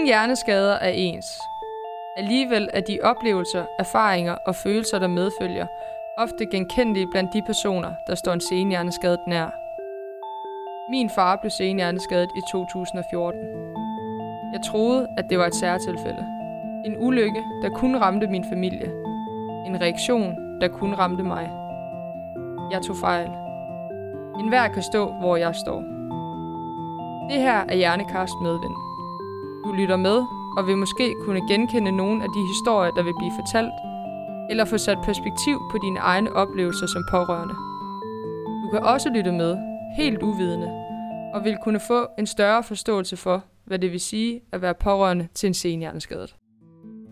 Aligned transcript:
Ingen 0.00 0.08
hjerneskader 0.08 0.72
er 0.74 0.88
ens. 0.88 1.40
Alligevel 2.16 2.68
er 2.72 2.80
de 2.80 2.98
oplevelser, 3.02 3.64
erfaringer 3.78 4.36
og 4.46 4.54
følelser, 4.54 4.98
der 4.98 5.06
medfølger, 5.06 5.66
ofte 6.18 6.46
genkendelige 6.46 7.06
blandt 7.10 7.32
de 7.32 7.42
personer, 7.42 7.92
der 8.06 8.14
står 8.14 8.32
en 8.32 8.40
senhjerneskadet 8.40 9.20
nær. 9.26 9.50
Min 10.90 11.10
far 11.10 11.36
blev 11.36 11.50
senhjerneskadet 11.50 12.30
i 12.36 12.40
2014. 12.52 13.40
Jeg 14.52 14.60
troede, 14.66 15.08
at 15.18 15.24
det 15.30 15.38
var 15.38 15.46
et 15.46 15.54
særtilfælde. 15.54 16.26
En 16.86 16.96
ulykke, 16.98 17.42
der 17.62 17.68
kun 17.68 17.96
ramte 17.96 18.26
min 18.26 18.44
familie. 18.44 18.86
En 19.66 19.80
reaktion, 19.80 20.60
der 20.60 20.68
kun 20.68 20.94
ramte 20.94 21.22
mig. 21.22 21.50
Jeg 22.72 22.82
tog 22.82 22.96
fejl. 22.96 23.30
En 24.40 24.48
hver 24.48 24.68
kan 24.68 24.82
stå, 24.82 25.12
hvor 25.12 25.36
jeg 25.36 25.54
står. 25.54 25.80
Det 27.30 27.42
her 27.42 27.64
er 27.68 27.74
Hjernekast 27.74 28.34
Medvind. 28.42 28.89
Du 29.64 29.72
lytter 29.72 29.96
med 29.96 30.18
og 30.56 30.66
vil 30.66 30.76
måske 30.76 31.14
kunne 31.24 31.48
genkende 31.48 31.92
nogle 31.92 32.22
af 32.22 32.28
de 32.36 32.42
historier, 32.46 32.90
der 32.90 33.02
vil 33.02 33.14
blive 33.18 33.32
fortalt, 33.40 33.72
eller 34.50 34.64
få 34.64 34.78
sat 34.78 34.98
perspektiv 35.04 35.56
på 35.70 35.78
dine 35.82 35.98
egne 35.98 36.32
oplevelser 36.32 36.86
som 36.86 37.02
pårørende. 37.10 37.54
Du 38.62 38.70
kan 38.72 38.82
også 38.82 39.08
lytte 39.14 39.32
med, 39.32 39.56
helt 39.96 40.22
uvidende, 40.22 40.70
og 41.34 41.44
vil 41.44 41.56
kunne 41.64 41.80
få 41.88 42.06
en 42.18 42.26
større 42.26 42.62
forståelse 42.62 43.16
for, 43.16 43.44
hvad 43.64 43.78
det 43.78 43.92
vil 43.92 44.00
sige 44.00 44.40
at 44.52 44.62
være 44.62 44.74
pårørende 44.74 45.28
til 45.34 45.46
en 45.46 45.54
senhjerneskadet. 45.54 46.36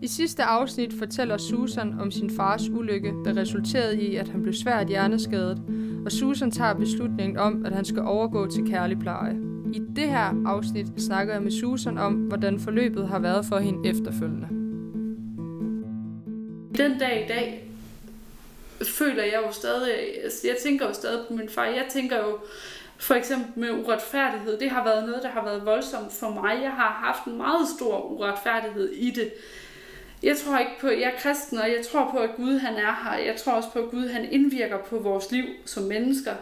I 0.01 0.07
sidste 0.07 0.43
afsnit 0.43 0.93
fortæller 0.93 1.37
Susan 1.37 1.99
om 1.99 2.11
sin 2.11 2.29
fars 2.29 2.69
ulykke, 2.69 3.13
der 3.25 3.37
resulterede 3.37 4.01
i, 4.01 4.15
at 4.15 4.29
han 4.29 4.41
blev 4.41 4.53
svært 4.53 4.87
hjerneskadet, 4.87 5.61
og 6.05 6.11
Susan 6.11 6.51
tager 6.51 6.73
beslutningen 6.73 7.37
om, 7.37 7.65
at 7.65 7.75
han 7.75 7.85
skal 7.85 8.03
overgå 8.03 8.47
til 8.47 8.67
kærlig 8.67 8.99
pleje. 8.99 9.48
I 9.73 9.81
det 9.95 10.09
her 10.09 10.43
afsnit 10.45 10.87
snakker 10.97 11.33
jeg 11.33 11.43
med 11.43 11.51
Susan 11.51 11.97
om, 11.97 12.13
hvordan 12.13 12.59
forløbet 12.59 13.07
har 13.07 13.19
været 13.19 13.45
for 13.45 13.57
hende 13.57 13.89
efterfølgende. 13.89 14.47
Den 16.77 16.99
dag 16.99 17.25
i 17.25 17.27
dag 17.27 17.69
føler 18.87 19.23
jeg 19.23 19.41
jo 19.47 19.51
stadig, 19.51 19.91
altså, 20.23 20.47
jeg 20.47 20.55
tænker 20.63 20.87
jo 20.87 20.93
stadig 20.93 21.27
på 21.27 21.33
min 21.33 21.49
far. 21.49 21.65
Jeg 21.65 21.85
tænker 21.89 22.17
jo 22.17 22.37
for 22.97 23.15
eksempel 23.15 23.59
med 23.59 23.71
uretfærdighed. 23.71 24.59
Det 24.59 24.69
har 24.69 24.83
været 24.83 25.05
noget, 25.07 25.23
der 25.23 25.29
har 25.29 25.43
været 25.43 25.65
voldsomt 25.65 26.13
for 26.13 26.29
mig. 26.29 26.59
Jeg 26.61 26.71
har 26.71 27.01
haft 27.05 27.25
en 27.25 27.37
meget 27.37 27.67
stor 27.77 28.11
uretfærdighed 28.11 28.89
i 28.89 29.11
det. 29.11 29.31
Jeg 30.23 30.37
tror 30.37 30.57
ikke 30.57 30.71
på, 30.81 30.87
jeg 30.87 31.13
er 31.15 31.19
kristen, 31.19 31.57
og 31.57 31.69
jeg 31.69 31.85
tror 31.91 32.11
på, 32.11 32.17
at 32.17 32.29
Gud 32.35 32.57
han 32.57 32.73
er 32.73 33.03
her. 33.03 33.17
Jeg 33.17 33.35
tror 33.35 33.53
også 33.53 33.69
på, 33.73 33.79
at 33.79 33.91
Gud 33.91 34.07
han 34.07 34.31
indvirker 34.31 34.77
på 34.77 34.99
vores 34.99 35.31
liv 35.31 35.45
som 35.65 35.83
mennesker. 35.83 36.33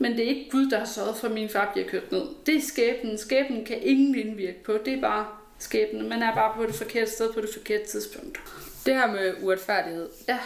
Men 0.00 0.12
det 0.12 0.24
er 0.24 0.28
ikke 0.28 0.50
Gud, 0.50 0.70
der 0.70 0.78
har 0.78 0.86
sørget 0.86 1.16
for, 1.16 1.26
at 1.26 1.34
min 1.34 1.48
far 1.48 1.70
bliver 1.72 1.88
kørt 1.88 2.12
ned. 2.12 2.22
Det 2.46 2.56
er 2.56 2.60
skæbnen. 2.60 3.18
Skæbnen 3.18 3.64
kan 3.64 3.78
ingen 3.82 4.14
indvirke 4.14 4.64
på. 4.64 4.72
Det 4.84 4.94
er 4.94 5.00
bare 5.00 5.26
skæbnen. 5.58 6.08
Man 6.08 6.22
er 6.22 6.34
bare 6.34 6.54
på 6.56 6.66
det 6.66 6.74
forkerte 6.74 7.10
sted 7.10 7.32
på 7.32 7.40
det 7.40 7.50
forkerte 7.52 7.86
tidspunkt. 7.86 8.40
Det 8.86 8.94
her 8.94 9.12
med 9.12 9.34
uretfærdighed, 9.42 10.08
Ja, 10.28 10.38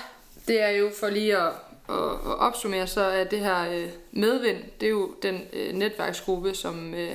det 0.48 0.62
er 0.62 0.68
jo 0.68 0.90
for 1.00 1.08
lige 1.08 1.36
at, 1.36 1.52
at, 1.88 1.94
at 2.26 2.38
opsummere, 2.38 2.86
så 2.86 3.00
er 3.00 3.24
det 3.24 3.38
her 3.38 3.70
øh, 3.70 3.88
medvind, 4.12 4.58
det 4.80 4.86
er 4.86 4.90
jo 4.90 5.14
den 5.22 5.40
øh, 5.52 5.72
netværksgruppe, 5.72 6.54
som, 6.54 6.94
øh, 6.94 7.10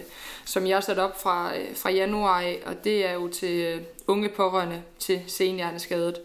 som 0.46 0.68
jeg 0.68 0.76
har 0.76 0.82
sat 0.82 1.00
op 1.00 1.22
fra, 1.22 1.58
øh, 1.58 1.76
fra 1.76 1.90
januar 1.92 2.42
af, 2.42 2.60
og 2.66 2.84
det 2.84 3.06
er 3.06 3.14
jo 3.14 3.28
til 3.28 3.66
øh, 3.66 3.82
unge 4.08 4.30
pårørende 4.30 4.82
til 5.00 5.22
senhjerneskadet. 5.28 6.16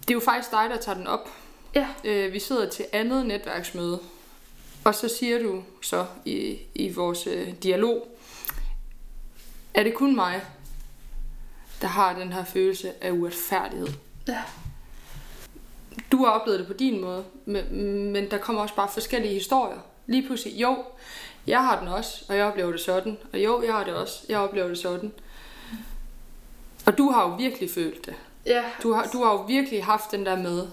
Det 0.00 0.10
er 0.10 0.14
jo 0.14 0.20
faktisk 0.20 0.50
dig, 0.50 0.66
der 0.70 0.76
tager 0.76 0.98
den 0.98 1.06
op. 1.06 1.28
ja, 1.74 1.86
Øh, 2.04 2.32
vi 2.32 2.38
sidder 2.38 2.68
til 2.68 2.84
andet 2.92 3.26
netværksmøde, 3.26 3.98
og 4.84 4.94
så 4.94 5.08
siger 5.08 5.38
du 5.42 5.62
så 5.82 6.06
i, 6.24 6.58
i 6.74 6.92
vores 6.92 7.26
øh, 7.26 7.48
dialog, 7.62 8.08
er 9.74 9.82
det 9.82 9.94
kun 9.94 10.14
mig, 10.14 10.42
der 11.80 11.86
har 11.86 12.18
den 12.18 12.32
her 12.32 12.44
følelse 12.44 13.04
af 13.04 13.10
uretfærdighed? 13.10 13.88
ja. 14.28 14.42
Du 16.12 16.24
har 16.24 16.30
oplevet 16.32 16.58
det 16.60 16.66
på 16.66 16.72
din 16.72 17.00
måde, 17.00 17.24
men, 17.44 17.64
men 18.12 18.30
der 18.30 18.38
kommer 18.38 18.62
også 18.62 18.74
bare 18.74 18.88
forskellige 18.88 19.34
historier. 19.34 19.78
Lige 20.06 20.26
pludselig, 20.26 20.60
jo, 20.60 20.84
jeg 21.46 21.64
har 21.64 21.78
den 21.78 21.88
også, 21.88 22.24
og 22.28 22.36
jeg 22.36 22.44
oplever 22.44 22.70
det 22.70 22.80
sådan. 22.80 23.18
Og 23.32 23.44
jo, 23.44 23.62
jeg 23.62 23.72
har 23.72 23.84
det 23.84 23.94
også, 23.94 24.22
jeg 24.28 24.38
oplever 24.38 24.68
det 24.68 24.78
sådan. 24.78 25.12
Og 26.86 26.98
du 26.98 27.10
har 27.10 27.28
jo 27.28 27.34
virkelig 27.34 27.70
følt 27.70 28.06
det. 28.06 28.14
ja. 28.46 28.64
Du 28.82 28.92
har, 28.92 29.08
du 29.12 29.24
har 29.24 29.32
jo 29.32 29.42
virkelig 29.42 29.84
haft 29.84 30.10
den 30.10 30.26
der 30.26 30.36
med, 30.36 30.68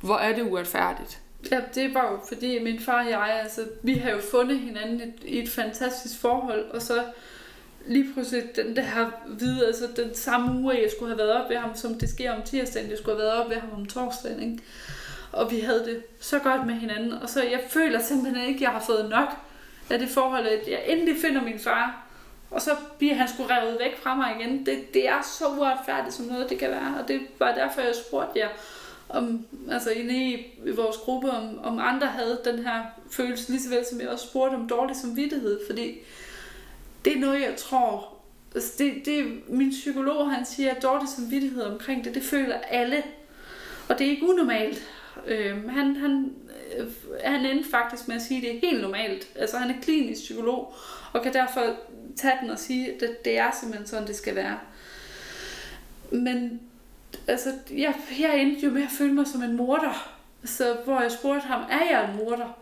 hvor 0.00 0.16
er 0.16 0.34
det 0.34 0.42
uretfærdigt. 0.50 1.20
Ja, 1.50 1.60
det 1.74 1.94
var 1.94 2.12
jo 2.12 2.18
fordi 2.28 2.58
min 2.58 2.80
far 2.80 3.04
og 3.04 3.10
jeg, 3.10 3.40
altså, 3.42 3.60
vi 3.82 3.94
har 3.94 4.10
jo 4.10 4.20
fundet 4.30 4.58
hinanden 4.58 5.14
i, 5.22 5.28
i 5.28 5.42
et 5.42 5.48
fantastisk 5.48 6.20
forhold, 6.20 6.70
og 6.70 6.82
så 6.82 7.04
lige 7.86 8.12
pludselig 8.12 8.56
den 8.56 8.76
der 8.76 9.10
hvide, 9.26 9.66
altså 9.66 9.88
den 9.96 10.14
samme 10.14 10.60
uge, 10.60 10.74
jeg 10.74 10.90
skulle 10.96 11.08
have 11.08 11.18
været 11.18 11.42
op 11.42 11.50
ved 11.50 11.56
ham, 11.56 11.76
som 11.76 11.94
det 11.94 12.08
sker 12.08 12.32
om 12.32 12.42
tirsdagen, 12.42 12.90
jeg 12.90 12.98
skulle 12.98 13.16
have 13.16 13.26
været 13.26 13.44
op 13.44 13.50
ved 13.50 13.56
ham 13.56 13.70
om 13.72 13.86
torsdagen, 13.86 14.42
ikke? 14.52 14.62
Og 15.32 15.50
vi 15.50 15.60
havde 15.60 15.84
det 15.84 16.02
så 16.20 16.38
godt 16.38 16.66
med 16.66 16.74
hinanden, 16.74 17.12
og 17.12 17.28
så 17.28 17.42
jeg 17.42 17.60
føler 17.68 18.00
simpelthen 18.02 18.48
ikke, 18.48 18.58
at 18.58 18.62
jeg 18.62 18.70
har 18.70 18.84
fået 18.86 19.10
nok 19.10 19.28
af 19.90 19.98
det 19.98 20.08
forhold, 20.08 20.46
at 20.46 20.68
jeg 20.68 20.82
endelig 20.86 21.16
finder 21.20 21.42
min 21.42 21.58
far, 21.58 22.06
og 22.50 22.62
så 22.62 22.70
bliver 22.98 23.14
han 23.14 23.28
sgu 23.28 23.42
revet 23.42 23.76
væk 23.80 23.98
fra 24.02 24.14
mig 24.14 24.36
igen. 24.40 24.66
Det, 24.66 24.94
det 24.94 25.08
er 25.08 25.22
så 25.38 25.44
uretfærdigt, 25.48 26.14
som 26.14 26.24
noget 26.24 26.50
det 26.50 26.58
kan 26.58 26.70
være, 26.70 26.94
og 27.02 27.08
det 27.08 27.20
var 27.38 27.54
derfor, 27.54 27.80
jeg 27.80 27.94
spurgte 28.06 28.38
jer, 28.38 28.48
om, 29.10 29.46
altså 29.70 29.90
inde 29.90 30.14
i, 30.14 30.34
i 30.66 30.70
vores 30.70 30.96
gruppe, 30.96 31.30
om, 31.30 31.58
om 31.58 31.78
andre 31.78 32.06
havde 32.06 32.40
den 32.44 32.58
her 32.58 32.82
følelse, 33.10 33.50
lige 33.50 33.62
så 33.62 33.68
vel 33.68 33.84
som 33.90 34.00
jeg 34.00 34.08
også 34.08 34.26
spurgte 34.26 34.54
om 34.54 34.68
dårlig 34.68 34.96
samvittighed, 34.96 35.60
fordi 35.66 35.98
det 37.04 37.12
er 37.12 37.20
noget, 37.20 37.40
jeg 37.40 37.54
tror, 37.56 38.16
altså 38.54 38.72
det, 38.78 38.92
det, 39.04 39.42
min 39.48 39.70
psykolog, 39.70 40.30
han 40.30 40.44
siger, 40.46 40.74
at 40.74 40.82
dårlig 40.82 41.08
samvittighed 41.08 41.62
omkring 41.62 42.04
det, 42.04 42.14
det 42.14 42.22
føler 42.22 42.58
alle, 42.58 43.02
og 43.88 43.98
det 43.98 44.06
er 44.06 44.10
ikke 44.10 44.28
unormalt. 44.28 44.82
Øh, 45.26 45.68
han, 45.68 45.96
han, 45.96 46.32
øh, 46.78 46.86
han 47.24 47.46
endte 47.46 47.70
faktisk 47.70 48.08
med 48.08 48.16
at 48.16 48.22
sige, 48.22 48.38
at 48.38 48.42
det 48.42 48.56
er 48.56 48.70
helt 48.70 48.82
normalt. 48.82 49.28
Altså 49.34 49.56
han 49.56 49.70
er 49.70 49.80
klinisk 49.82 50.22
psykolog, 50.22 50.74
og 51.12 51.22
kan 51.22 51.32
derfor 51.32 51.76
tage 52.16 52.34
den 52.42 52.50
og 52.50 52.58
sige, 52.58 52.92
at 52.92 53.24
det 53.24 53.38
er 53.38 53.50
simpelthen 53.60 53.86
sådan, 53.86 54.08
det 54.08 54.16
skal 54.16 54.34
være. 54.34 54.58
Men 56.10 56.60
altså, 57.26 57.52
jeg, 57.70 57.94
jeg 58.20 58.40
endte 58.40 58.66
jo 58.66 58.72
med 58.72 58.82
at 58.82 58.90
føle 58.90 59.12
mig 59.12 59.26
som 59.26 59.42
en 59.42 59.56
morder. 59.56 60.16
Så, 60.44 60.76
hvor 60.84 61.00
jeg 61.00 61.12
spurgte 61.12 61.46
ham, 61.46 61.62
er 61.70 61.84
jeg 61.90 62.10
en 62.10 62.16
morder? 62.16 62.56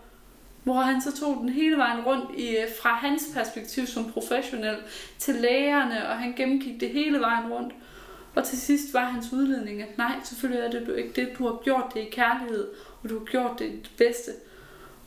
Hvor 0.65 0.75
han 0.75 1.03
så 1.03 1.17
tog 1.17 1.37
den 1.41 1.49
hele 1.49 1.77
vejen 1.77 2.01
rundt 2.01 2.39
i, 2.39 2.57
øh, 2.57 2.67
fra 2.83 2.89
hans 2.89 3.23
perspektiv 3.35 3.87
som 3.87 4.13
professionel 4.13 4.77
til 5.19 5.35
lægerne, 5.35 6.09
og 6.09 6.19
han 6.19 6.33
gennemgik 6.33 6.81
det 6.81 6.89
hele 6.89 7.21
vejen 7.21 7.53
rundt. 7.53 7.75
Og 8.35 8.45
til 8.45 8.61
sidst 8.61 8.95
var 8.95 9.05
hans 9.05 9.33
udledning, 9.33 9.83
at 9.83 9.99
nej, 9.99 10.13
selvfølgelig 10.25 10.65
er 10.65 10.71
det 10.71 10.87
du 10.87 10.93
ikke 10.93 11.13
det. 11.17 11.39
Du 11.39 11.47
har 11.47 11.61
gjort 11.65 11.95
det 11.95 12.01
i 12.01 12.11
kærlighed, 12.11 12.69
og 13.03 13.09
du 13.09 13.19
har 13.19 13.25
gjort 13.25 13.59
det 13.59 13.65
i 13.65 13.77
det 13.77 13.91
bedste. 13.99 14.31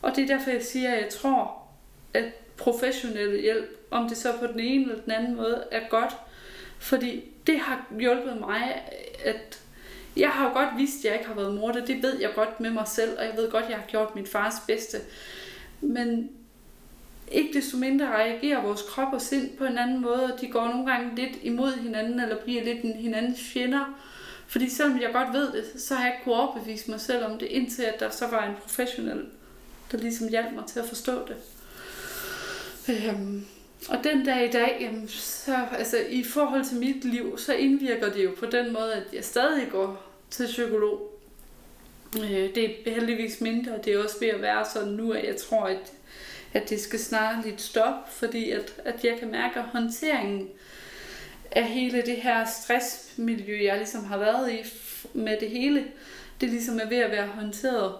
Og 0.01 0.15
det 0.15 0.23
er 0.23 0.37
derfor, 0.37 0.49
jeg 0.49 0.63
siger, 0.63 0.91
at 0.91 1.03
jeg 1.03 1.09
tror, 1.09 1.67
at 2.13 2.25
professionel 2.57 3.41
hjælp, 3.41 3.87
om 3.91 4.09
det 4.09 4.17
så 4.17 4.37
på 4.39 4.47
den 4.47 4.59
ene 4.59 4.83
eller 4.83 5.03
den 5.03 5.11
anden 5.11 5.35
måde, 5.35 5.63
er 5.71 5.89
godt. 5.89 6.15
Fordi 6.81 7.23
det 7.47 7.59
har 7.59 7.85
hjulpet 7.99 8.37
mig, 8.39 8.81
at 9.25 9.59
jeg 10.17 10.29
har 10.29 10.47
jo 10.47 10.53
godt 10.53 10.69
vidst, 10.77 10.97
at 10.99 11.05
jeg 11.05 11.13
ikke 11.13 11.27
har 11.27 11.35
været 11.35 11.53
morder. 11.53 11.85
Det 11.85 12.03
ved 12.03 12.19
jeg 12.19 12.29
godt 12.35 12.59
med 12.59 12.69
mig 12.69 12.87
selv, 12.87 13.17
og 13.17 13.25
jeg 13.25 13.33
ved 13.37 13.51
godt, 13.51 13.63
at 13.63 13.69
jeg 13.69 13.77
har 13.77 13.85
gjort 13.85 14.15
min 14.15 14.27
fars 14.27 14.53
bedste. 14.67 14.97
Men 15.81 16.29
ikke 17.31 17.59
desto 17.59 17.77
mindre 17.77 18.07
reagerer 18.07 18.61
vores 18.61 18.81
krop 18.81 19.13
og 19.13 19.21
sind 19.21 19.57
på 19.57 19.65
en 19.65 19.77
anden 19.77 20.01
måde, 20.01 20.33
og 20.33 20.41
de 20.41 20.47
går 20.47 20.67
nogle 20.67 20.91
gange 20.91 21.15
lidt 21.15 21.37
imod 21.41 21.73
hinanden, 21.73 22.19
eller 22.19 22.43
bliver 22.43 22.63
lidt 22.63 22.81
en 22.81 22.93
hinandens 22.93 23.39
fjender. 23.53 23.99
Fordi 24.47 24.69
selvom 24.69 25.01
jeg 25.01 25.09
godt 25.13 25.33
ved 25.33 25.51
det, 25.51 25.81
så 25.81 25.95
har 25.95 26.05
jeg 26.05 26.13
ikke 26.13 26.23
kunnet 26.23 26.39
overbevise 26.39 26.91
mig 26.91 27.01
selv 27.01 27.25
om 27.25 27.37
det, 27.37 27.45
indtil 27.45 27.83
at 27.83 27.99
der 27.99 28.09
så 28.09 28.27
var 28.27 28.45
en 28.45 28.55
professionel, 28.61 29.25
der 29.91 29.97
ligesom 29.97 30.27
hjalp 30.27 30.55
mig 30.55 30.65
til 30.65 30.79
at 30.79 30.85
forstå 30.85 31.27
det. 31.27 31.37
Øhm, 32.89 33.45
og 33.89 34.03
den 34.03 34.25
dag 34.25 34.47
i 34.47 34.51
dag, 34.51 34.77
jamen, 34.81 35.07
så, 35.07 35.65
altså, 35.77 35.97
i 36.09 36.23
forhold 36.23 36.65
til 36.65 36.77
mit 36.77 37.05
liv, 37.05 37.37
så 37.37 37.53
indvirker 37.53 38.11
det 38.11 38.23
jo 38.23 38.31
på 38.39 38.45
den 38.45 38.73
måde, 38.73 38.93
at 38.93 39.13
jeg 39.13 39.25
stadig 39.25 39.67
går 39.71 40.03
til 40.29 40.45
psykolog. 40.45 41.11
Øh, 42.17 42.55
det 42.55 42.87
er 42.87 42.91
heldigvis 42.91 43.41
mindre, 43.41 43.71
det 43.85 43.93
er 43.93 44.03
også 44.03 44.19
ved 44.19 44.27
at 44.27 44.41
være 44.41 44.65
sådan 44.73 44.89
nu, 44.93 45.11
at 45.11 45.27
jeg 45.27 45.35
tror, 45.35 45.65
at, 45.65 45.91
at 46.53 46.69
det 46.69 46.81
skal 46.81 46.99
snart 46.99 47.45
lidt 47.45 47.61
stoppe, 47.61 48.11
fordi 48.11 48.51
at, 48.51 48.73
at 48.85 49.05
jeg 49.05 49.19
kan 49.19 49.31
mærke, 49.31 49.59
at 49.59 49.65
håndteringen 49.65 50.49
af 51.51 51.63
hele 51.63 52.01
det 52.01 52.15
her 52.15 52.45
stressmiljø, 52.45 53.63
jeg 53.63 53.77
ligesom 53.77 54.03
har 54.03 54.17
været 54.17 54.51
i 54.51 54.59
med 55.13 55.37
det 55.39 55.49
hele, 55.49 55.85
det 56.41 56.49
ligesom 56.49 56.79
er 56.79 56.89
ved 56.89 56.97
at 56.97 57.11
være 57.11 57.27
håndteret. 57.27 57.93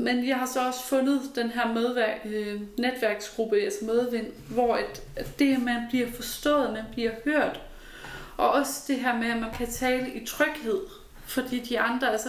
Men 0.00 0.28
jeg 0.28 0.36
har 0.36 0.46
så 0.46 0.66
også 0.66 0.82
fundet 0.82 1.20
den 1.34 1.50
her 1.50 1.72
medværk, 1.72 2.20
øh, 2.24 2.60
netværksgruppe, 2.78 3.60
altså 3.60 3.84
medvind, 3.84 4.26
hvor 4.48 4.76
et, 4.76 5.02
at 5.16 5.38
det, 5.38 5.54
at 5.54 5.62
man 5.62 5.82
bliver 5.88 6.06
forstået, 6.12 6.72
man 6.72 6.84
bliver 6.92 7.10
hørt. 7.24 7.60
Og 8.36 8.50
også 8.50 8.84
det 8.88 8.96
her 8.96 9.18
med, 9.18 9.30
at 9.30 9.40
man 9.40 9.50
kan 9.54 9.70
tale 9.70 10.10
i 10.14 10.26
tryghed, 10.26 10.80
fordi 11.26 11.58
de 11.58 11.80
andre, 11.80 12.12
altså 12.12 12.28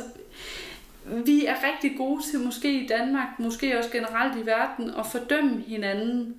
vi 1.05 1.45
er 1.45 1.55
rigtig 1.73 1.97
gode 1.97 2.21
til, 2.31 2.39
måske 2.39 2.83
i 2.83 2.87
Danmark, 2.87 3.39
måske 3.39 3.77
også 3.77 3.91
generelt 3.91 4.43
i 4.43 4.45
verden, 4.45 4.93
at 4.97 5.05
fordømme 5.05 5.63
hinanden. 5.67 6.35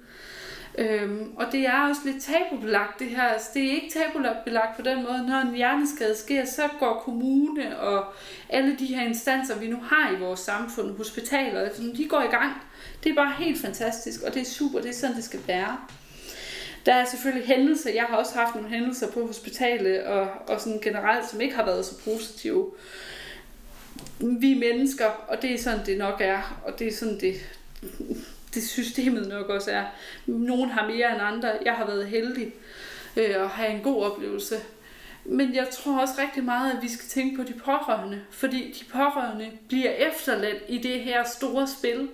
Øhm, 0.79 1.33
og 1.37 1.47
det 1.53 1.67
er 1.67 1.89
også 1.89 2.01
lidt 2.05 2.23
tabubelagt 2.23 2.99
det 2.99 3.07
her. 3.07 3.23
Altså, 3.23 3.49
det 3.55 3.65
er 3.65 3.71
ikke 3.71 3.91
tabubelagt 3.91 4.77
på 4.77 4.83
den 4.83 5.03
måde, 5.03 5.27
når 5.29 5.41
en 5.41 5.55
hjerneskade 5.55 6.17
sker, 6.17 6.45
så 6.45 6.63
går 6.79 7.03
kommune 7.05 7.79
og 7.81 8.05
alle 8.49 8.77
de 8.79 8.87
her 8.87 9.03
instanser, 9.03 9.59
vi 9.59 9.69
nu 9.69 9.77
har 9.77 10.13
i 10.17 10.19
vores 10.19 10.41
samfund, 10.41 10.97
hospitaler, 10.97 11.61
altså, 11.61 11.83
de 11.97 12.09
går 12.09 12.23
i 12.23 12.31
gang. 12.31 12.53
Det 13.05 13.11
er 13.11 13.15
bare 13.15 13.33
helt 13.39 13.61
fantastisk, 13.61 14.23
og 14.23 14.35
det 14.35 14.43
er 14.43 14.47
super, 14.47 14.81
det 14.81 14.89
er 14.89 14.95
sådan, 14.95 15.17
det 15.17 15.25
skal 15.25 15.41
være. 15.47 15.79
Der 16.87 16.95
er 16.95 17.05
selvfølgelig 17.05 17.49
hændelser, 17.49 17.91
jeg 17.91 18.05
har 18.09 18.17
også 18.17 18.35
haft 18.35 18.55
nogle 18.55 18.69
hændelser 18.69 19.11
på 19.11 19.27
hospitalet, 19.27 20.03
og, 20.03 20.29
og 20.49 20.61
sådan 20.61 20.81
generelt, 20.81 21.31
som 21.31 21.41
ikke 21.41 21.57
har 21.57 21.65
været 21.65 21.87
så 21.87 22.05
positive. 22.05 22.71
Vi 24.21 24.53
er 24.53 24.59
mennesker, 24.59 25.07
og 25.29 25.43
det 25.43 25.55
er 25.55 25.59
sådan, 25.59 25.87
det 25.87 25.99
nok 25.99 26.21
er, 26.21 26.63
og 26.65 26.79
det 26.79 26.87
er 26.87 26.93
sådan, 26.93 27.21
det, 27.21 27.35
det 28.55 28.69
systemet 28.69 29.29
nok 29.29 29.49
også 29.49 29.71
er. 29.71 29.85
Nogen 30.27 30.71
har 30.71 30.87
mere 30.87 31.13
end 31.13 31.23
andre. 31.23 31.53
Jeg 31.65 31.73
har 31.73 31.87
været 31.87 32.07
heldig 32.07 32.55
øh, 33.17 33.45
at 33.45 33.49
have 33.49 33.71
en 33.71 33.83
god 33.83 34.03
oplevelse. 34.03 34.57
Men 35.25 35.55
jeg 35.55 35.69
tror 35.73 36.01
også 36.01 36.15
rigtig 36.19 36.45
meget, 36.45 36.73
at 36.77 36.83
vi 36.83 36.89
skal 36.89 37.09
tænke 37.09 37.37
på 37.37 37.43
de 37.43 37.53
pårørende, 37.53 38.21
fordi 38.31 38.77
de 38.81 38.85
pårørende 38.93 39.51
bliver 39.69 39.91
efterladt 39.91 40.63
i 40.69 40.79
det 40.79 41.01
her 41.01 41.25
store 41.25 41.67
spil, 41.67 42.09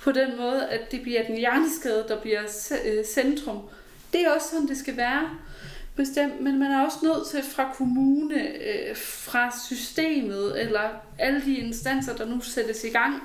på 0.00 0.12
den 0.12 0.36
måde, 0.36 0.68
at 0.68 0.92
det 0.92 1.02
bliver 1.02 1.26
den 1.26 1.36
hjerneskade, 1.36 2.04
der 2.08 2.20
bliver 2.20 2.42
øh, 2.84 3.04
centrum. 3.04 3.60
Det 4.12 4.20
er 4.20 4.30
også 4.30 4.48
sådan, 4.48 4.68
det 4.68 4.76
skal 4.76 4.96
være. 4.96 5.30
Bestemt, 5.96 6.40
men 6.40 6.58
man 6.58 6.70
er 6.70 6.84
også 6.84 6.98
nødt 7.02 7.26
til 7.30 7.52
fra 7.52 7.72
kommune, 7.74 8.34
øh, 8.40 8.96
fra 8.96 9.56
systemet, 9.66 10.60
eller 10.60 10.90
alle 11.18 11.44
de 11.44 11.56
instanser, 11.56 12.16
der 12.16 12.26
nu 12.26 12.40
sættes 12.40 12.84
i 12.84 12.88
gang, 12.88 13.22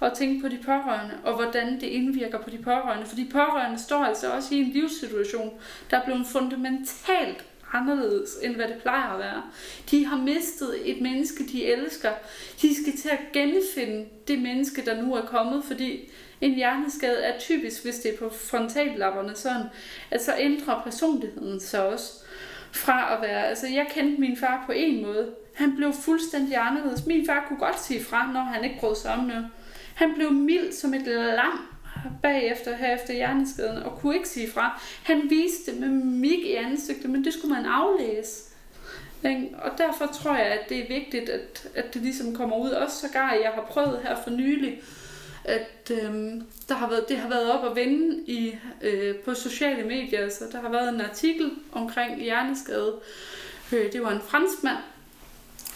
og 0.00 0.14
tænke 0.14 0.40
på 0.42 0.48
de 0.48 0.58
pårørende, 0.64 1.14
og 1.24 1.34
hvordan 1.34 1.80
det 1.80 1.86
indvirker 1.86 2.38
på 2.38 2.50
de 2.50 2.58
pårørende. 2.58 3.06
For 3.06 3.16
de 3.16 3.28
pårørende 3.32 3.78
står 3.78 4.04
altså 4.04 4.32
også 4.32 4.54
i 4.54 4.58
en 4.58 4.70
livssituation, 4.70 5.50
der 5.90 6.00
er 6.00 6.04
blevet 6.04 6.26
fundamentalt 6.26 7.44
anderledes, 7.72 8.30
end 8.42 8.54
hvad 8.54 8.68
det 8.68 8.76
plejer 8.82 9.12
at 9.12 9.18
være. 9.18 9.42
De 9.90 10.06
har 10.06 10.16
mistet 10.16 10.90
et 10.90 11.00
menneske, 11.00 11.44
de 11.52 11.66
elsker. 11.66 12.10
De 12.62 12.82
skal 12.82 12.96
til 12.96 13.08
at 13.08 13.32
genfinde 13.32 14.06
det 14.28 14.38
menneske, 14.38 14.84
der 14.84 15.02
nu 15.02 15.14
er 15.14 15.22
kommet, 15.22 15.64
fordi 15.64 16.10
en 16.40 16.54
hjerneskade 16.54 17.22
er 17.22 17.38
typisk, 17.38 17.84
hvis 17.84 17.98
det 17.98 18.14
er 18.14 18.18
på 18.18 18.30
frontallapperne 18.50 19.34
sådan, 19.34 19.66
at 20.10 20.24
så 20.24 20.32
ændrer 20.38 20.82
personligheden 20.82 21.60
sig 21.60 21.86
også 21.86 22.12
fra 22.72 23.16
at 23.16 23.22
være, 23.22 23.46
altså 23.46 23.66
jeg 23.66 23.86
kendte 23.90 24.20
min 24.20 24.36
far 24.36 24.62
på 24.66 24.72
en 24.72 25.02
måde. 25.02 25.30
Han 25.54 25.76
blev 25.76 25.92
fuldstændig 25.92 26.56
anderledes. 26.56 27.06
Min 27.06 27.26
far 27.26 27.44
kunne 27.48 27.58
godt 27.58 27.82
sige 27.82 28.04
fra, 28.04 28.32
når 28.32 28.40
han 28.40 28.64
ikke 28.64 28.76
brød 28.80 28.96
sig 28.96 29.12
om 29.12 29.24
noget. 29.24 29.50
Han 29.96 30.14
blev 30.14 30.32
mild 30.32 30.72
som 30.72 30.94
et 30.94 31.02
lam 31.06 31.60
bagefter 32.22 32.76
her 32.76 32.94
efter 32.94 33.14
hjerneskaden 33.14 33.82
og 33.82 33.98
kunne 33.98 34.14
ikke 34.14 34.28
sige 34.28 34.50
fra. 34.50 34.82
Han 35.02 35.22
viste 35.30 35.72
det 35.72 35.80
med 35.80 35.88
mimik 35.88 36.44
i 36.44 36.54
ansigtet, 36.54 37.10
men 37.10 37.24
det 37.24 37.32
skulle 37.32 37.54
man 37.54 37.66
aflæse. 37.66 38.42
Og 39.58 39.70
derfor 39.78 40.06
tror 40.06 40.36
jeg, 40.36 40.46
at 40.46 40.68
det 40.68 40.78
er 40.78 40.88
vigtigt, 40.88 41.28
at, 41.28 41.68
at 41.74 41.94
det 41.94 42.02
ligesom 42.02 42.34
kommer 42.34 42.56
ud. 42.56 42.70
Også 42.70 43.06
sågar, 43.06 43.32
jeg 43.32 43.50
har 43.54 43.62
prøvet 43.62 44.00
her 44.02 44.16
for 44.22 44.30
nylig, 44.30 44.82
at 45.44 45.90
øhm, 46.02 46.42
der 46.68 46.74
har 46.74 46.88
været, 46.88 47.08
det 47.08 47.16
har 47.16 47.28
været 47.28 47.52
op 47.52 47.70
at 47.70 47.76
vende 47.76 48.24
i, 48.26 48.54
øh, 48.82 49.16
på 49.16 49.34
sociale 49.34 49.88
medier. 49.88 50.28
Så 50.28 50.44
der 50.52 50.60
har 50.60 50.68
været 50.68 50.94
en 50.94 51.00
artikel 51.00 51.50
omkring 51.72 52.22
hjerneskade. 52.22 52.94
Øh, 53.72 53.92
det 53.92 54.02
var 54.02 54.10
en 54.10 54.20
franskmand, 54.20 54.78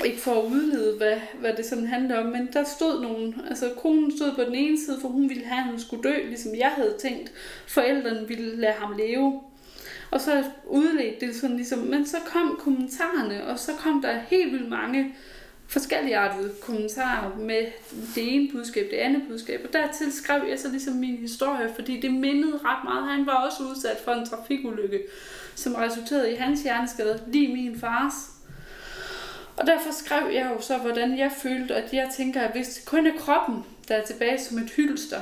ikke 0.05 0.21
for 0.21 0.43
at 0.43 0.45
udlede, 0.45 0.97
hvad, 0.97 1.17
hvad 1.41 1.53
det 1.53 1.67
sådan 1.67 1.87
handler 1.87 2.19
om, 2.19 2.27
men 2.27 2.49
der 2.53 2.65
stod 2.65 3.03
nogen, 3.03 3.41
altså 3.49 3.71
konen 3.83 4.17
stod 4.17 4.35
på 4.35 4.43
den 4.45 4.55
ene 4.55 4.79
side, 4.85 4.99
for 5.01 5.09
hun 5.09 5.29
ville 5.29 5.45
have, 5.45 5.59
at 5.59 5.65
han 5.65 5.81
skulle 5.81 6.11
dø, 6.11 6.15
ligesom 6.29 6.55
jeg 6.55 6.73
havde 6.77 6.95
tænkt. 7.01 7.33
Forældrene 7.67 8.29
ville 8.29 8.57
lade 8.57 8.73
ham 8.73 8.97
leve. 8.97 9.41
Og 10.11 10.21
så 10.21 10.45
udledte 10.67 11.27
det 11.27 11.37
sådan 11.37 11.57
ligesom, 11.57 11.79
men 11.79 12.07
så 12.07 12.17
kom 12.27 12.59
kommentarerne, 12.61 13.47
og 13.47 13.59
så 13.59 13.73
kom 13.79 14.03
der 14.03 14.19
helt 14.29 14.53
vildt 14.53 14.69
mange 14.69 15.15
forskelligartede 15.69 16.53
kommentarer 16.61 17.37
med 17.39 17.67
det 18.15 18.35
ene 18.35 18.53
budskab, 18.53 18.87
det 18.91 18.97
andet 18.97 19.23
budskab. 19.29 19.61
Og 19.65 19.73
dertil 19.73 20.13
skrev 20.13 20.43
jeg 20.49 20.59
så 20.59 20.71
ligesom 20.71 20.95
min 20.95 21.17
historie, 21.17 21.71
fordi 21.75 22.01
det 22.01 22.15
mindede 22.15 22.59
ret 22.65 22.85
meget. 22.85 23.09
Han 23.09 23.27
var 23.27 23.47
også 23.47 23.63
udsat 23.63 23.99
for 24.05 24.13
en 24.13 24.27
trafikulykke, 24.27 25.03
som 25.55 25.75
resulterede 25.75 26.33
i 26.33 26.35
hans 26.35 26.63
hjerneskade, 26.63 27.23
lige 27.27 27.55
min 27.55 27.81
fars. 27.81 28.40
Og 29.61 29.67
derfor 29.67 29.93
skrev 29.93 30.33
jeg 30.33 30.51
jo 30.55 30.61
så, 30.61 30.77
hvordan 30.77 31.19
jeg 31.19 31.33
følte, 31.33 31.75
at 31.75 31.93
jeg 31.93 32.09
tænker, 32.17 32.41
at 32.41 32.53
hvis 32.53 32.69
det 32.69 32.87
kun 32.87 33.07
er 33.07 33.19
kroppen, 33.19 33.65
der 33.89 33.95
er 33.95 34.05
tilbage 34.05 34.39
som 34.39 34.59
et 34.59 34.71
hylster, 34.71 35.21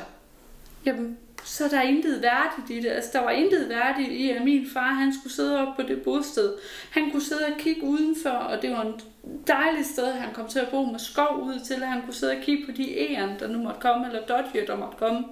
jamen, 0.87 1.19
så 1.45 1.65
er 1.65 1.69
der 1.69 1.83
intet 1.83 2.23
værdigt 2.23 2.71
i 2.71 2.83
det. 2.83 2.91
Altså, 2.91 3.11
der 3.13 3.21
var 3.21 3.31
intet 3.31 3.69
værdigt 3.69 4.13
i, 4.13 4.31
at 4.31 4.45
min 4.45 4.67
far, 4.73 4.93
han 4.93 5.15
skulle 5.21 5.33
sidde 5.33 5.67
op 5.67 5.77
på 5.77 5.83
det 5.83 6.03
bosted. 6.03 6.53
Han 6.91 7.11
kunne 7.11 7.23
sidde 7.23 7.47
og 7.47 7.59
kigge 7.59 7.83
udenfor, 7.83 8.31
og 8.31 8.63
det 8.63 8.71
var 8.71 8.83
en 8.83 9.01
dejligt 9.47 9.87
sted, 9.87 10.13
han 10.13 10.35
kom 10.35 10.49
til 10.49 10.59
at 10.59 10.69
bo 10.69 10.85
med 10.85 10.99
skov 10.99 11.41
ud 11.43 11.61
til, 11.67 11.75
at 11.75 11.89
han 11.89 12.03
kunne 12.03 12.15
sidde 12.15 12.33
og 12.33 12.43
kigge 12.43 12.67
på 12.67 12.73
de 12.73 12.99
æren, 12.99 13.31
der 13.41 13.49
nu 13.49 13.59
måtte 13.59 13.81
komme, 13.81 14.07
eller 14.07 14.27
dodger, 14.27 14.67
der 14.67 14.77
måtte 14.77 14.97
komme. 14.99 15.25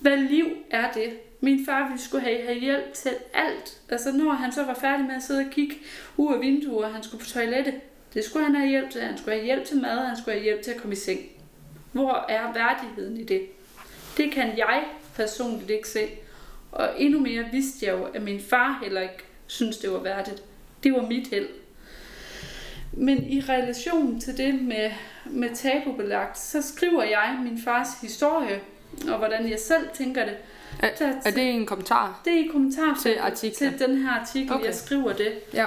Hvad 0.00 0.16
liv 0.16 0.46
er 0.70 0.92
det? 0.92 1.12
Min 1.40 1.66
far 1.66 1.88
ville 1.88 2.02
skulle 2.02 2.24
have, 2.24 2.42
have 2.46 2.58
hjælp 2.58 2.92
til 2.92 3.12
alt. 3.34 3.80
Altså 3.88 4.12
når 4.12 4.32
han 4.32 4.52
så 4.52 4.64
var 4.64 4.74
færdig 4.74 5.06
med 5.06 5.14
at 5.14 5.22
sidde 5.22 5.40
og 5.40 5.50
kigge 5.50 5.76
ud 6.16 6.34
af 6.34 6.40
vinduet, 6.40 6.84
og 6.84 6.94
han 6.94 7.02
skulle 7.02 7.24
på 7.24 7.30
toilettet, 7.30 7.74
det 8.14 8.24
skulle 8.24 8.46
han 8.46 8.54
have 8.54 8.68
hjælp 8.68 8.90
til. 8.90 9.00
Han 9.00 9.18
skulle 9.18 9.34
have 9.34 9.44
hjælp 9.44 9.64
til 9.64 9.80
mad, 9.80 9.98
og 9.98 10.06
han 10.06 10.16
skulle 10.16 10.34
have 10.34 10.44
hjælp 10.44 10.62
til 10.62 10.70
at 10.70 10.76
komme 10.76 10.92
i 10.92 10.98
seng. 10.98 11.20
Hvor 11.92 12.26
er 12.28 12.52
værdigheden 12.52 13.16
i 13.16 13.24
det? 13.24 13.42
Det 14.16 14.32
kan 14.32 14.58
jeg 14.58 14.84
personligt 15.16 15.70
ikke 15.70 15.88
se. 15.88 16.08
Og 16.72 16.90
endnu 16.96 17.20
mere 17.20 17.44
vidste 17.52 17.86
jeg 17.86 17.92
jo, 17.98 18.04
at 18.04 18.22
min 18.22 18.40
far 18.40 18.78
heller 18.82 19.00
ikke 19.00 19.24
synes 19.46 19.78
det 19.78 19.92
var 19.92 19.98
værdigt. 19.98 20.42
Det 20.82 20.92
var 20.92 21.02
mit 21.02 21.28
held. 21.28 21.48
Men 22.92 23.24
i 23.24 23.40
relation 23.40 24.20
til 24.20 24.36
det 24.36 24.62
med, 24.62 24.90
med 25.24 25.54
tabubelagt, 25.54 26.38
så 26.38 26.62
skriver 26.62 27.02
jeg 27.02 27.38
min 27.44 27.62
fars 27.64 27.88
historie, 28.02 28.60
og 29.08 29.18
hvordan 29.18 29.50
jeg 29.50 29.58
selv 29.58 29.88
tænker 29.94 30.24
det. 30.24 30.36
Er, 30.78 30.88
er 31.24 31.30
det 31.30 31.50
en 31.50 31.66
kommentar? 31.66 32.20
Det 32.24 32.32
er 32.32 32.38
en 32.38 32.52
kommentar 32.52 32.98
til, 33.02 33.16
artiklen. 33.20 33.78
til 33.78 33.88
den 33.88 33.96
her 33.96 34.10
artikel, 34.10 34.52
okay. 34.52 34.64
jeg 34.64 34.74
skriver 34.74 35.12
det. 35.12 35.32
Ja. 35.54 35.66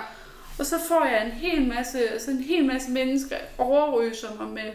Og 0.63 0.68
så 0.68 0.80
får 0.88 1.06
jeg 1.06 1.25
en 1.25 1.31
hel 1.31 1.68
masse, 1.68 2.10
altså 2.10 2.31
en 2.31 2.39
hel 2.39 2.65
masse 2.65 2.92
mennesker 2.92 3.36
overrøser 3.57 4.27
mig 4.39 4.48
med 4.48 4.71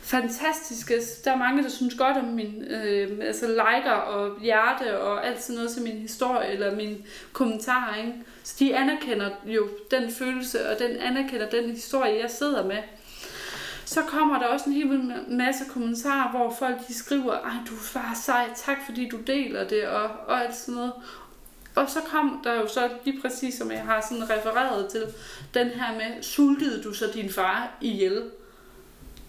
fantastiske, 0.00 0.94
der 1.24 1.32
er 1.32 1.36
mange, 1.36 1.62
der 1.62 1.68
synes 1.68 1.94
godt 1.94 2.16
om 2.16 2.24
min, 2.24 2.64
øh, 2.70 3.18
altså 3.22 3.46
liker 3.46 3.92
og 3.92 4.40
hjerte 4.40 5.00
og 5.00 5.26
alt 5.26 5.42
sådan 5.42 5.56
noget 5.56 5.70
til 5.70 5.82
min 5.82 5.96
historie 5.96 6.48
eller 6.48 6.76
min 6.76 7.06
kommentar, 7.32 7.96
ikke? 7.98 8.14
Så 8.44 8.54
de 8.58 8.76
anerkender 8.76 9.30
jo 9.46 9.68
den 9.90 10.10
følelse, 10.10 10.68
og 10.70 10.78
den 10.78 10.96
anerkender 10.96 11.50
den 11.50 11.70
historie, 11.70 12.20
jeg 12.22 12.30
sidder 12.30 12.66
med. 12.66 12.78
Så 13.84 14.02
kommer 14.02 14.38
der 14.38 14.46
også 14.46 14.64
en 14.66 14.72
hel 14.72 15.12
masse 15.28 15.64
kommentarer, 15.72 16.30
hvor 16.30 16.54
folk 16.58 16.88
de 16.88 16.94
skriver, 16.94 17.32
ej 17.32 17.56
du 17.68 17.74
er 17.74 17.90
bare 17.94 18.16
sej, 18.16 18.48
tak 18.56 18.78
fordi 18.86 19.08
du 19.08 19.16
deler 19.26 19.68
det, 19.68 19.88
og, 19.88 20.10
og 20.26 20.44
alt 20.44 20.56
sådan 20.56 20.74
noget. 20.74 20.92
Og 21.76 21.90
så 21.90 22.00
kom 22.00 22.40
der 22.44 22.54
jo 22.54 22.68
så 22.68 22.90
lige 23.04 23.20
præcis, 23.20 23.54
som 23.54 23.70
jeg 23.70 23.82
har 23.82 24.06
sådan 24.08 24.30
refereret 24.30 24.90
til, 24.90 25.02
den 25.54 25.68
her 25.68 25.94
med, 25.94 26.22
sultede 26.22 26.82
du 26.82 26.92
så 26.92 27.06
din 27.14 27.30
far 27.30 27.76
ihjel? 27.80 28.30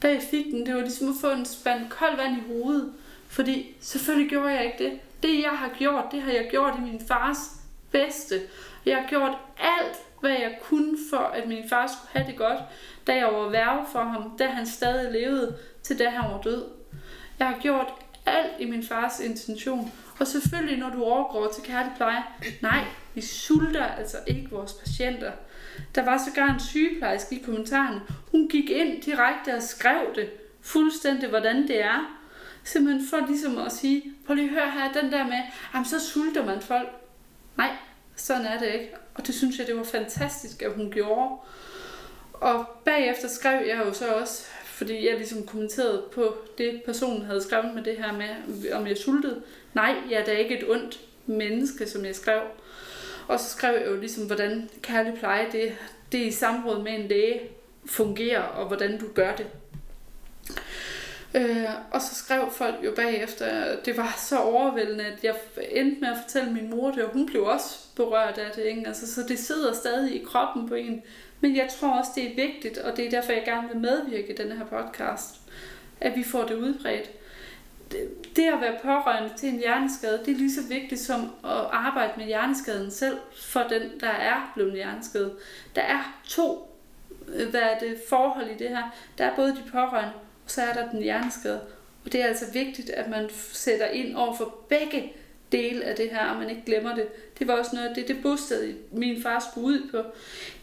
Da 0.01 0.07
jeg 0.07 0.21
fik 0.31 0.45
den, 0.45 0.65
det 0.65 0.75
var 0.75 0.81
ligesom 0.81 1.09
at 1.09 1.15
få 1.21 1.31
en 1.31 1.45
spand 1.45 1.89
koldt 1.89 2.17
vand 2.17 2.37
i 2.37 2.43
hovedet. 2.47 2.93
Fordi 3.27 3.75
selvfølgelig 3.81 4.29
gjorde 4.29 4.49
jeg 4.49 4.65
ikke 4.65 4.83
det. 4.83 4.99
Det 5.23 5.43
jeg 5.43 5.51
har 5.51 5.69
gjort, 5.77 6.05
det 6.11 6.21
har 6.21 6.31
jeg 6.31 6.47
gjort 6.51 6.73
i 6.77 6.81
min 6.81 7.01
fars 7.07 7.37
bedste. 7.91 8.41
Jeg 8.85 8.97
har 8.97 9.09
gjort 9.09 9.37
alt, 9.57 9.97
hvad 10.19 10.31
jeg 10.31 10.57
kunne 10.61 10.97
for, 11.09 11.17
at 11.17 11.47
min 11.47 11.69
far 11.69 11.87
skulle 11.87 12.09
have 12.11 12.27
det 12.27 12.37
godt, 12.37 12.59
da 13.07 13.15
jeg 13.15 13.27
var 13.27 13.49
værve 13.49 13.85
for 13.91 14.03
ham, 14.03 14.37
da 14.37 14.47
han 14.47 14.65
stadig 14.65 15.11
levede, 15.11 15.57
til 15.83 15.99
da 15.99 16.09
han 16.09 16.31
var 16.31 16.41
død. 16.41 16.65
Jeg 17.39 17.47
har 17.47 17.57
gjort 17.61 17.93
alt 18.25 18.53
i 18.59 18.65
min 18.65 18.83
fars 18.83 19.19
intention. 19.19 19.93
Og 20.19 20.27
selvfølgelig, 20.27 20.77
når 20.77 20.89
du 20.89 21.03
overgår 21.03 21.51
til 21.53 21.63
kærlig 21.63 21.91
pleje, 21.95 22.23
nej, 22.61 22.85
vi 23.13 23.21
sulter 23.21 23.85
altså 23.85 24.17
ikke 24.27 24.49
vores 24.51 24.73
patienter. 24.73 25.31
Der 25.95 26.05
var 26.05 26.21
sågar 26.27 26.53
en 26.53 26.59
sygeplejerske 26.59 27.35
i 27.35 27.43
kommentaren. 27.45 27.99
Hun 28.31 28.47
gik 28.47 28.69
ind 28.69 29.01
direkte 29.01 29.55
og 29.55 29.63
skrev 29.63 30.15
det 30.15 30.29
fuldstændig, 30.61 31.29
hvordan 31.29 31.67
det 31.67 31.83
er. 31.83 32.19
Simpelthen 32.63 33.07
for 33.09 33.27
ligesom 33.27 33.57
at 33.57 33.71
sige, 33.71 34.03
prøv 34.25 34.35
lige 34.35 34.49
hør 34.49 34.69
her, 34.69 35.01
den 35.01 35.11
der 35.11 35.23
med, 35.23 35.41
jamen 35.73 35.85
så 35.85 35.99
sulter 35.99 36.45
man 36.45 36.61
folk. 36.61 36.89
Nej, 37.57 37.71
sådan 38.15 38.45
er 38.45 38.59
det 38.59 38.67
ikke. 38.73 38.89
Og 39.15 39.27
det 39.27 39.35
synes 39.35 39.59
jeg, 39.59 39.67
det 39.67 39.77
var 39.77 39.83
fantastisk, 39.83 40.61
at 40.61 40.73
hun 40.73 40.91
gjorde. 40.91 41.35
Og 42.33 42.65
bagefter 42.85 43.27
skrev 43.27 43.67
jeg 43.67 43.77
jo 43.85 43.93
så 43.93 44.07
også, 44.13 44.45
fordi 44.65 45.07
jeg 45.07 45.17
ligesom 45.17 45.47
kommenterede 45.47 46.03
på 46.13 46.35
det, 46.57 46.81
personen 46.85 47.25
havde 47.25 47.43
skrevet 47.43 47.75
med 47.75 47.83
det 47.83 47.97
her 47.97 48.11
med, 48.13 48.71
om 48.73 48.87
jeg 48.87 48.97
sultede. 48.97 49.41
Nej, 49.77 49.95
jeg 50.09 50.19
er 50.19 50.25
da 50.25 50.31
ikke 50.31 50.57
et 50.57 50.69
ondt 50.69 50.99
menneske, 51.25 51.87
som 51.87 52.05
jeg 52.05 52.15
skrev. 52.15 52.41
Og 53.27 53.39
så 53.39 53.49
skrev 53.49 53.79
jeg 53.79 53.87
jo 53.87 53.99
ligesom, 53.99 54.25
hvordan 54.25 54.69
kærlig 54.81 55.13
pleje, 55.19 55.47
det, 55.51 55.75
det 56.11 56.17
i 56.17 56.31
samråd 56.31 56.83
med 56.83 56.91
en 56.91 57.07
læge 57.07 57.41
fungerer, 57.85 58.41
og 58.41 58.67
hvordan 58.67 58.99
du 58.99 59.05
gør 59.15 59.35
det. 59.35 59.45
Øh, 61.35 61.65
og 61.91 62.01
så 62.01 62.15
skrev 62.15 62.51
folk 62.51 62.75
jo 62.85 62.91
bagefter, 62.95 63.75
det 63.85 63.97
var 63.97 64.15
så 64.17 64.37
overvældende, 64.37 65.05
at 65.05 65.23
jeg 65.23 65.35
endte 65.71 66.01
med 66.01 66.09
at 66.09 66.17
fortælle 66.23 66.53
min 66.53 66.69
mor 66.69 66.91
det, 66.91 67.03
og 67.03 67.13
hun 67.13 67.25
blev 67.25 67.43
også 67.43 67.75
berørt 67.95 68.37
af 68.37 68.51
det. 68.55 68.63
Ikke? 68.63 68.87
Altså, 68.87 69.13
så 69.13 69.21
det 69.27 69.39
sidder 69.39 69.73
stadig 69.73 70.21
i 70.21 70.23
kroppen 70.23 70.69
på 70.69 70.75
en. 70.75 71.01
Men 71.41 71.55
jeg 71.55 71.69
tror 71.79 71.99
også, 71.99 72.11
det 72.15 72.23
er 72.31 72.35
vigtigt, 72.35 72.77
og 72.77 72.97
det 72.97 73.05
er 73.05 73.09
derfor, 73.09 73.31
jeg 73.31 73.43
gerne 73.45 73.67
vil 73.67 73.77
medvirke 73.77 74.33
i 74.33 74.35
denne 74.35 74.57
her 74.57 74.65
podcast, 74.65 75.35
at 76.01 76.15
vi 76.15 76.23
får 76.23 76.43
det 76.43 76.55
udbredt. 76.55 77.11
Det 78.35 78.43
at 78.43 78.61
være 78.61 78.77
pårørende 78.83 79.29
til 79.37 79.49
en 79.49 79.59
hjerneskade, 79.59 80.19
det 80.25 80.33
er 80.33 80.37
lige 80.37 80.53
så 80.53 80.67
vigtigt 80.69 81.01
som 81.01 81.21
at 81.43 81.67
arbejde 81.71 82.13
med 82.17 82.25
hjerneskaden 82.25 82.91
selv, 82.91 83.17
for 83.41 83.59
den, 83.59 83.81
der 83.99 84.09
er 84.09 84.51
blevet 84.55 84.73
hjerneskadet. 84.73 85.31
Der 85.75 85.81
er 85.81 86.19
to 86.27 86.73
øh, 87.27 87.49
hvad 87.49 87.61
er 87.61 87.79
det, 87.79 87.97
forhold 88.09 88.49
i 88.49 88.57
det 88.57 88.69
her. 88.69 88.95
Der 89.17 89.25
er 89.25 89.35
både 89.35 89.51
de 89.51 89.63
pårørende, 89.71 90.13
og 90.45 90.51
så 90.51 90.61
er 90.61 90.73
der 90.73 90.89
den 90.89 91.01
hjerneskade. 91.01 91.61
Og 92.05 92.11
det 92.11 92.21
er 92.21 92.27
altså 92.27 92.45
vigtigt, 92.53 92.89
at 92.89 93.09
man 93.09 93.29
sætter 93.51 93.87
ind 93.87 94.15
over 94.15 94.35
for 94.35 94.55
begge 94.69 95.13
dele 95.51 95.85
af 95.85 95.95
det 95.95 96.09
her, 96.09 96.25
og 96.25 96.37
man 96.39 96.49
ikke 96.49 96.65
glemmer 96.65 96.95
det. 96.95 97.07
Det 97.39 97.47
var 97.47 97.53
også 97.53 97.75
noget 97.75 97.89
af 97.89 97.95
det, 97.95 98.07
det 98.07 98.21
bosted, 98.23 98.73
min 98.91 99.21
far 99.21 99.47
skulle 99.51 99.67
ud 99.67 99.89
på. 99.91 100.03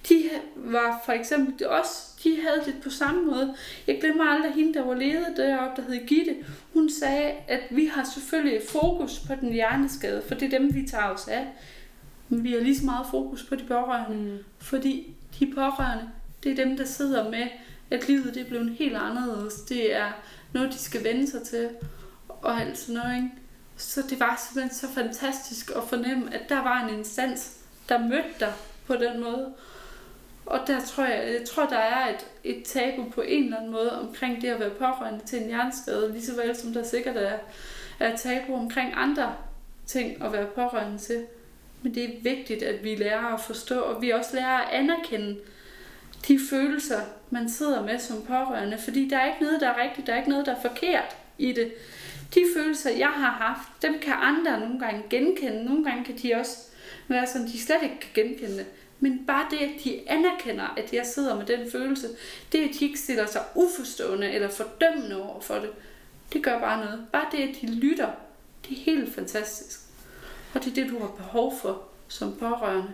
De 0.09 0.31
var 0.57 1.03
for 1.05 1.13
eksempel 1.13 1.67
også, 1.69 2.14
de 2.25 2.41
havde 2.43 2.63
det 2.67 2.75
på 2.83 2.91
samme 2.91 3.27
måde. 3.27 3.55
Jeg 3.87 3.99
glemmer 4.01 4.25
aldrig 4.25 4.53
hende, 4.53 4.75
der 4.75 4.85
var 4.85 4.95
leder 4.95 5.35
deroppe, 5.37 5.83
der 5.83 5.89
hed 5.89 6.07
Gitte. 6.07 6.37
Hun 6.73 6.91
sagde, 6.91 7.33
at 7.49 7.61
vi 7.71 7.87
har 7.87 8.05
selvfølgelig 8.15 8.61
fokus 8.69 9.19
på 9.27 9.35
den 9.41 9.53
hjerneskade, 9.53 10.23
for 10.29 10.35
det 10.35 10.55
er 10.55 10.59
dem, 10.59 10.75
vi 10.75 10.87
tager 10.87 11.09
os 11.09 11.29
af. 11.29 11.47
Men 12.29 12.45
vi 12.45 12.53
har 12.53 12.61
lige 12.61 12.79
så 12.79 12.85
meget 12.85 13.07
fokus 13.11 13.43
på 13.43 13.57
de 13.57 13.65
pårørende, 13.65 14.33
mm. 14.33 14.39
fordi 14.59 15.15
de 15.41 15.53
pårørende, 15.55 16.11
det 16.45 16.53
er 16.53 16.65
dem, 16.65 16.77
der 16.77 16.85
sidder 16.85 17.31
med, 17.31 17.47
at 17.91 18.09
livet 18.09 18.35
det 18.35 18.43
er 18.43 18.49
blevet 18.49 18.77
helt 18.79 18.97
anderledes. 18.97 19.55
Det 19.55 19.97
er 19.97 20.13
noget, 20.53 20.73
de 20.73 20.79
skal 20.79 21.05
vende 21.05 21.31
sig 21.31 21.43
til, 21.43 21.69
og 22.29 22.61
alt 22.61 22.79
sådan 22.79 22.95
noget, 23.03 23.17
ikke? 23.17 23.31
Så 23.77 24.03
det 24.11 24.21
var 24.21 24.45
simpelthen 24.49 24.75
så 24.75 24.95
fantastisk 24.95 25.71
at 25.77 25.83
fornemme, 25.89 26.35
at 26.35 26.49
der 26.49 26.63
var 26.63 26.89
en 26.89 26.99
instans, 26.99 27.57
der 27.89 27.99
mødte 27.99 28.41
dig 28.41 28.53
på 28.87 28.95
den 28.95 29.21
måde. 29.21 29.53
Og 30.47 30.61
der 30.67 30.81
tror 30.81 31.05
jeg, 31.05 31.33
jeg 31.41 31.49
tror, 31.49 31.67
der 31.67 31.79
er 31.79 32.09
et, 32.09 32.27
et 32.45 32.65
tabu 32.65 33.11
på 33.11 33.21
en 33.21 33.45
eller 33.45 33.57
anden 33.57 33.73
måde 33.73 34.01
omkring 34.01 34.43
det 34.43 34.49
at 34.49 34.61
være 34.61 34.71
pårørende 34.71 35.25
til 35.27 35.43
en 35.43 35.49
hjerneskade, 35.49 36.13
lige 36.13 36.25
så 36.25 36.37
vel 36.43 36.57
som 36.57 36.73
der 36.73 36.83
sikkert 36.83 37.17
er, 37.17 37.39
er 38.01 38.17
tabu 38.17 38.55
omkring 38.55 38.93
andre 38.97 39.35
ting 39.87 40.23
at 40.23 40.33
være 40.33 40.47
pårørende 40.47 40.99
til. 40.99 41.25
Men 41.83 41.95
det 41.95 42.05
er 42.05 42.23
vigtigt, 42.23 42.63
at 42.63 42.85
vi 42.85 42.95
lærer 42.95 43.35
at 43.35 43.41
forstå, 43.41 43.81
og 43.81 44.03
vi 44.03 44.11
også 44.11 44.37
lærer 44.37 44.59
at 44.59 44.69
anerkende 44.73 45.37
de 46.29 46.39
følelser, 46.51 47.01
man 47.31 47.49
sidder 47.49 47.85
med 47.85 47.99
som 47.99 48.23
pårørende. 48.23 48.79
Fordi 48.79 49.09
der 49.09 49.19
er 49.19 49.27
ikke 49.27 49.43
noget, 49.45 49.61
der 49.61 49.69
er 49.69 49.83
rigtigt, 49.83 50.07
der 50.07 50.13
er 50.13 50.19
ikke 50.19 50.31
noget, 50.31 50.47
der 50.47 50.55
er 50.55 50.61
forkert 50.61 51.17
i 51.39 51.53
det. 51.53 51.73
De 52.35 52.41
følelser, 52.57 52.91
jeg 52.91 53.09
har 53.09 53.31
haft, 53.31 53.83
dem 53.83 53.99
kan 54.03 54.13
andre 54.13 54.61
nogle 54.61 54.81
gange 54.81 55.03
genkende. 55.11 55.65
Nogle 55.65 55.85
gange 55.85 56.05
kan 56.05 56.19
de 56.23 56.35
også 56.35 56.59
være 57.09 57.27
sådan, 57.27 57.47
de 57.47 57.61
slet 57.61 57.83
ikke 57.83 58.01
kan 58.01 58.25
genkende 58.25 58.59
det. 58.59 58.67
Men 59.05 59.27
bare 59.27 59.47
det, 59.51 59.57
at 59.57 59.85
de 59.85 60.01
anerkender, 60.07 60.75
at 60.77 60.93
jeg 60.93 61.07
sidder 61.07 61.37
med 61.37 61.47
den 61.47 61.71
følelse, 61.71 62.09
det 62.53 62.69
at 62.69 62.71
de 62.79 62.85
ikke 62.85 62.99
stiller 62.99 63.27
sig 63.27 63.43
uforstående 63.55 64.33
eller 64.33 64.49
fordømmende 64.51 65.23
over 65.23 65.41
for 65.41 65.55
det, 65.55 65.71
det 66.33 66.43
gør 66.43 66.59
bare 66.59 66.85
noget. 66.85 67.07
Bare 67.13 67.27
det, 67.33 67.39
at 67.39 67.55
de 67.61 67.75
lytter, 67.75 68.11
det 68.69 68.79
er 68.79 68.83
helt 68.83 69.15
fantastisk. 69.15 69.81
Og 70.55 70.65
det 70.65 70.71
er 70.71 70.75
det, 70.75 70.91
du 70.91 70.99
har 70.99 71.09
behov 71.09 71.59
for 71.63 71.83
som 72.09 72.37
pårørende. 72.37 72.93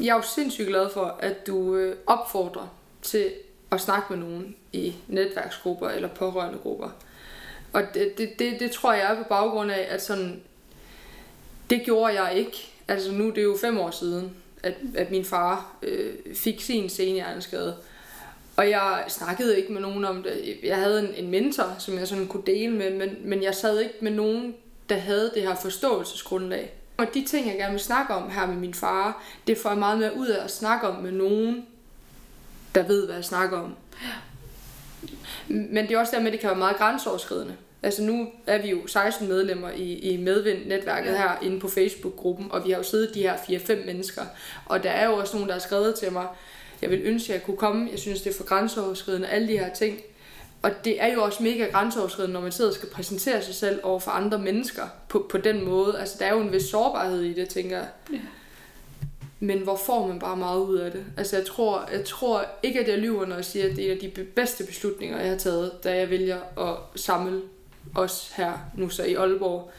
Jeg 0.00 0.08
er 0.08 0.14
jo 0.14 0.22
sindssygt 0.22 0.68
glad 0.68 0.90
for, 0.90 1.18
at 1.20 1.46
du 1.46 1.76
øh, 1.76 1.96
opfordrer 2.06 2.74
til 3.02 3.32
at 3.70 3.80
snakke 3.80 4.12
med 4.12 4.18
nogen 4.18 4.56
i 4.72 4.94
netværksgrupper 5.06 5.88
eller 5.88 6.08
pårørende 6.08 6.58
grupper. 6.58 6.90
Og 7.72 7.82
det, 7.94 8.18
det, 8.18 8.38
det, 8.38 8.60
det 8.60 8.70
tror 8.70 8.92
jeg 8.92 9.12
er 9.12 9.22
på 9.22 9.28
baggrund 9.28 9.70
af, 9.70 9.86
at 9.90 10.02
sådan, 10.02 10.42
det 11.70 11.82
gjorde 11.84 12.22
jeg 12.22 12.38
ikke. 12.38 12.72
Altså 12.88 13.12
nu 13.12 13.30
det 13.30 13.38
er 13.38 13.42
jo 13.42 13.56
fem 13.60 13.78
år 13.78 13.90
siden, 13.90 14.36
at, 14.62 14.74
at 14.94 15.10
min 15.10 15.24
far 15.24 15.76
øh, 15.82 16.14
fik 16.34 16.60
sin 16.60 16.88
senhjerneskade. 16.88 17.76
Og 18.56 18.70
jeg 18.70 19.04
snakkede 19.08 19.58
ikke 19.58 19.72
med 19.72 19.80
nogen 19.80 20.04
om 20.04 20.22
det. 20.22 20.58
Jeg 20.62 20.76
havde 20.76 21.08
en, 21.08 21.24
en 21.24 21.30
mentor, 21.30 21.76
som 21.78 21.98
jeg 21.98 22.08
sådan 22.08 22.26
kunne 22.26 22.42
dele 22.46 22.72
med, 22.72 22.90
men, 22.90 23.16
men 23.24 23.42
jeg 23.42 23.54
sad 23.54 23.80
ikke 23.80 23.94
med 24.00 24.10
nogen, 24.10 24.54
der 24.88 24.96
havde 24.96 25.30
det 25.34 25.42
her 25.42 25.54
forståelsesgrundlag. 25.54 26.72
Og 26.96 27.06
de 27.14 27.24
ting, 27.24 27.46
jeg 27.46 27.56
gerne 27.56 27.72
vil 27.72 27.80
snakke 27.80 28.14
om 28.14 28.30
her 28.30 28.46
med 28.46 28.56
min 28.56 28.74
far, 28.74 29.22
det 29.46 29.58
får 29.58 29.68
jeg 29.68 29.78
meget 29.78 29.98
mere 29.98 30.16
ud 30.16 30.26
af 30.26 30.44
at 30.44 30.50
snakke 30.50 30.88
om 30.88 31.02
med 31.02 31.12
nogen, 31.12 31.66
der 32.74 32.82
ved, 32.82 33.06
hvad 33.06 33.14
jeg 33.14 33.24
snakker 33.24 33.58
om. 33.58 33.74
Men 35.48 35.76
det 35.76 35.90
er 35.90 35.98
også 35.98 36.16
der 36.16 36.22
med, 36.22 36.26
at 36.26 36.32
det 36.32 36.40
kan 36.40 36.48
være 36.50 36.58
meget 36.58 36.76
grænseoverskridende. 36.76 37.56
Altså 37.82 38.02
nu 38.02 38.28
er 38.46 38.62
vi 38.62 38.70
jo 38.70 38.86
16 38.86 39.28
medlemmer 39.28 39.70
i, 39.70 39.98
i 39.98 40.16
Medvind-netværket 40.16 41.10
ja. 41.10 41.16
her 41.16 41.38
inde 41.42 41.60
på 41.60 41.68
Facebook-gruppen, 41.68 42.46
og 42.50 42.64
vi 42.64 42.70
har 42.70 42.78
jo 42.78 42.82
siddet 42.82 43.14
de 43.14 43.22
her 43.22 43.36
4-5 43.36 43.86
mennesker. 43.86 44.22
Og 44.66 44.82
der 44.82 44.90
er 44.90 45.06
jo 45.08 45.14
også 45.14 45.36
nogen, 45.36 45.48
der 45.48 45.54
har 45.54 45.60
skrevet 45.60 45.94
til 45.94 46.12
mig, 46.12 46.26
jeg 46.82 46.90
vil 46.90 47.00
ønske, 47.04 47.32
at 47.32 47.38
jeg 47.38 47.46
kunne 47.46 47.56
komme, 47.56 47.88
jeg 47.90 47.98
synes, 47.98 48.22
det 48.22 48.30
er 48.30 48.36
for 48.36 48.44
grænseoverskridende, 48.44 49.28
alle 49.28 49.48
de 49.48 49.58
her 49.58 49.74
ting. 49.74 50.00
Og 50.62 50.70
det 50.84 51.02
er 51.02 51.12
jo 51.12 51.22
også 51.22 51.42
mega 51.42 51.64
grænseoverskridende, 51.64 52.32
når 52.32 52.40
man 52.40 52.52
sidder 52.52 52.70
og 52.70 52.74
skal 52.74 52.88
præsentere 52.88 53.42
sig 53.42 53.54
selv 53.54 53.80
over 53.82 54.00
for 54.00 54.10
andre 54.10 54.38
mennesker 54.38 54.82
på, 55.08 55.26
på 55.30 55.38
den 55.38 55.64
måde. 55.64 55.98
Altså, 55.98 56.16
der 56.18 56.26
er 56.26 56.34
jo 56.34 56.40
en 56.40 56.52
vis 56.52 56.62
sårbarhed 56.62 57.22
i 57.22 57.32
det, 57.32 57.48
tænker 57.48 57.76
jeg. 57.76 57.88
Ja. 58.12 58.18
Men 59.40 59.58
hvor 59.58 59.76
får 59.76 60.06
man 60.06 60.18
bare 60.18 60.36
meget 60.36 60.60
ud 60.60 60.76
af 60.76 60.92
det? 60.92 61.04
Altså, 61.16 61.36
jeg 61.36 61.46
tror, 61.46 61.88
jeg 61.92 62.04
tror 62.04 62.44
ikke, 62.62 62.80
at 62.80 62.88
jeg 62.88 62.98
lyver, 62.98 63.26
når 63.26 63.34
jeg 63.34 63.44
siger, 63.44 63.70
at 63.70 63.76
det 63.76 63.84
er 63.86 63.92
en 63.92 63.98
af 64.04 64.12
de 64.16 64.24
bedste 64.24 64.64
beslutninger, 64.64 65.20
jeg 65.20 65.30
har 65.30 65.38
taget, 65.38 65.84
da 65.84 65.96
jeg 65.96 66.10
vælger 66.10 66.38
at 66.68 67.00
samle 67.00 67.42
os 67.94 68.32
her 68.36 68.52
nu 68.74 68.88
så 68.88 69.04
i 69.04 69.14
Aalborg, 69.14 69.70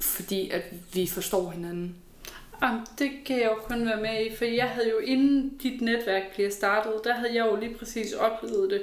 fordi 0.00 0.50
at 0.50 0.62
vi 0.92 1.06
forstår 1.06 1.50
hinanden. 1.50 1.96
Jamen, 2.62 2.80
det 2.98 3.10
kan 3.26 3.36
jeg 3.36 3.44
jo 3.44 3.54
kun 3.54 3.86
være 3.86 4.00
med 4.00 4.26
i, 4.26 4.36
for 4.36 4.44
jeg 4.44 4.68
havde 4.68 4.90
jo 4.90 4.98
inden 4.98 5.58
dit 5.62 5.80
netværk 5.80 6.22
bliver 6.34 6.50
startet, 6.50 6.92
der 7.04 7.14
havde 7.14 7.34
jeg 7.34 7.46
jo 7.46 7.56
lige 7.56 7.74
præcis 7.74 8.12
oplevet 8.12 8.70
det 8.70 8.82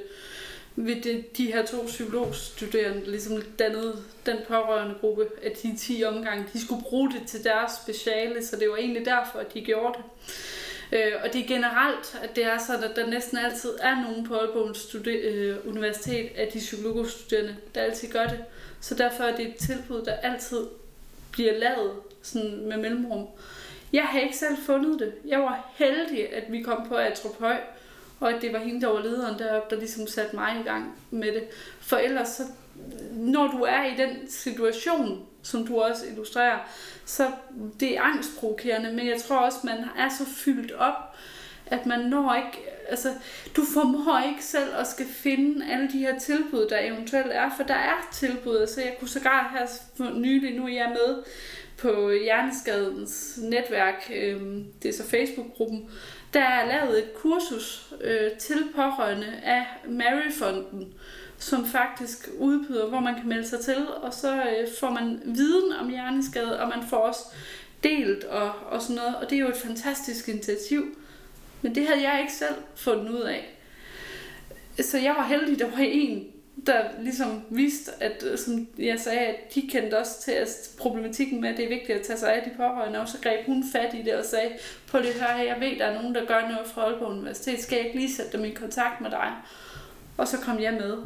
ved 0.76 1.02
det, 1.02 1.38
de 1.38 1.46
her 1.46 1.66
to 1.66 1.84
psykologstuderende, 1.88 3.02
der 3.06 3.12
ligesom 3.12 3.42
dannede 3.60 4.04
den 4.26 4.38
pårørende 4.48 4.96
gruppe 5.02 5.28
af 5.44 5.52
de 5.52 5.78
10 5.78 6.04
omgange, 6.04 6.46
de 6.54 6.66
skulle 6.66 6.84
bruge 6.84 7.12
det 7.12 7.22
til 7.28 7.44
deres 7.44 7.72
speciale, 7.84 8.46
så 8.46 8.56
det 8.56 8.70
var 8.70 8.76
egentlig 8.76 9.06
derfor, 9.06 9.40
at 9.40 9.54
de 9.54 9.62
gjorde 9.62 9.98
det. 9.98 10.06
Øh, 10.92 11.12
og 11.24 11.34
det 11.34 11.42
er 11.42 11.48
generelt, 11.48 12.20
at 12.24 12.36
det 12.36 12.46
er 12.46 12.58
sådan, 12.58 12.84
at 12.84 12.96
der 12.96 13.08
næsten 13.08 13.38
altid 13.38 13.70
er 13.82 14.02
nogen 14.02 14.28
på 14.28 14.36
Aalborg 14.36 15.08
øh, 15.08 15.58
Universitet 15.68 16.30
af 16.36 16.48
de 16.54 16.60
psykologstuderende, 16.60 17.56
der 17.76 17.82
altid 17.82 18.12
gør 18.12 18.28
det. 18.28 18.44
Så 18.82 18.96
derfor 18.96 19.24
er 19.24 19.36
det 19.36 19.48
et 19.48 19.56
tilbud, 19.56 20.02
der 20.06 20.14
altid 20.14 20.66
bliver 21.32 21.60
lavet 21.60 21.92
sådan 22.22 22.68
med 22.68 22.78
mellemrum. 22.78 23.28
Jeg 23.94 24.04
har 24.04 24.20
ikke 24.20 24.38
selv 24.38 24.58
fundet 24.66 25.00
det. 25.00 25.14
Jeg 25.28 25.40
var 25.40 25.72
heldig, 25.76 26.34
at 26.34 26.52
vi 26.52 26.62
kom 26.62 26.88
på 26.88 26.96
Atropøj, 26.96 27.58
og 28.20 28.34
at 28.34 28.42
det 28.42 28.54
var 28.54 28.60
hende, 28.60 28.82
der 28.82 28.88
var 28.88 29.02
lederen 29.02 29.40
deroppe, 29.40 29.76
der 29.76 29.82
ligesom 29.82 30.08
satte 30.08 30.36
mig 30.36 30.58
i 30.62 30.64
gang 30.64 30.96
med 31.12 31.28
det. 31.28 31.44
For 31.80 31.98
ellers, 31.98 32.28
så, 32.28 32.44
når 33.12 33.48
du 33.48 33.62
er 33.62 33.84
i 33.86 33.98
den 33.98 34.30
situation, 34.30 35.26
som 35.46 35.68
du 35.68 35.80
også 35.80 36.06
illustrerer, 36.06 36.60
så 37.06 37.32
det 37.80 37.98
er 37.98 38.02
angstprovokerende, 38.02 38.94
men 38.94 39.08
jeg 39.08 39.22
tror 39.22 39.38
også, 39.38 39.58
man 39.64 39.78
er 39.98 40.10
så 40.10 40.26
fyldt 40.26 40.72
op, 40.72 41.16
at 41.66 41.86
man 41.86 42.00
når 42.00 42.34
ikke, 42.34 42.70
altså, 42.90 43.10
du 43.56 43.62
formår 43.74 44.30
ikke 44.30 44.44
selv 44.44 44.70
at 44.80 44.88
skal 44.88 45.06
finde 45.06 45.66
alle 45.72 45.92
de 45.92 45.98
her 45.98 46.20
tilbud, 46.20 46.68
der 46.70 46.80
eventuelt 46.80 47.32
er, 47.32 47.52
for 47.58 47.64
der 47.64 47.74
er 47.74 48.10
tilbud, 48.14 48.58
altså 48.58 48.82
jeg 48.82 48.96
kunne 49.00 49.10
sågar 49.10 49.56
her 49.58 49.68
for 49.98 50.20
nylig, 50.20 50.56
nu 50.56 50.64
er 50.66 50.74
jeg 50.74 50.90
med 50.90 51.24
på 51.78 52.12
Hjerneskadens 52.12 53.40
netværk, 53.42 54.12
øh, 54.16 54.42
det 54.84 54.90
er 54.90 54.94
så 54.94 55.04
Facebook-gruppen, 55.10 55.90
der 56.34 56.42
er 56.42 56.68
lavet 56.68 56.98
et 56.98 57.14
kursus 57.14 57.94
øh, 58.02 58.32
til 58.32 58.64
pårørende 58.76 59.34
af 59.44 59.66
Maryfonden, 59.88 60.94
som 61.40 61.66
faktisk 61.66 62.30
udbyder, 62.40 62.88
hvor 62.88 63.00
man 63.00 63.16
kan 63.16 63.30
melde 63.30 63.48
sig 63.48 63.60
til, 63.60 63.88
og 63.88 64.14
så 64.14 64.36
øh, 64.36 64.68
får 64.80 64.90
man 64.90 65.22
viden 65.26 65.74
om 65.82 65.90
hjerneskade, 65.90 66.60
og 66.60 66.70
man 66.70 66.88
får 66.88 66.98
også 66.98 67.22
delt 67.84 68.24
og, 68.24 68.52
og 68.70 68.82
sådan 68.82 68.96
noget, 68.96 69.16
og 69.16 69.30
det 69.30 69.36
er 69.36 69.40
jo 69.40 69.50
et 69.50 69.58
fantastisk 69.58 70.30
initiativ. 70.30 70.98
Men 71.62 71.76
det 71.76 71.88
havde 71.88 72.10
jeg 72.10 72.20
ikke 72.22 72.34
selv 72.34 72.56
fundet 72.76 73.10
ud 73.10 73.22
af. 73.22 73.58
Så 74.82 74.98
jeg 74.98 75.16
var 75.18 75.28
heldig, 75.28 75.60
der 75.60 75.70
var 75.70 75.78
en, 75.80 76.28
der 76.68 76.84
ligesom 77.02 77.42
vidste, 77.50 77.92
at 78.00 78.24
øh, 78.32 78.38
som 78.38 78.68
jeg 78.78 79.00
sagde, 79.00 79.20
at 79.20 79.56
de 79.56 79.70
kendte 79.72 80.00
også 80.00 80.22
til 80.22 80.32
at 80.32 80.48
problematikken 80.78 81.42
med, 81.42 81.50
at 81.50 81.58
det 81.58 81.66
er 81.66 81.70
vigtigt 81.70 82.00
at 82.00 82.06
tage 82.06 82.20
sig 82.20 82.34
af 82.34 82.44
de 82.44 82.58
pårørende, 82.58 83.00
og 83.00 83.08
så 83.08 83.18
greb 83.22 83.46
hun 83.46 83.64
fat 83.72 83.94
i 83.94 84.02
det 84.02 84.16
og 84.16 84.26
sagde, 84.26 84.52
på 84.88 84.98
det 84.98 85.14
her, 85.14 85.44
jeg 85.44 85.58
ved, 85.60 85.80
der 85.80 85.86
er 85.86 86.02
nogen, 86.02 86.16
der 86.16 86.26
gør 86.26 86.42
noget 86.42 86.68
fra 86.68 86.82
Aalborg 86.82 87.12
Universitet, 87.12 87.62
skal 87.62 87.76
jeg 87.76 87.86
ikke 87.86 88.00
lige 88.00 88.16
sætte 88.16 88.38
dem 88.38 88.46
i 88.46 88.50
kontakt 88.50 89.02
med 89.02 89.10
dig? 89.10 89.34
Og 90.18 90.28
så 90.28 90.38
kom 90.38 90.60
jeg 90.60 90.74
med. 90.74 90.98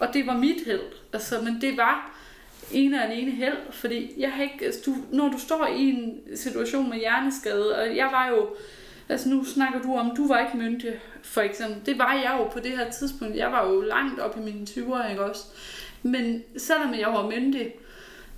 Og 0.00 0.08
det 0.14 0.26
var 0.26 0.36
mit 0.36 0.64
held, 0.66 0.80
altså, 1.12 1.40
men 1.40 1.60
det 1.60 1.76
var 1.76 2.16
en 2.72 2.94
og 2.94 3.00
alene 3.00 3.30
held, 3.30 3.56
fordi 3.70 4.12
jeg 4.18 4.32
har 4.32 4.42
ikke, 4.42 4.64
altså, 4.64 4.80
du, 4.86 4.96
når 5.16 5.28
du 5.28 5.38
står 5.38 5.66
i 5.66 5.88
en 5.90 6.20
situation 6.36 6.90
med 6.90 6.98
hjerneskade, 6.98 7.76
og 7.78 7.96
jeg 7.96 8.08
var 8.12 8.28
jo 8.28 8.48
Altså 9.10 9.28
nu 9.28 9.44
snakker 9.44 9.82
du 9.82 9.94
om, 9.94 10.16
du 10.16 10.28
var 10.28 10.38
ikke 10.38 10.56
myndig, 10.56 11.00
for 11.22 11.40
eksempel. 11.40 11.86
Det 11.86 11.98
var 11.98 12.12
jeg 12.12 12.36
jo 12.38 12.44
på 12.44 12.60
det 12.60 12.70
her 12.78 12.90
tidspunkt. 12.90 13.36
Jeg 13.36 13.52
var 13.52 13.68
jo 13.68 13.80
langt 13.80 14.20
op 14.20 14.36
i 14.36 14.40
mine 14.40 14.66
20'er, 14.70 15.10
ikke 15.10 15.24
også? 15.24 15.44
Men 16.02 16.42
selvom 16.56 16.94
jeg 16.94 17.08
var 17.08 17.30
myndig, 17.30 17.72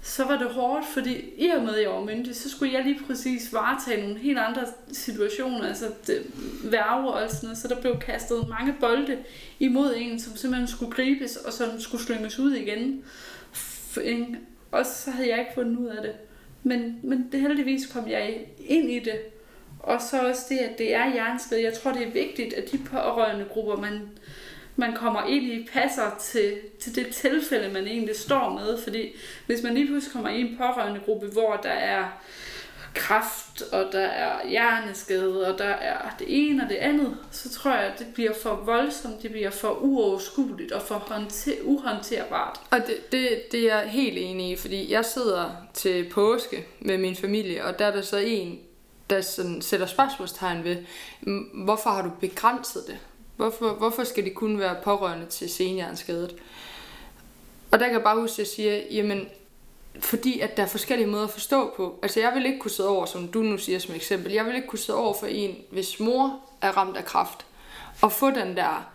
så 0.05 0.25
var 0.25 0.39
det 0.39 0.49
hårdt, 0.49 0.87
fordi 0.87 1.25
i 1.37 1.49
og 1.49 1.63
med, 1.63 1.75
at 1.75 1.83
jeg 1.83 1.91
var 1.91 2.05
myndig, 2.05 2.37
så 2.37 2.51
skulle 2.51 2.73
jeg 2.73 2.85
lige 2.85 3.01
præcis 3.07 3.53
varetage 3.53 4.03
nogle 4.03 4.19
helt 4.19 4.39
andre 4.39 4.63
situationer, 4.93 5.69
altså 5.69 5.85
det, 6.07 6.23
værve 6.65 7.13
og 7.13 7.31
sådan 7.31 7.47
noget, 7.47 7.59
så 7.59 7.69
der 7.69 7.81
blev 7.81 7.99
kastet 7.99 8.49
mange 8.49 8.75
bolde 8.81 9.19
imod 9.59 9.95
en, 9.97 10.21
som 10.21 10.37
simpelthen 10.37 10.69
skulle 10.69 10.93
gribes, 10.93 11.37
og 11.37 11.53
som 11.53 11.81
skulle 11.81 12.05
slynges 12.05 12.39
ud 12.39 12.53
igen. 12.53 13.05
Og 14.71 14.87
så 14.87 15.11
havde 15.11 15.29
jeg 15.29 15.39
ikke 15.39 15.51
fundet 15.55 15.79
ud 15.79 15.87
af 15.87 16.03
det. 16.03 16.13
Men, 16.63 17.01
men 17.03 17.29
det 17.33 17.41
heldigvis 17.41 17.87
kom 17.87 18.09
jeg 18.09 18.41
ind 18.59 18.91
i 18.91 18.99
det. 18.99 19.21
Og 19.79 20.01
så 20.11 20.29
også 20.29 20.43
det, 20.49 20.59
at 20.59 20.79
det 20.79 20.95
er 20.95 21.13
hjerneskred. 21.13 21.59
Jeg 21.59 21.73
tror, 21.73 21.93
det 21.93 22.07
er 22.07 22.11
vigtigt, 22.11 22.55
at 22.55 22.73
de 22.73 22.79
pårørende 22.79 23.45
grupper, 23.45 23.77
man, 23.77 24.01
man 24.77 24.97
kommer 24.97 25.27
ind 25.27 25.45
i, 25.45 25.69
passer 25.73 26.17
til, 26.21 26.59
til 26.81 26.95
det 26.95 27.15
tilfælde, 27.15 27.73
man 27.73 27.87
egentlig 27.87 28.17
står 28.17 28.51
med. 28.51 28.83
Fordi 28.83 29.09
hvis 29.47 29.63
man 29.63 29.75
lige 29.75 29.87
pludselig 29.87 30.13
kommer 30.13 30.31
i 30.31 30.41
en 30.41 30.57
pårørende 30.59 31.01
gruppe, 31.05 31.27
hvor 31.27 31.57
der 31.57 31.71
er 31.71 32.05
kraft, 32.95 33.63
og 33.63 33.89
der 33.93 34.07
er 34.07 34.49
hjerneskade, 34.49 35.53
og 35.53 35.59
der 35.59 35.65
er 35.65 36.17
det 36.19 36.27
ene 36.29 36.63
og 36.63 36.69
det 36.69 36.77
andet, 36.77 37.17
så 37.31 37.51
tror 37.51 37.71
jeg, 37.71 37.81
at 37.81 37.99
det 37.99 38.07
bliver 38.15 38.33
for 38.43 38.55
voldsomt, 38.55 39.23
det 39.23 39.31
bliver 39.31 39.51
for 39.51 39.71
uoverskueligt 39.71 40.73
og 40.73 40.83
for 40.83 40.95
håndter- 40.95 41.63
uhåndterbart. 41.63 42.61
Og 42.71 42.79
det, 42.87 43.13
det, 43.13 43.43
det 43.53 43.61
er 43.61 43.79
jeg 43.79 43.91
helt 43.91 44.19
enig 44.19 44.51
i, 44.51 44.57
fordi 44.57 44.93
jeg 44.93 45.05
sidder 45.05 45.51
til 45.75 46.11
påske 46.11 46.67
med 46.81 46.99
min 46.99 47.17
familie, 47.17 47.65
og 47.65 47.79
der 47.79 47.87
er 47.87 47.93
der 47.93 48.03
så 48.03 48.17
en, 48.17 48.61
der 49.11 49.21
sådan 49.21 49.63
sætter 49.63 49.87
spørgsmålstegn 49.87 50.65
ved, 50.65 50.77
hvorfor 51.65 51.91
har 51.91 52.03
du 52.03 52.11
begrænset 52.21 52.83
det? 52.87 52.99
Hvorfor, 53.37 53.73
hvorfor 53.75 54.05
skal 54.05 54.25
det 54.25 54.35
kun 54.35 54.59
være 54.59 54.77
pårørende 54.85 55.27
til 55.27 55.51
senhjerneskadet? 55.51 56.37
Og 57.71 57.79
der 57.79 57.85
kan 57.87 57.95
jeg 57.95 58.03
bare 58.03 58.21
huske, 58.21 58.35
at 58.35 58.39
jeg 58.39 58.47
siger, 58.47 58.81
jamen, 58.91 59.29
fordi 60.01 60.41
at 60.41 60.57
der 60.57 60.63
er 60.63 60.67
forskellige 60.67 61.09
måder 61.09 61.25
at 61.25 61.31
forstå 61.31 61.75
på. 61.77 61.99
Altså 62.03 62.21
jeg 62.21 62.33
vil 62.35 62.47
ikke 62.47 62.59
kunne 62.59 62.71
sidde 62.71 62.89
over, 62.89 63.07
som 63.07 63.29
du 63.29 63.43
nu 63.43 63.59
siger 63.59 63.79
som 63.79 63.95
eksempel, 63.95 64.33
jeg 64.33 64.47
vil 64.47 64.55
ikke 64.55 64.69
kunne 64.69 64.79
sidde 64.79 64.99
over 64.99 65.15
for 65.21 65.27
en, 65.27 65.57
hvis 65.71 66.01
mor 66.01 66.41
er 66.61 66.77
ramt 66.77 66.97
af 66.97 67.05
kraft, 67.05 67.47
og 68.03 68.13
få 68.13 68.31
den 68.31 68.57
der 68.57 68.92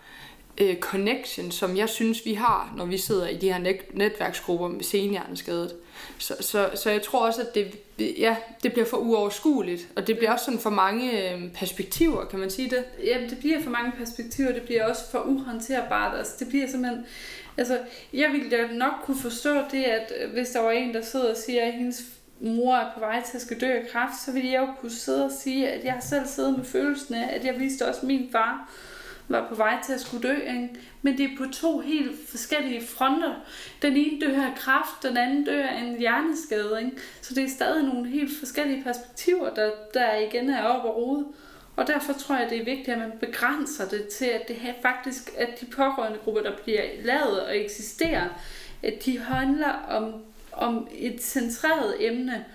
øh, 0.58 0.80
connection, 0.80 1.52
som 1.52 1.78
jeg 1.78 1.90
synes, 1.90 2.26
vi 2.26 2.34
har, 2.34 2.74
når 2.78 2.86
vi 2.86 2.98
sidder 2.98 3.28
i 3.28 3.38
de 3.38 3.54
her 3.54 3.60
net- 3.60 3.98
netværksgrupper 3.98 4.68
med 4.68 4.84
senhjerneskadet. 4.84 5.76
Så, 6.18 6.36
så, 6.40 6.70
så 6.76 6.90
jeg 6.90 7.02
tror 7.02 7.26
også, 7.28 7.42
at 7.42 7.56
det, 7.56 7.80
ja, 8.00 8.36
det 8.64 8.74
bliver 8.74 8.86
for 8.86 8.98
uoverskueligt, 8.98 9.88
og 9.96 10.08
det 10.08 10.18
bliver 10.18 10.32
også 10.32 10.46
sådan 10.46 10.60
for 10.60 10.70
mange 10.70 11.34
øh, 11.34 11.52
perspektiver, 11.54 12.26
kan 12.26 12.40
man 12.40 12.50
sige 12.50 12.70
det? 12.70 12.84
Ja, 13.06 13.18
det 13.30 13.38
bliver 13.40 13.62
for 13.62 13.70
mange 13.70 13.92
perspektiver, 13.98 14.52
det 14.52 14.62
bliver 14.62 14.90
også 14.90 15.12
for 15.12 15.20
uhåndterbart. 15.20 16.18
Altså, 16.18 16.34
det 16.40 16.48
bliver 16.48 16.68
simpelthen... 16.68 17.06
Altså, 17.58 17.80
jeg 18.14 18.30
ville 18.32 18.50
da 18.50 18.68
nok 18.72 18.94
kunne 19.04 19.20
forstå 19.20 19.54
det, 19.72 19.84
at 19.84 20.14
øh, 20.22 20.34
hvis 20.34 20.50
der 20.50 20.62
var 20.62 20.72
en, 20.72 20.94
der 20.94 21.02
sidder 21.02 21.30
og 21.30 21.38
siger, 21.38 21.66
at 21.66 21.74
hendes 21.74 22.02
mor 22.42 22.76
er 22.76 22.94
på 22.94 23.00
vej 23.00 23.24
til 23.24 23.38
at 23.38 23.42
skal 23.42 23.62
dø 23.62 23.68
af 23.68 23.88
kræft, 23.92 24.14
så 24.26 24.32
ville 24.32 24.52
jeg 24.52 24.62
jo 24.62 24.68
kunne 24.82 24.92
sidde 24.92 25.26
og 25.26 25.32
sige, 25.32 25.70
at 25.70 25.86
jeg 25.86 25.94
har 25.94 26.02
selv 26.02 26.28
siddet 26.28 26.58
med 26.58 26.66
følelsen 26.66 27.16
af, 27.16 27.36
at 27.36 27.46
jeg 27.46 27.60
viste 27.60 27.88
også, 27.88 28.06
min 28.06 28.30
far 28.32 28.70
var 29.28 29.48
på 29.50 29.56
vej 29.56 29.78
til 29.86 29.94
at 29.94 30.02
skulle 30.02 30.30
dø. 30.30 30.36
Ikke? 30.36 30.70
Men 31.02 31.18
det 31.18 31.26
er 31.26 31.38
på 31.38 31.46
to 31.54 31.80
helt 31.80 32.30
forskellige 32.30 32.88
fronter. 32.88 33.34
Den 33.82 33.98
ene 33.98 34.22
dør 34.22 34.42
af 34.42 34.56
kræft, 34.56 35.04
den 35.04 35.18
anden 35.18 35.44
dør 35.44 35.68
af 35.68 35.82
en 35.82 36.00
hjerneskade. 36.00 36.82
Ikke? 36.86 36.98
Så 37.22 37.34
det 37.34 37.44
er 37.44 37.50
stadig 37.50 37.84
nogle 37.84 38.10
helt 38.10 38.40
forskellige 38.40 38.84
perspektiver, 38.84 39.54
der, 39.54 39.72
der 39.94 40.16
igen 40.16 40.50
er 40.50 40.64
op 40.64 40.86
og 40.86 40.96
rode. 40.96 41.26
Og 41.76 41.88
derfor 41.88 42.14
tror 42.14 42.36
jeg, 42.38 42.50
det 42.50 42.58
er 42.62 42.66
vigtigt, 42.66 42.90
at 42.90 42.98
man 42.98 43.12
begrænser 43.20 43.88
det 43.88 44.08
til, 44.08 44.26
at 44.26 44.48
det 44.48 44.56
her 44.56 44.74
faktisk, 44.82 45.32
at 45.38 45.62
de 45.62 45.66
pårørende 45.66 46.20
grupper, 46.24 46.42
der 46.42 46.58
bliver 46.64 46.82
lavet 47.04 47.42
og 47.42 47.58
eksisterer, 47.58 48.28
at 48.84 49.06
de 49.06 49.20
handler 49.20 49.72
om, 49.90 50.14
om 50.52 50.88
et 50.96 51.24
centreret 51.24 51.96
emne, 52.00 52.46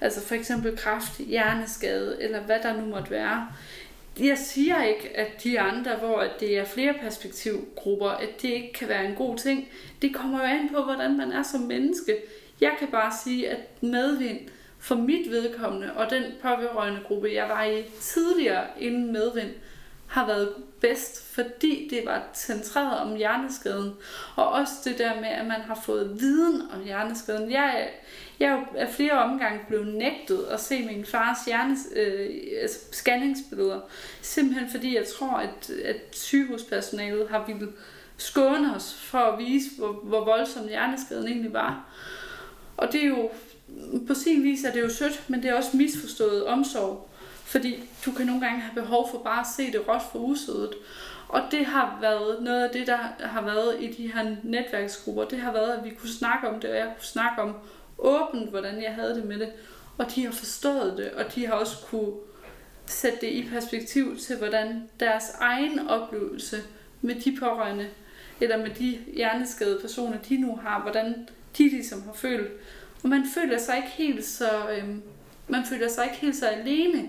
altså 0.00 0.26
for 0.26 0.34
eksempel 0.34 0.76
kraft, 0.76 1.18
hjerneskade, 1.18 2.22
eller 2.22 2.40
hvad 2.40 2.58
der 2.62 2.80
nu 2.80 2.86
måtte 2.86 3.10
være 3.10 3.48
jeg 4.26 4.38
siger 4.38 4.82
ikke, 4.82 5.16
at 5.16 5.44
de 5.44 5.60
andre, 5.60 5.96
hvor 5.96 6.24
det 6.40 6.58
er 6.58 6.64
flere 6.64 6.94
perspektivgrupper, 7.02 8.08
at 8.08 8.42
det 8.42 8.48
ikke 8.48 8.72
kan 8.72 8.88
være 8.88 9.04
en 9.04 9.14
god 9.14 9.36
ting. 9.36 9.68
Det 10.02 10.14
kommer 10.14 10.38
jo 10.38 10.44
an 10.44 10.68
på, 10.74 10.82
hvordan 10.82 11.16
man 11.16 11.32
er 11.32 11.42
som 11.42 11.60
menneske. 11.60 12.16
Jeg 12.60 12.72
kan 12.78 12.88
bare 12.88 13.12
sige, 13.24 13.50
at 13.50 13.82
medvind 13.82 14.40
for 14.78 14.94
mit 14.94 15.30
vedkommende, 15.30 15.92
og 15.92 16.10
den 16.10 16.22
pårørende 16.42 17.00
gruppe, 17.06 17.30
jeg 17.32 17.48
var 17.48 17.64
i 17.64 17.84
tidligere 18.00 18.64
inden 18.80 19.12
medvind, 19.12 19.50
har 20.06 20.26
været 20.26 20.54
bedst, 20.80 21.34
fordi 21.34 21.88
det 21.90 22.02
var 22.06 22.22
centreret 22.34 22.98
om 22.98 23.16
hjerneskaden. 23.16 23.92
Og 24.36 24.48
også 24.48 24.72
det 24.84 24.98
der 24.98 25.20
med, 25.20 25.28
at 25.28 25.46
man 25.46 25.60
har 25.60 25.80
fået 25.84 26.20
viden 26.20 26.62
om 26.72 26.84
hjerneskaden. 26.84 27.52
Jeg, 27.52 27.88
jeg 28.40 28.64
er 28.76 28.90
flere 28.90 29.12
omgange 29.12 29.60
blevet 29.68 29.94
nægtet 29.94 30.44
at 30.50 30.60
se 30.60 30.86
min 30.86 31.04
fars 31.04 31.38
hjernes, 31.46 31.78
øh, 31.96 32.30
altså 32.62 32.78
scanningsbilleder. 32.92 33.80
Simpelthen 34.22 34.70
fordi 34.70 34.96
jeg 34.96 35.06
tror, 35.18 35.36
at, 35.36 35.70
at 35.84 35.96
sygehuspersonalet 36.12 37.28
har 37.30 37.44
ville 37.46 37.68
skåne 38.16 38.74
os 38.76 38.94
for 38.94 39.18
at 39.18 39.38
vise, 39.38 39.70
hvor, 39.78 39.92
hvor 39.92 40.24
voldsom 40.24 40.68
hjerneskaden 40.68 41.28
egentlig 41.28 41.52
var. 41.52 41.84
Og 42.76 42.92
det 42.92 43.02
er 43.02 43.08
jo, 43.08 43.30
på 44.06 44.14
sin 44.14 44.42
vis 44.42 44.64
er 44.64 44.72
det 44.72 44.80
jo 44.80 44.90
sødt, 44.90 45.24
men 45.28 45.42
det 45.42 45.50
er 45.50 45.54
også 45.54 45.76
misforstået 45.76 46.44
omsorg. 46.44 47.08
Fordi 47.44 47.84
du 48.06 48.12
kan 48.12 48.26
nogle 48.26 48.40
gange 48.40 48.60
have 48.60 48.82
behov 48.82 49.10
for 49.10 49.18
bare 49.18 49.40
at 49.40 49.46
se 49.56 49.72
det 49.72 49.88
råt 49.88 50.02
for 50.12 50.18
usødet. 50.18 50.74
Og 51.28 51.42
det 51.50 51.66
har 51.66 51.98
været 52.00 52.42
noget 52.42 52.64
af 52.64 52.70
det, 52.70 52.86
der 52.86 52.96
har 53.20 53.42
været 53.42 53.76
i 53.80 53.92
de 53.92 54.12
her 54.12 54.36
netværksgrupper. 54.42 55.24
Det 55.24 55.40
har 55.40 55.52
været, 55.52 55.72
at 55.72 55.84
vi 55.84 55.90
kunne 55.90 56.12
snakke 56.12 56.48
om 56.48 56.60
det, 56.60 56.70
og 56.70 56.76
jeg 56.76 56.92
kunne 56.96 57.06
snakke 57.06 57.42
om 57.42 57.54
åbent, 57.98 58.50
hvordan 58.50 58.82
jeg 58.82 58.94
havde 58.94 59.14
det 59.14 59.24
med 59.24 59.38
det. 59.38 59.52
Og 59.98 60.14
de 60.14 60.24
har 60.24 60.32
forstået 60.32 60.94
det, 60.96 61.10
og 61.10 61.34
de 61.34 61.46
har 61.46 61.54
også 61.54 61.76
kunne 61.86 62.12
sætte 62.86 63.18
det 63.20 63.26
i 63.26 63.48
perspektiv 63.52 64.16
til, 64.16 64.36
hvordan 64.36 64.88
deres 65.00 65.24
egen 65.40 65.88
oplevelse 65.88 66.56
med 67.00 67.14
de 67.14 67.36
pårørende, 67.40 67.88
eller 68.40 68.56
med 68.56 68.70
de 68.70 68.98
hjerneskadede 69.14 69.80
personer, 69.80 70.18
de 70.18 70.40
nu 70.40 70.56
har, 70.56 70.82
hvordan 70.82 71.28
de 71.58 71.68
ligesom 71.68 72.02
har 72.02 72.12
følt. 72.12 72.50
Og 73.02 73.08
man 73.08 73.22
føler 73.34 73.58
sig 73.58 73.76
ikke 73.76 73.88
helt 73.88 74.24
så, 74.24 74.70
øhm, 74.70 75.02
man 75.48 75.64
føler 75.66 75.88
sig 75.88 76.04
ikke 76.04 76.16
helt 76.16 76.36
så 76.36 76.46
alene, 76.46 77.08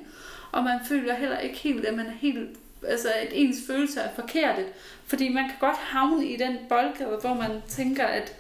og 0.51 0.63
man 0.63 0.79
føler 0.87 1.13
heller 1.13 1.39
ikke 1.39 1.57
helt, 1.57 1.85
at 1.85 1.93
man 1.93 2.05
er 2.05 2.17
helt, 2.19 2.49
altså 2.87 3.07
at 3.09 3.27
ens 3.31 3.57
følelser 3.67 4.01
er 4.01 4.13
forkerte. 4.15 4.65
Fordi 5.05 5.29
man 5.29 5.43
kan 5.43 5.57
godt 5.59 5.77
havne 5.77 6.25
i 6.25 6.37
den 6.37 6.57
boldgade, 6.69 7.17
hvor 7.21 7.33
man 7.33 7.61
tænker, 7.67 8.05
at 8.05 8.35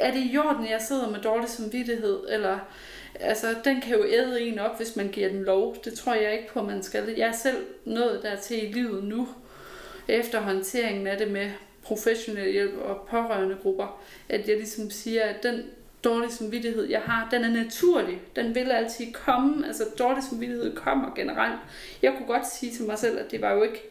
er 0.00 0.12
det 0.12 0.20
i 0.32 0.38
orden, 0.38 0.70
jeg 0.70 0.82
sidder 0.82 1.10
med 1.10 1.20
dårlig 1.20 1.48
samvittighed, 1.48 2.18
eller 2.28 2.58
altså, 3.20 3.54
den 3.64 3.80
kan 3.80 3.96
jo 3.96 4.04
æde 4.04 4.40
en 4.40 4.58
op, 4.58 4.76
hvis 4.76 4.96
man 4.96 5.08
giver 5.08 5.28
den 5.28 5.42
lov. 5.42 5.76
Det 5.84 5.94
tror 5.94 6.14
jeg 6.14 6.32
ikke 6.32 6.48
på, 6.52 6.62
man 6.62 6.82
skal. 6.82 7.14
Jeg 7.16 7.28
er 7.28 7.32
selv 7.32 7.66
nået 7.84 8.20
dertil 8.22 8.68
i 8.68 8.72
livet 8.72 9.04
nu, 9.04 9.28
efter 10.08 10.40
håndteringen 10.40 11.06
af 11.06 11.18
det 11.18 11.30
med 11.30 11.50
professionel 11.82 12.52
hjælp 12.52 12.78
og 12.78 13.06
pårørende 13.10 13.56
grupper, 13.62 14.02
at 14.28 14.48
jeg 14.48 14.56
ligesom 14.56 14.90
siger, 14.90 15.24
at 15.24 15.42
den 15.42 15.62
dårlige 16.04 16.32
samvittighed, 16.32 16.84
jeg 16.84 17.00
har, 17.00 17.28
den 17.30 17.44
er 17.44 17.50
naturlig. 17.50 18.20
Den 18.36 18.54
vil 18.54 18.70
altid 18.70 19.12
komme. 19.12 19.66
Altså 19.66 19.84
dårlig 19.98 20.22
samvittighed 20.22 20.76
kommer 20.76 21.14
generelt. 21.14 21.60
Jeg 22.02 22.14
kunne 22.16 22.26
godt 22.26 22.48
sige 22.48 22.72
til 22.72 22.84
mig 22.84 22.98
selv, 22.98 23.18
at 23.18 23.30
det 23.30 23.40
var 23.40 23.52
jo 23.52 23.62
ikke... 23.62 23.90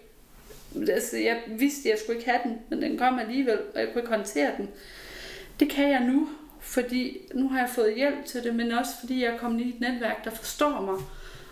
Altså 0.89 1.17
jeg 1.17 1.41
vidste, 1.47 1.89
at 1.89 1.91
jeg 1.91 1.99
skulle 1.99 2.19
ikke 2.19 2.29
have 2.29 2.41
den, 2.43 2.57
men 2.69 2.81
den 2.81 2.97
kom 2.97 3.19
alligevel, 3.19 3.59
og 3.75 3.79
jeg 3.79 3.87
kunne 3.87 4.01
ikke 4.01 4.13
håndtere 4.15 4.51
den. 4.57 4.69
Det 5.59 5.69
kan 5.69 5.89
jeg 5.89 5.99
nu, 5.99 6.29
fordi 6.59 7.17
nu 7.33 7.49
har 7.49 7.59
jeg 7.59 7.69
fået 7.69 7.95
hjælp 7.95 8.25
til 8.25 8.43
det, 8.43 8.55
men 8.55 8.71
også 8.71 8.91
fordi 8.99 9.23
jeg 9.23 9.33
er 9.33 9.37
kommet 9.37 9.61
i 9.61 9.69
et 9.69 9.79
netværk, 9.79 10.25
der 10.25 10.31
forstår 10.31 10.81
mig. 10.81 10.95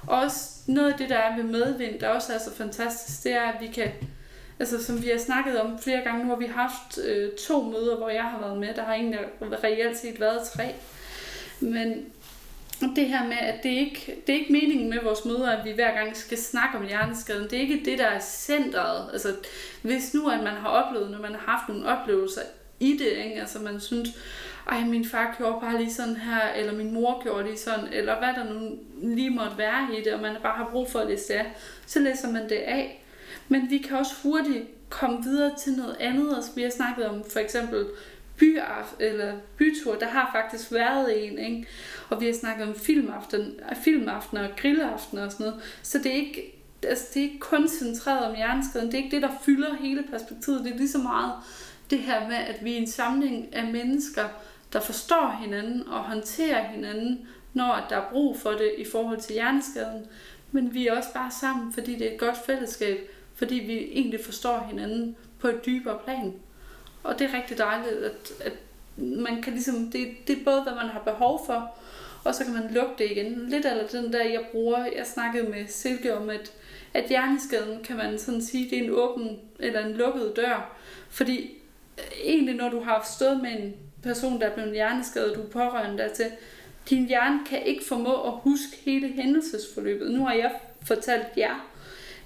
Og 0.08 0.20
også 0.20 0.50
noget 0.68 0.92
af 0.92 0.98
det, 0.98 1.10
der 1.10 1.18
er 1.18 1.36
ved 1.36 1.44
medvind, 1.44 2.00
der 2.00 2.10
også 2.10 2.34
er 2.34 2.38
så 2.38 2.54
fantastisk, 2.54 3.24
det 3.24 3.34
er, 3.34 3.42
at 3.42 3.62
vi 3.62 3.68
kan, 3.68 3.92
altså 4.60 4.84
som 4.84 5.04
vi 5.04 5.10
har 5.10 5.18
snakket 5.18 5.62
om 5.62 5.80
flere 5.80 6.02
gange, 6.02 6.24
nu 6.24 6.30
har 6.30 6.36
vi 6.36 6.46
haft 6.46 6.98
øh, 7.06 7.32
to 7.48 7.64
møder, 7.64 7.98
hvor 7.98 8.10
jeg 8.10 8.24
har 8.24 8.40
været 8.40 8.58
med, 8.58 8.74
der 8.74 8.84
har 8.84 8.94
egentlig 8.94 9.20
reelt 9.64 9.98
set 9.98 10.20
været 10.20 10.48
tre. 10.54 10.76
Men 11.60 12.06
det 12.96 13.08
her 13.08 13.28
med, 13.28 13.38
at 13.38 13.64
det 13.64 13.70
ikke 13.70 14.22
det 14.28 14.36
er 14.36 14.40
ikke 14.40 14.54
meningen 14.54 14.90
med 14.90 15.04
vores 15.04 15.26
møder, 15.26 15.52
at 15.52 15.66
vi 15.66 15.72
hver 15.72 15.94
gang 15.94 16.18
skal 16.18 16.38
snakke 16.38 16.78
om 16.78 16.88
hjerneskaden. 16.88 17.44
Det 17.44 17.54
er 17.54 17.62
ikke 17.62 17.82
det, 17.86 18.00
der 18.00 18.08
er 18.08 18.20
centret. 18.20 19.10
Altså, 19.14 19.36
hvis 19.82 20.14
nu, 20.14 20.30
at 20.30 20.44
man 20.44 20.54
har 20.54 20.68
oplevet, 20.68 21.12
når 21.12 21.20
man 21.20 21.32
har 21.32 21.52
haft 21.52 21.70
nogle 21.70 21.88
oplevelser 21.88 22.42
i 22.80 22.98
det, 22.98 23.26
ikke? 23.26 23.40
altså 23.42 23.60
man 23.60 23.80
synes, 23.80 24.10
ej, 24.68 24.86
min 24.86 25.06
far 25.06 25.36
gjorde 25.38 25.62
bare 25.62 25.78
lige 25.78 25.94
sådan 25.94 26.16
her, 26.16 26.54
eller 26.56 26.74
min 26.74 26.94
mor 26.94 27.24
gjorde 27.24 27.44
lige 27.44 27.58
sådan, 27.58 27.94
eller 27.94 28.18
hvad 28.20 28.34
der 28.34 28.54
nu 28.54 28.78
lige 29.02 29.30
måtte 29.30 29.58
være 29.58 29.88
i 29.98 30.04
det, 30.04 30.14
og 30.14 30.22
man 30.22 30.36
bare 30.44 30.58
har 30.58 30.70
brug 30.72 30.92
for 30.92 31.00
at 31.00 31.08
læse 31.08 31.28
det 31.28 31.34
af, 31.34 31.54
så 31.86 32.00
læser 32.00 32.32
man 32.32 32.44
det 32.44 32.56
af. 32.56 33.06
Men 33.48 33.70
vi 33.70 33.78
kan 33.78 33.98
også 33.98 34.14
hurtigt 34.24 34.64
komme 34.90 35.24
videre 35.24 35.52
til 35.64 35.74
noget 35.74 35.96
andet, 36.00 36.38
og 36.38 36.44
vi 36.56 36.62
har 36.62 36.70
snakket 36.70 37.06
om 37.06 37.24
for 37.32 37.40
eksempel 37.40 37.86
byaf, 38.38 38.94
eller 39.00 39.34
bytur, 39.58 39.96
der 39.96 40.08
har 40.08 40.30
faktisk 40.36 40.72
været 40.72 41.28
en, 41.28 41.40
ikke? 41.40 41.68
og 42.10 42.22
vi 42.22 42.26
har 42.26 42.34
snakket 42.34 42.68
om 42.68 42.76
filmaften, 42.76 43.60
filmaften 43.84 44.38
og 44.38 44.50
grillaften 44.58 45.18
og 45.18 45.32
sådan 45.32 45.46
noget, 45.46 45.62
så 45.84 45.98
det 45.98 46.06
er 46.06 46.16
ikke 46.16 46.56
altså, 46.88 47.06
det 47.14 47.20
er 47.20 47.24
ikke 47.24 47.40
kun 47.40 47.68
centreret 47.68 48.26
om 48.26 48.36
hjerneskaden. 48.36 48.88
Det 48.88 48.94
er 48.94 49.04
ikke 49.04 49.16
det, 49.16 49.22
der 49.22 49.32
fylder 49.42 49.76
hele 49.76 50.04
perspektivet. 50.12 50.64
Det 50.64 50.74
er 50.74 50.78
lige 50.78 50.90
så 50.90 50.98
meget 50.98 51.32
det 51.90 52.00
her 52.00 52.28
med, 52.28 52.36
at 52.36 52.66
vi 52.66 52.74
er 52.74 52.78
en 52.78 52.88
samling 52.88 53.56
af 53.56 53.66
mennesker, 53.72 54.24
der 54.74 54.80
forstår 54.80 55.38
hinanden 55.42 55.88
og 55.88 56.04
håndterer 56.04 56.64
hinanden, 56.64 57.28
når 57.54 57.86
der 57.90 57.98
er 57.98 58.10
brug 58.12 58.40
for 58.40 58.52
det 58.52 58.72
i 58.78 58.86
forhold 58.86 59.22
til 59.22 59.34
hjerneskaden. 59.34 60.06
Men 60.52 60.74
vi 60.74 60.88
er 60.88 60.98
også 60.98 61.14
bare 61.14 61.32
sammen, 61.32 61.74
fordi 61.74 61.96
det 61.96 62.08
er 62.08 62.12
et 62.12 62.20
godt 62.20 62.38
fællesskab, 62.46 63.10
fordi 63.36 63.56
vi 63.56 63.78
egentlig 63.78 64.20
forstår 64.26 64.68
hinanden 64.70 65.16
på 65.40 65.48
et 65.48 65.66
dybere 65.66 66.00
plan. 66.04 66.34
Og 67.04 67.20
det 67.20 67.30
er 67.30 67.38
rigtig 67.38 67.58
dejligt, 67.58 67.96
at, 67.96 68.32
at 68.42 68.54
man 68.98 69.42
kan 69.42 69.54
ligesom, 69.54 69.92
det, 69.92 70.08
det 70.28 70.40
er 70.40 70.44
både, 70.44 70.62
hvad 70.62 70.74
man 70.74 70.90
har 70.90 71.00
behov 71.00 71.46
for, 71.46 71.78
og 72.24 72.36
så 72.36 72.44
kan 72.44 72.54
man 72.54 72.74
lukke 72.74 72.94
det 72.98 73.12
igen. 73.12 73.50
Lidt 73.50 73.66
af 73.66 73.90
den 73.90 74.14
der, 74.14 74.24
jeg 74.24 74.46
bruger, 74.52 74.86
jeg 74.86 75.08
snakkede 75.08 75.50
med 75.50 75.68
Silke 75.68 76.18
om, 76.18 76.30
at, 76.30 76.54
at 76.94 77.06
hjerneskaden 77.10 77.84
kan 77.84 77.98
man 77.98 78.20
sådan 78.20 78.42
sige, 78.42 78.70
det 78.70 78.80
er 78.80 78.84
en 78.84 78.90
åben 78.90 79.40
eller 79.60 79.86
en 79.86 79.94
lukket 79.94 80.34
dør. 80.36 80.78
Fordi 81.10 81.58
egentlig, 82.24 82.56
når 82.56 82.70
du 82.70 82.80
har 82.80 83.10
stået 83.18 83.42
med 83.42 83.52
en 83.52 83.74
person, 84.04 84.40
der 84.40 84.48
er 84.48 84.54
blevet 84.54 84.74
hjerneskadet, 84.74 85.36
du 85.36 85.42
er 85.42 85.48
pårørende 85.48 85.98
dertil, 85.98 86.32
din 86.90 87.08
hjerne 87.08 87.40
kan 87.50 87.64
ikke 87.66 87.86
formå 87.86 88.24
at 88.24 88.34
huske 88.34 88.78
hele 88.86 89.08
hændelsesforløbet. 89.08 90.12
Nu 90.12 90.26
har 90.26 90.34
jeg 90.34 90.52
fortalt 90.84 91.28
jer 91.38 91.70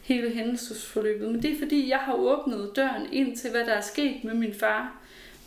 hele 0.01 0.29
hændelsesforløbet, 0.29 1.31
men 1.31 1.41
det 1.41 1.51
er 1.53 1.59
fordi, 1.59 1.89
jeg 1.89 1.97
har 1.97 2.13
åbnet 2.13 2.71
døren 2.75 3.13
ind 3.13 3.37
til, 3.37 3.51
hvad 3.51 3.65
der 3.65 3.73
er 3.73 3.81
sket 3.81 4.23
med 4.23 4.33
min 4.33 4.53
far. 4.53 5.01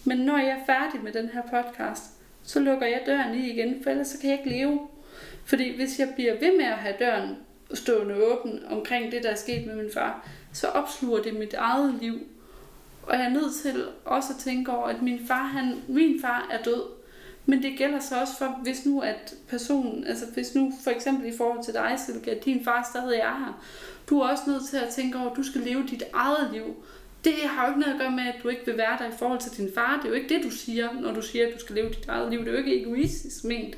Men 0.04 0.18
når 0.18 0.38
jeg 0.38 0.48
er 0.48 0.66
færdig 0.66 1.02
med 1.02 1.12
den 1.12 1.28
her 1.28 1.42
podcast, 1.42 2.02
så 2.42 2.60
lukker 2.60 2.86
jeg 2.86 3.02
døren 3.06 3.34
i 3.34 3.50
igen, 3.50 3.82
for 3.82 3.90
ellers 3.90 4.08
så 4.08 4.20
kan 4.20 4.30
jeg 4.30 4.38
ikke 4.38 4.50
leve. 4.50 4.80
Fordi 5.44 5.76
hvis 5.76 5.98
jeg 5.98 6.12
bliver 6.14 6.32
ved 6.32 6.56
med 6.56 6.64
at 6.64 6.78
have 6.78 6.94
døren 6.98 7.36
stående 7.74 8.14
åben 8.14 8.60
omkring 8.70 9.12
det, 9.12 9.22
der 9.22 9.30
er 9.30 9.34
sket 9.34 9.66
med 9.66 9.76
min 9.76 9.90
far, 9.94 10.28
så 10.52 10.66
opsluger 10.66 11.22
det 11.22 11.34
mit 11.34 11.54
eget 11.54 11.94
liv. 12.00 12.26
Og 13.02 13.18
jeg 13.18 13.24
er 13.24 13.30
nødt 13.30 13.54
til 13.54 13.84
også 14.04 14.32
at 14.32 14.38
tænke 14.38 14.70
over, 14.72 14.86
at 14.86 15.02
min 15.02 15.26
far, 15.26 15.46
han, 15.46 15.82
min 15.88 16.20
far 16.20 16.48
er 16.50 16.62
død. 16.62 16.82
Men 17.46 17.62
det 17.62 17.78
gælder 17.78 18.00
så 18.00 18.20
også 18.20 18.36
for, 18.38 18.60
hvis 18.62 18.86
nu 18.86 19.00
at 19.00 19.34
personen, 19.48 20.06
altså 20.06 20.24
hvis 20.34 20.54
nu 20.54 20.72
for 20.84 20.90
eksempel 20.90 21.34
i 21.34 21.36
forhold 21.36 21.64
til 21.64 21.74
dig, 21.74 21.94
Silke, 22.06 22.30
at 22.30 22.44
din 22.44 22.64
far 22.64 22.88
stadig 22.90 23.18
er 23.18 23.38
her, 23.38 23.62
du 24.08 24.20
er 24.20 24.28
også 24.28 24.42
nødt 24.46 24.68
til 24.70 24.76
at 24.76 24.88
tænke 24.88 25.18
over, 25.18 25.30
at 25.30 25.36
du 25.36 25.42
skal 25.42 25.60
leve 25.60 25.86
dit 25.86 26.02
eget 26.12 26.50
liv. 26.52 26.84
Det 27.24 27.34
har 27.34 27.66
jo 27.66 27.70
ikke 27.70 27.80
noget 27.80 27.94
at 27.94 28.00
gøre 28.00 28.10
med, 28.10 28.26
at 28.26 28.34
du 28.42 28.48
ikke 28.48 28.66
vil 28.66 28.76
være 28.76 28.98
der 28.98 29.08
i 29.08 29.16
forhold 29.18 29.40
til 29.40 29.52
din 29.56 29.74
far. 29.74 29.96
Det 29.96 30.04
er 30.04 30.08
jo 30.08 30.14
ikke 30.14 30.34
det, 30.34 30.44
du 30.44 30.50
siger, 30.50 30.88
når 31.00 31.12
du 31.12 31.22
siger, 31.22 31.46
at 31.46 31.54
du 31.54 31.58
skal 31.58 31.74
leve 31.74 31.88
dit 31.88 32.08
eget 32.08 32.30
liv. 32.30 32.40
Det 32.40 32.48
er 32.48 32.52
jo 32.52 32.58
ikke 32.58 32.82
egoistisk 32.82 33.44
ment. 33.44 33.76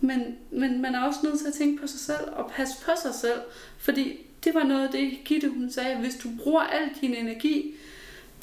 Men, 0.00 0.36
men 0.50 0.82
man 0.82 0.94
er 0.94 1.00
også 1.00 1.20
nødt 1.22 1.38
til 1.38 1.46
at 1.46 1.54
tænke 1.54 1.80
på 1.80 1.86
sig 1.86 2.00
selv 2.00 2.32
og 2.32 2.50
passe 2.50 2.74
på 2.84 2.90
sig 3.02 3.14
selv. 3.14 3.40
Fordi 3.78 4.26
det 4.44 4.54
var 4.54 4.64
noget 4.64 4.86
af 4.86 4.92
det, 4.92 5.18
Gitte 5.24 5.48
hun 5.48 5.70
sagde. 5.70 5.96
Hvis 5.96 6.16
du 6.16 6.28
bruger 6.42 6.60
al 6.60 6.88
din 7.00 7.14
energi 7.14 7.74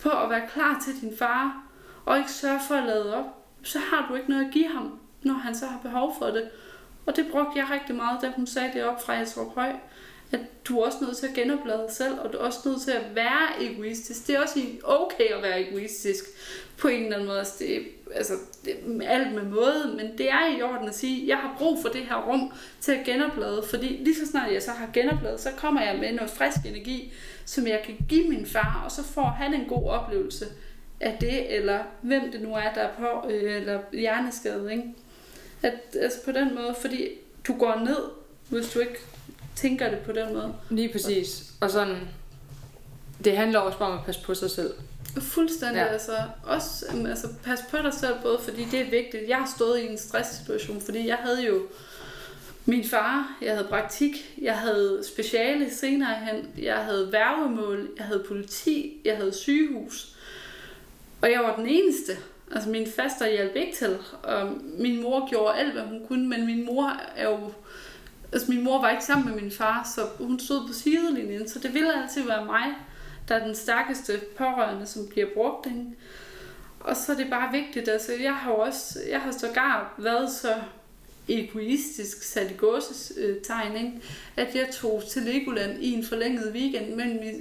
på 0.02 0.10
at 0.10 0.30
være 0.30 0.48
klar 0.54 0.82
til 0.86 1.02
din 1.02 1.18
far, 1.18 1.64
og 2.06 2.18
ikke 2.18 2.32
sørge 2.32 2.60
for 2.68 2.76
at 2.76 2.86
lade 2.86 3.16
op, 3.16 3.26
så 3.64 3.80
har 3.80 4.08
du 4.10 4.16
ikke 4.16 4.30
noget 4.30 4.46
at 4.46 4.52
give 4.52 4.68
ham, 4.68 5.00
når 5.22 5.34
han 5.34 5.56
så 5.56 5.66
har 5.66 5.80
behov 5.80 6.16
for 6.20 6.26
det. 6.26 6.50
Og 7.06 7.16
det 7.16 7.28
brugte 7.32 7.60
jeg 7.60 7.70
rigtig 7.72 7.96
meget, 7.96 8.22
da 8.22 8.32
hun 8.36 8.48
sagde 8.48 8.74
det 8.74 8.84
op 8.84 9.06
fra 9.06 9.14
jeg 9.14 9.28
tror 9.28 9.44
høj 9.56 9.74
at 10.32 10.40
du 10.68 10.80
er 10.80 10.86
også 10.86 10.98
nødt 11.02 11.18
til 11.18 11.28
at 11.28 11.34
genoplade 11.34 11.84
dig 11.88 11.96
selv, 11.96 12.20
og 12.20 12.34
du 12.34 12.38
er 12.38 12.42
også 12.42 12.60
nødt 12.66 12.82
til 12.82 12.92
at 12.92 13.16
være 13.16 13.64
egoistisk. 13.64 14.28
Det 14.28 14.36
er 14.36 14.42
også 14.42 14.60
okay 14.84 15.24
at 15.24 15.44
være 15.44 15.70
egoistisk 15.70 16.26
på 16.78 16.88
en 16.88 17.04
eller 17.04 17.16
anden 17.16 17.28
måde. 17.28 17.40
Altså, 17.40 17.56
det, 17.60 17.88
altså, 18.16 18.34
det, 18.66 19.02
alt 19.04 19.34
med 19.34 19.44
måde, 19.44 19.94
men 19.98 20.18
det 20.18 20.32
er 20.32 20.58
i 20.58 20.62
orden 20.62 20.90
at 20.90 20.96
sige, 20.96 21.28
jeg 21.28 21.38
har 21.38 21.56
brug 21.58 21.82
for 21.82 21.90
det 21.90 22.02
her 22.02 22.28
rum 22.28 22.52
til 22.82 22.92
at 22.92 23.06
genoplade, 23.06 23.64
fordi 23.70 23.88
lige 23.88 24.16
så 24.16 24.26
snart 24.32 24.54
jeg 24.54 24.64
så 24.64 24.72
har 24.72 24.90
genopladet, 24.94 25.40
så 25.40 25.50
kommer 25.58 25.82
jeg 25.82 26.00
med 26.00 26.14
noget 26.14 26.32
frisk 26.32 26.58
energi, 26.66 27.14
som 27.48 27.68
jeg 27.68 27.82
kan 27.86 27.96
give 28.10 28.30
min 28.30 28.46
far, 28.46 28.82
og 28.86 28.92
så 28.92 29.04
får 29.04 29.36
han 29.40 29.54
en 29.54 29.66
god 29.68 29.90
oplevelse 29.90 30.46
af 31.00 31.18
det, 31.22 31.56
eller 31.56 31.80
hvem 32.02 32.32
det 32.32 32.42
nu 32.42 32.54
er, 32.54 32.74
der 32.76 32.82
er 32.82 32.96
på, 33.00 33.30
øh, 33.30 33.56
eller 33.56 33.80
hjerneskadet, 33.94 34.72
ikke? 34.72 34.84
At, 35.64 35.74
altså 36.02 36.18
på 36.26 36.32
den 36.32 36.56
måde, 36.56 36.76
fordi 36.82 37.10
du 37.48 37.58
går 37.58 37.76
ned, 37.86 37.98
hvis 38.50 38.70
du 38.74 38.80
ikke 38.80 39.00
tænker 39.56 39.90
det 39.90 40.00
på 40.00 40.12
den 40.12 40.34
måde. 40.34 40.54
Lige 40.70 40.92
præcis. 40.92 41.52
Og 41.62 41.72
sådan, 41.72 41.98
det 43.24 43.38
handler 43.38 43.60
også 43.60 43.80
bare 43.80 43.92
om 43.92 43.98
at 43.98 44.06
passe 44.06 44.22
på 44.22 44.34
sig 44.34 44.52
selv. 44.52 44.74
Fuldstændig, 45.22 45.80
ja. 45.80 45.86
altså. 45.86 46.18
Også 46.44 46.86
altså, 47.08 47.28
pas 47.44 47.60
på 47.72 47.78
dig 47.78 47.94
selv, 47.94 48.14
både 48.24 48.40
fordi 48.44 48.68
det 48.72 48.82
er 48.82 48.90
vigtigt. 48.90 49.30
Jeg 49.30 49.38
har 49.38 49.52
stået 49.56 49.80
i 49.80 49.88
en 49.88 49.98
stresssituation, 49.98 50.82
fordi 50.82 51.08
jeg 51.08 51.16
havde 51.16 51.46
jo 51.46 51.62
min 52.70 52.84
far, 52.84 53.38
jeg 53.42 53.52
havde 53.54 53.68
praktik, 53.68 54.36
jeg 54.42 54.58
havde 54.58 55.04
speciale 55.08 55.72
senere 55.72 56.16
hen, 56.16 56.50
jeg 56.58 56.76
havde 56.76 57.12
værgemål, 57.12 57.90
jeg 57.98 58.06
havde 58.06 58.24
politi, 58.28 59.02
jeg 59.06 59.18
havde 59.18 59.34
sygehus. 59.34 60.16
Og 61.22 61.32
jeg 61.32 61.40
var 61.40 61.56
den 61.56 61.66
eneste. 61.68 62.12
Altså 62.52 62.70
min 62.70 62.88
faster 62.88 63.30
hjalp 63.30 63.56
ikke 63.56 63.76
til, 63.76 63.98
og 64.24 64.54
min 64.64 65.02
mor 65.02 65.30
gjorde 65.30 65.58
alt, 65.58 65.74
hvad 65.74 65.84
hun 65.84 66.08
kunne, 66.08 66.28
men 66.28 66.46
min 66.46 66.66
mor 66.66 67.00
er 67.16 67.30
jo 67.30 67.52
Altså 68.32 68.52
min 68.52 68.64
mor 68.64 68.82
var 68.82 68.90
ikke 68.90 69.06
sammen 69.06 69.34
med 69.34 69.42
min 69.42 69.52
far, 69.52 69.92
så 69.96 70.02
hun 70.26 70.40
stod 70.40 70.68
på 70.68 70.74
sidelinjen, 70.74 71.50
så 71.50 71.60
det 71.60 71.74
ville 71.74 72.04
altid 72.04 72.24
være 72.24 72.46
mig, 72.46 72.66
der 73.28 73.36
er 73.36 73.46
den 73.46 73.56
stærkeste 73.56 74.14
pårørende, 74.38 74.86
som 74.86 75.08
bliver 75.10 75.28
brugt. 75.34 75.66
Ikke? 75.66 75.86
Og 76.80 76.96
så 76.96 77.12
er 77.12 77.16
det 77.16 77.30
bare 77.30 77.52
vigtigt, 77.52 77.88
altså 77.88 78.12
jeg 78.22 78.36
har 78.36 78.52
også, 78.52 79.00
jeg 79.10 79.22
har 79.22 79.32
sågar 79.32 79.94
været 79.98 80.32
så 80.32 80.56
egoistisk 81.30 82.24
sat 82.24 82.52
i 82.52 82.54
gåsetegn, 82.54 83.76
ikke? 83.76 83.92
at 84.36 84.56
jeg 84.56 84.68
tog 84.74 85.04
til 85.10 85.22
Legoland 85.22 85.84
i 85.84 85.94
en 85.94 86.06
forlænget 86.06 86.54
weekend, 86.54 86.96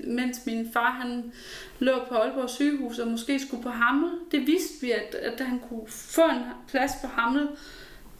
mens 0.06 0.46
min 0.46 0.68
far 0.72 0.90
han 0.90 1.32
lå 1.78 1.92
på 2.08 2.14
Aalborg 2.14 2.50
sygehus 2.50 2.98
og 2.98 3.08
måske 3.08 3.40
skulle 3.40 3.62
på 3.62 3.68
Hammel. 3.68 4.10
Det 4.32 4.46
vidste 4.46 4.80
vi, 4.80 4.90
at, 4.90 5.14
at 5.14 5.46
han 5.46 5.60
kunne 5.68 5.86
få 5.88 6.22
en 6.22 6.42
plads 6.68 6.92
på 7.02 7.06
Hammel, 7.06 7.48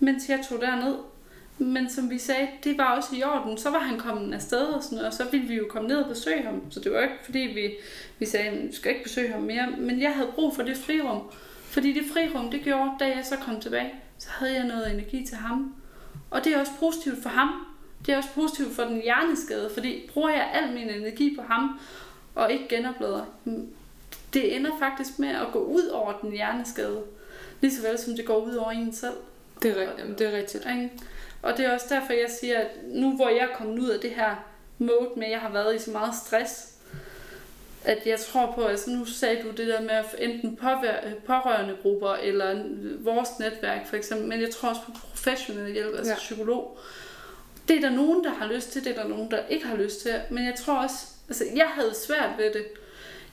mens 0.01 0.29
jeg 0.29 0.45
tog 0.49 0.61
derned. 0.61 0.95
Men 1.59 1.91
som 1.91 2.11
vi 2.11 2.19
sagde, 2.19 2.49
det 2.65 2.79
var 2.79 2.97
også 2.97 3.17
i 3.17 3.23
orden. 3.23 3.59
Så 3.59 3.71
var 3.71 3.79
han 3.79 3.99
kommet 3.99 4.35
afsted 4.35 4.67
og 4.67 4.83
sådan 4.83 4.97
noget, 4.97 5.09
og 5.09 5.15
så 5.15 5.25
ville 5.31 5.49
vi 5.49 5.55
jo 5.55 5.67
komme 5.71 5.89
ned 5.89 5.97
og 5.97 6.09
besøge 6.09 6.43
ham. 6.43 6.71
Så 6.71 6.81
det 6.81 6.93
var 6.93 7.03
ikke 7.03 7.15
fordi, 7.25 7.39
vi, 7.39 7.75
vi 8.19 8.27
sagde, 8.27 8.49
at 8.49 8.63
vi 8.63 8.73
skal 8.73 8.91
ikke 8.91 9.03
besøge 9.03 9.33
ham 9.33 9.43
mere. 9.43 9.75
Men 9.79 10.03
jeg 10.03 10.15
havde 10.15 10.29
brug 10.35 10.57
for 10.57 10.63
det 10.63 10.77
frirum. 10.77 11.23
Fordi 11.63 11.93
det 11.93 12.03
frirum, 12.13 12.51
det 12.51 12.61
gjorde, 12.61 12.91
da 13.01 13.05
jeg 13.05 13.25
så 13.25 13.37
kom 13.37 13.61
tilbage, 13.61 13.93
så 14.19 14.29
havde 14.31 14.55
jeg 14.55 14.65
noget 14.65 14.93
energi 14.93 15.27
til 15.27 15.37
ham. 15.37 15.75
Og 16.31 16.45
det 16.45 16.55
er 16.55 16.61
også 16.61 16.73
positivt 16.81 17.23
for 17.23 17.29
ham. 17.29 17.67
Det 18.07 18.13
er 18.13 18.17
også 18.17 18.29
positivt 18.35 18.75
for 18.77 18.83
den 18.83 19.03
hjerneskade, 19.03 19.71
fordi 19.75 20.11
bruger 20.13 20.31
jeg 20.31 20.51
al 20.55 20.73
min 20.73 20.89
energi 20.89 21.37
på 21.37 21.43
ham, 21.43 21.81
og 22.35 22.53
ikke 22.53 22.69
genoplader, 22.69 23.25
det 24.35 24.57
ender 24.57 24.71
faktisk 24.79 25.19
med 25.19 25.29
at 25.29 25.47
gå 25.53 25.59
ud 25.59 25.87
over 25.87 26.13
den 26.23 26.33
hjerneskade. 26.33 27.03
Lige 27.61 27.75
så 27.75 27.89
vel 27.89 27.99
som 27.99 28.17
det 28.17 28.27
går 28.27 28.37
ud 28.37 28.55
over 28.55 28.71
en 28.71 28.93
selv. 28.93 29.15
Det 29.63 29.71
er, 29.71 29.81
rigtigt. 29.81 30.19
det 30.19 30.27
er 30.27 30.33
rigtigt. 30.33 30.67
Og 31.43 31.57
det 31.57 31.67
er 31.67 31.75
også 31.75 31.87
derfor, 31.89 32.13
jeg 32.13 32.31
siger, 32.41 32.59
at 32.59 32.69
nu 32.89 33.17
hvor 33.17 33.29
jeg 33.29 33.39
er 33.39 33.57
kommet 33.57 33.79
ud 33.79 33.89
af 33.89 34.01
det 34.01 34.11
her 34.11 34.35
mode 34.79 35.11
med, 35.17 35.25
at 35.25 35.31
jeg 35.31 35.41
har 35.41 35.53
været 35.53 35.75
i 35.75 35.79
så 35.79 35.91
meget 35.91 36.15
stress, 36.15 36.76
at 37.87 38.07
jeg 38.07 38.21
tror 38.21 38.53
på, 38.53 38.65
altså 38.65 38.91
nu 38.91 39.05
sagde 39.05 39.43
du 39.43 39.51
det 39.51 39.67
der 39.67 39.81
med 39.81 39.91
at 39.91 40.15
enten 40.19 40.57
pårørende 41.27 41.77
grupper 41.83 42.13
eller 42.13 42.65
vores 43.01 43.29
netværk 43.41 43.87
for 43.87 43.97
eksempel, 43.97 44.29
men 44.29 44.41
jeg 44.41 44.51
tror 44.51 44.69
også 44.69 44.81
på 44.87 44.93
professionelle 44.93 45.73
hjælp, 45.73 45.95
altså 45.97 46.13
ja. 46.13 46.17
psykolog. 46.17 46.79
Det 47.69 47.77
er 47.77 47.81
der 47.81 47.91
nogen, 47.91 48.25
der 48.25 48.31
har 48.31 48.53
lyst 48.53 48.73
til, 48.73 48.85
det 48.85 48.99
er 48.99 49.03
der 49.03 49.09
nogen, 49.09 49.31
der 49.31 49.39
ikke 49.49 49.67
har 49.67 49.77
lyst 49.77 50.03
til, 50.03 50.15
men 50.31 50.45
jeg 50.45 50.55
tror 50.55 50.75
også, 50.75 51.07
altså 51.29 51.45
jeg 51.57 51.67
havde 51.67 51.95
svært 51.95 52.31
ved 52.39 52.53
det. 52.53 52.65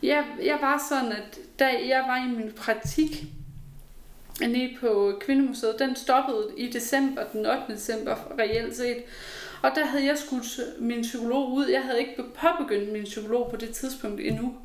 Jeg, 0.03 0.25
jeg 0.43 0.57
var 0.61 0.85
sådan, 0.89 1.11
at 1.11 1.39
da 1.59 1.65
jeg 1.65 2.03
var 2.07 2.17
i 2.17 2.35
min 2.35 2.51
praktik, 2.51 3.23
nede 4.41 4.77
på 4.79 5.19
Kvindemuseet, 5.21 5.75
den 5.79 5.95
stoppede 5.95 6.47
i 6.57 6.71
december, 6.71 7.23
den 7.33 7.45
8. 7.45 7.61
december 7.69 8.15
reelt 8.39 8.75
set. 8.75 8.97
Og 9.63 9.71
der 9.76 9.86
havde 9.86 10.06
jeg 10.06 10.17
skudt 10.17 10.60
øh, 10.60 10.84
min 10.84 11.02
psykolog 11.02 11.52
ud. 11.52 11.65
Jeg 11.65 11.82
havde 11.82 11.99
ikke 11.99 12.23
påbegyndt 12.36 12.91
min 12.91 13.04
psykolog 13.04 13.49
på 13.52 13.56
det 13.56 13.69
tidspunkt 13.69 14.21
endnu. 14.21 14.56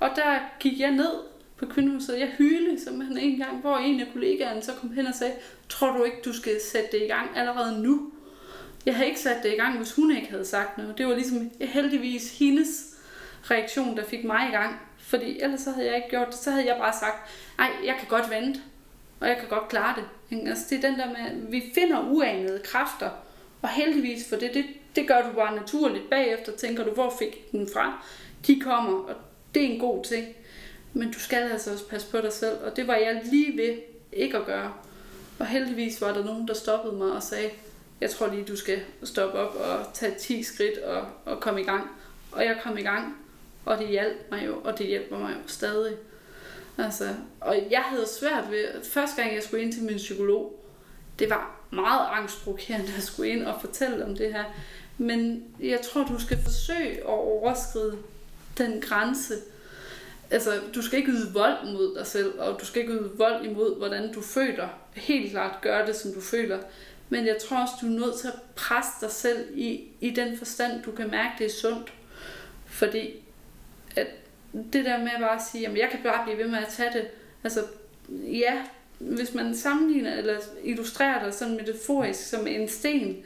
Og 0.00 0.10
der 0.16 0.38
gik 0.60 0.80
jeg 0.80 0.90
ned 0.90 1.10
på 1.56 1.66
kvindehuset. 1.66 2.20
Jeg 2.20 2.28
hylede 2.38 2.84
simpelthen 2.84 3.18
en 3.18 3.38
gang, 3.38 3.60
hvor 3.60 3.76
en 3.76 4.00
af 4.00 4.06
kollegaerne 4.12 4.62
så 4.62 4.72
kom 4.72 4.92
hen 4.92 5.06
og 5.06 5.14
sagde, 5.14 5.34
tror 5.68 5.96
du 5.96 6.04
ikke, 6.04 6.16
du 6.24 6.32
skal 6.32 6.60
sætte 6.72 6.88
det 6.92 7.04
i 7.04 7.06
gang 7.06 7.30
allerede 7.36 7.82
nu? 7.82 8.12
Jeg 8.86 8.94
havde 8.94 9.08
ikke 9.08 9.20
sat 9.20 9.42
det 9.42 9.52
i 9.52 9.56
gang, 9.56 9.76
hvis 9.76 9.94
hun 9.94 10.16
ikke 10.16 10.30
havde 10.30 10.44
sagt 10.44 10.78
noget. 10.78 10.98
Det 10.98 11.06
var 11.06 11.14
ligesom 11.14 11.50
heldigvis 11.60 12.38
hendes 12.38 12.96
reaktion, 13.50 13.96
der 13.96 14.04
fik 14.04 14.24
mig 14.24 14.48
i 14.48 14.52
gang. 14.52 14.80
Fordi 14.98 15.40
ellers 15.40 15.60
så 15.60 15.70
havde 15.70 15.86
jeg 15.86 15.96
ikke 15.96 16.08
gjort 16.10 16.26
det. 16.26 16.36
Så 16.36 16.50
havde 16.50 16.66
jeg 16.66 16.76
bare 16.78 16.94
sagt, 17.00 17.30
nej, 17.58 17.70
jeg 17.84 17.94
kan 17.98 18.08
godt 18.08 18.30
vente 18.30 18.60
og 19.20 19.28
jeg 19.28 19.36
kan 19.36 19.48
godt 19.48 19.68
klare 19.68 19.94
det. 19.96 20.48
Altså, 20.48 20.64
det 20.70 20.84
er 20.84 20.90
den 20.90 20.98
der 20.98 21.06
med, 21.06 21.16
at 21.16 21.52
vi 21.52 21.72
finder 21.74 22.10
uanede 22.10 22.60
kræfter, 22.64 23.10
og 23.62 23.68
heldigvis 23.68 24.28
for 24.28 24.36
det, 24.36 24.54
det, 24.54 24.64
det 24.96 25.08
gør 25.08 25.22
du 25.22 25.32
bare 25.36 25.56
naturligt. 25.56 26.10
Bagefter 26.10 26.52
tænker 26.52 26.84
du, 26.84 26.90
hvor 26.90 27.14
fik 27.18 27.52
den 27.52 27.68
fra? 27.72 28.06
De 28.46 28.60
kommer, 28.60 28.92
og 28.92 29.14
det 29.54 29.64
er 29.64 29.68
en 29.68 29.80
god 29.80 30.04
ting. 30.04 30.26
Men 30.92 31.12
du 31.12 31.18
skal 31.18 31.50
altså 31.50 31.72
også 31.72 31.88
passe 31.88 32.10
på 32.10 32.20
dig 32.20 32.32
selv, 32.32 32.58
og 32.64 32.76
det 32.76 32.86
var 32.86 32.94
jeg 32.94 33.22
lige 33.24 33.56
ved 33.56 33.76
ikke 34.12 34.36
at 34.36 34.46
gøre. 34.46 34.72
Og 35.38 35.46
heldigvis 35.46 36.00
var 36.00 36.12
der 36.12 36.24
nogen, 36.24 36.48
der 36.48 36.54
stoppede 36.54 36.94
mig 36.96 37.12
og 37.12 37.22
sagde, 37.22 37.50
jeg 38.00 38.10
tror 38.10 38.26
lige, 38.26 38.44
du 38.44 38.56
skal 38.56 38.80
stoppe 39.04 39.38
op 39.38 39.54
og 39.54 39.94
tage 39.94 40.14
10 40.14 40.42
skridt 40.42 40.78
og, 40.78 41.06
og 41.24 41.40
komme 41.40 41.60
i 41.60 41.64
gang. 41.64 41.90
Og 42.32 42.44
jeg 42.44 42.58
kom 42.62 42.78
i 42.78 42.82
gang, 42.82 43.16
og 43.64 43.78
det 43.78 43.88
hjalp 43.88 44.16
mig 44.30 44.46
jo, 44.46 44.60
og 44.64 44.78
det 44.78 44.86
hjælper 44.86 45.18
mig 45.18 45.30
jo 45.30 45.48
stadig. 45.48 45.96
Altså, 46.78 47.14
og 47.40 47.62
jeg 47.70 47.82
havde 47.82 48.06
svært 48.08 48.50
ved, 48.50 48.84
første 48.84 49.22
gang 49.22 49.34
jeg 49.34 49.42
skulle 49.42 49.62
ind 49.62 49.72
til 49.72 49.82
min 49.82 49.96
psykolog, 49.96 50.64
det 51.18 51.30
var 51.30 51.55
meget 51.70 52.06
angstprovokerende 52.12 52.88
at 52.96 53.02
skulle 53.02 53.30
ind 53.30 53.44
og 53.44 53.60
fortælle 53.60 54.04
om 54.04 54.16
det 54.16 54.32
her. 54.32 54.44
Men 54.98 55.44
jeg 55.60 55.80
tror, 55.80 56.04
du 56.04 56.20
skal 56.20 56.38
forsøge 56.42 56.96
at 56.98 57.04
overskride 57.04 57.98
den 58.58 58.80
grænse. 58.80 59.34
Altså, 60.30 60.60
du 60.74 60.82
skal 60.82 60.98
ikke 60.98 61.12
yde 61.12 61.32
vold 61.32 61.72
mod 61.72 61.96
dig 61.98 62.06
selv, 62.06 62.38
og 62.38 62.60
du 62.60 62.66
skal 62.66 62.82
ikke 62.82 62.94
yde 62.94 63.10
vold 63.14 63.44
imod, 63.44 63.78
hvordan 63.78 64.12
du 64.12 64.20
føler. 64.20 64.68
Helt 64.94 65.30
klart 65.30 65.60
gør 65.60 65.86
det, 65.86 65.96
som 65.96 66.12
du 66.12 66.20
føler. 66.20 66.58
Men 67.08 67.26
jeg 67.26 67.36
tror 67.48 67.56
også, 67.56 67.74
du 67.80 67.86
er 67.86 67.90
nødt 67.90 68.18
til 68.20 68.28
at 68.28 68.34
presse 68.54 68.90
dig 69.00 69.10
selv 69.10 69.48
i, 69.54 69.84
i 70.00 70.10
den 70.10 70.38
forstand, 70.38 70.82
du 70.82 70.92
kan 70.92 71.10
mærke, 71.10 71.32
det 71.38 71.46
er 71.46 71.50
sundt. 71.50 71.92
Fordi 72.66 73.14
at 73.96 74.06
det 74.72 74.84
der 74.84 74.98
med 74.98 75.10
bare 75.20 75.36
at 75.36 75.42
sige, 75.52 75.68
at 75.68 75.78
jeg 75.78 75.88
kan 75.90 76.00
bare 76.02 76.24
blive 76.24 76.38
ved 76.38 76.48
med 76.48 76.58
at 76.58 76.68
tage 76.68 76.92
det. 76.92 77.08
Altså, 77.44 77.60
ja, 78.10 78.62
hvis 78.98 79.34
man 79.34 79.54
sammenligner 79.54 80.14
eller 80.14 80.36
illustrerer 80.64 81.24
det 81.24 81.34
sådan 81.34 81.56
metaforisk 81.56 82.28
som 82.28 82.46
en 82.46 82.68
sten, 82.68 83.16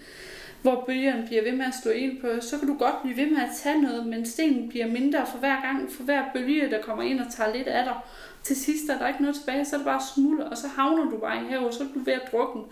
hvor 0.63 0.85
bølgerne 0.87 1.27
bliver 1.27 1.43
ved 1.43 1.53
med 1.53 1.67
at 1.67 1.75
slå 1.83 1.91
ind 1.91 2.21
på, 2.21 2.27
så 2.41 2.59
kan 2.59 2.69
du 2.69 2.77
godt 2.79 3.03
blive 3.03 3.17
ved 3.17 3.31
med 3.31 3.43
at 3.43 3.51
tage 3.63 3.83
noget, 3.83 4.07
men 4.07 4.27
stenen 4.27 4.69
bliver 4.69 4.87
mindre 4.87 5.27
for 5.31 5.39
hver 5.39 5.63
gang, 5.63 5.93
for 5.93 6.03
hver 6.03 6.25
bølge, 6.35 6.71
der 6.71 6.83
kommer 6.83 7.03
ind 7.03 7.21
og 7.21 7.27
tager 7.37 7.55
lidt 7.55 7.69
af 7.69 7.85
dig. 7.85 7.95
Til 8.43 8.57
sidst 8.57 8.91
er 8.91 8.99
der 8.99 9.09
ikke 9.09 9.23
noget 9.23 9.37
tilbage, 9.37 9.65
så 9.65 9.77
er 9.77 9.79
det 9.79 9.85
bare 9.85 10.03
smuld, 10.15 10.41
og 10.41 10.57
så 10.57 10.69
havner 10.69 11.11
du 11.11 11.17
bare 11.17 11.45
i 11.45 11.47
havet, 11.49 11.67
og 11.67 11.75
så 11.75 11.83
er 11.85 11.89
du 11.95 11.99
ved 11.99 12.13
at 12.13 12.33
drukne. 12.33 12.63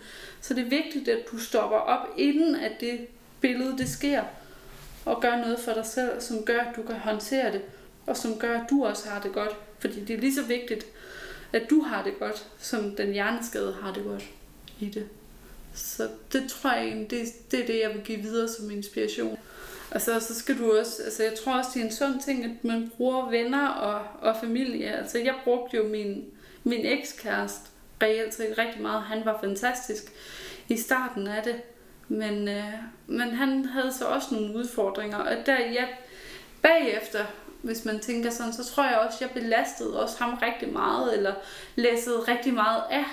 Så 0.41 0.53
det 0.53 0.65
er 0.65 0.69
vigtigt, 0.69 1.07
at 1.07 1.31
du 1.31 1.37
stopper 1.37 1.77
op, 1.77 2.07
inden 2.17 2.55
at 2.55 2.71
det 2.79 3.07
billede 3.41 3.77
det 3.77 3.89
sker, 3.89 4.23
og 5.05 5.21
gør 5.21 5.37
noget 5.37 5.59
for 5.59 5.73
dig 5.73 5.85
selv, 5.85 6.21
som 6.21 6.43
gør, 6.45 6.59
at 6.59 6.75
du 6.75 6.81
kan 6.81 6.95
håndtere 6.95 7.51
det, 7.51 7.61
og 8.05 8.17
som 8.17 8.37
gør, 8.39 8.59
at 8.59 8.69
du 8.69 8.85
også 8.85 9.09
har 9.09 9.21
det 9.21 9.33
godt. 9.33 9.55
Fordi 9.79 10.05
det 10.05 10.15
er 10.15 10.19
lige 10.19 10.35
så 10.35 10.43
vigtigt, 10.43 10.85
at 11.53 11.69
du 11.69 11.81
har 11.81 12.03
det 12.03 12.19
godt, 12.19 12.47
som 12.59 12.95
den 12.95 13.11
hjerneskade 13.11 13.77
har 13.81 13.93
det 13.93 14.03
godt 14.03 14.23
i 14.79 14.85
det. 14.85 15.07
Så 15.73 16.07
det 16.33 16.49
tror 16.49 16.73
jeg 16.73 16.87
egentlig, 16.87 17.09
det, 17.09 17.27
det 17.51 17.61
er 17.61 17.65
det, 17.65 17.79
jeg 17.79 17.93
vil 17.93 18.03
give 18.03 18.19
videre 18.19 18.49
som 18.49 18.71
inspiration. 18.71 19.37
Og 19.91 20.01
så, 20.01 20.19
så 20.19 20.35
skal 20.35 20.57
du 20.57 20.77
også, 20.77 21.03
altså 21.03 21.23
jeg 21.23 21.33
tror 21.43 21.57
også, 21.57 21.69
det 21.73 21.81
er 21.81 21.85
en 21.85 21.91
sund 21.91 22.21
ting, 22.21 22.45
at 22.45 22.63
man 22.63 22.91
bruger 22.97 23.29
venner 23.29 23.67
og, 23.67 24.01
og 24.21 24.35
familie. 24.41 24.91
Altså 24.91 25.17
jeg 25.17 25.35
brugte 25.43 25.77
jo 25.77 25.83
min, 25.87 26.25
min 26.63 26.85
ekskæreste 26.85 27.69
reelt 28.03 28.33
set 28.33 28.57
rigtig 28.57 28.81
meget. 28.81 29.03
Han 29.03 29.25
var 29.25 29.39
fantastisk 29.41 30.03
i 30.69 30.77
starten 30.77 31.27
af 31.27 31.43
det. 31.43 31.55
Men, 32.07 32.47
øh, 32.47 32.73
men 33.07 33.29
han 33.29 33.65
havde 33.65 33.93
så 33.93 34.05
også 34.05 34.27
nogle 34.35 34.55
udfordringer. 34.55 35.17
Og 35.17 35.35
der 35.45 35.57
jeg 35.57 35.87
bagefter, 36.61 37.25
hvis 37.61 37.85
man 37.85 37.99
tænker 37.99 38.29
sådan, 38.29 38.53
så 38.53 38.65
tror 38.65 38.83
jeg 38.83 38.97
også, 38.97 39.17
jeg 39.21 39.29
belastede 39.29 40.01
også 40.01 40.23
ham 40.23 40.33
rigtig 40.33 40.73
meget, 40.73 41.17
eller 41.17 41.33
læssede 41.75 42.19
rigtig 42.19 42.53
meget 42.53 42.83
af 42.91 43.05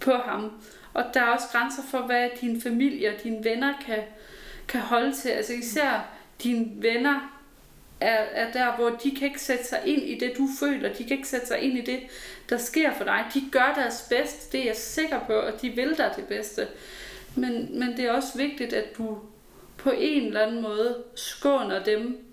på 0.00 0.12
ham. 0.12 0.52
Og 0.94 1.04
der 1.14 1.20
er 1.20 1.26
også 1.26 1.46
grænser 1.52 1.82
for, 1.90 1.98
hvad 1.98 2.30
din 2.40 2.62
familie 2.62 3.08
og 3.08 3.22
dine 3.22 3.44
venner 3.44 3.74
kan, 3.86 4.02
kan 4.68 4.80
holde 4.80 5.12
til. 5.12 5.28
Altså 5.28 5.52
især 5.52 6.08
dine 6.42 6.66
venner 6.82 7.38
er, 8.00 8.16
er 8.16 8.52
der, 8.52 8.76
hvor 8.76 8.90
de 8.90 9.16
kan 9.16 9.28
ikke 9.28 9.40
sætte 9.40 9.64
sig 9.64 9.80
ind 9.84 10.02
i 10.02 10.18
det, 10.18 10.32
du 10.38 10.48
føler. 10.60 10.94
De 10.94 11.04
kan 11.04 11.16
ikke 11.16 11.28
sætte 11.28 11.46
sig 11.46 11.60
ind 11.60 11.78
i 11.78 11.80
det, 11.80 12.00
der 12.48 12.56
sker 12.56 12.94
for 12.94 13.04
dig. 13.04 13.24
De 13.34 13.42
gør 13.52 13.72
deres 13.76 14.06
bedste, 14.10 14.52
det 14.52 14.60
er 14.60 14.64
jeg 14.64 14.76
sikker 14.76 15.20
på, 15.26 15.32
og 15.32 15.62
de 15.62 15.70
vil 15.70 15.94
dig 15.96 16.12
det 16.16 16.24
bedste. 16.26 16.68
Men, 17.34 17.78
men 17.78 17.96
det 17.96 18.04
er 18.04 18.12
også 18.12 18.38
vigtigt, 18.38 18.72
at 18.72 18.98
du 18.98 19.18
på 19.76 19.90
en 19.90 20.26
eller 20.26 20.40
anden 20.40 20.62
måde 20.62 21.04
skåner 21.14 21.84
dem 21.84 22.27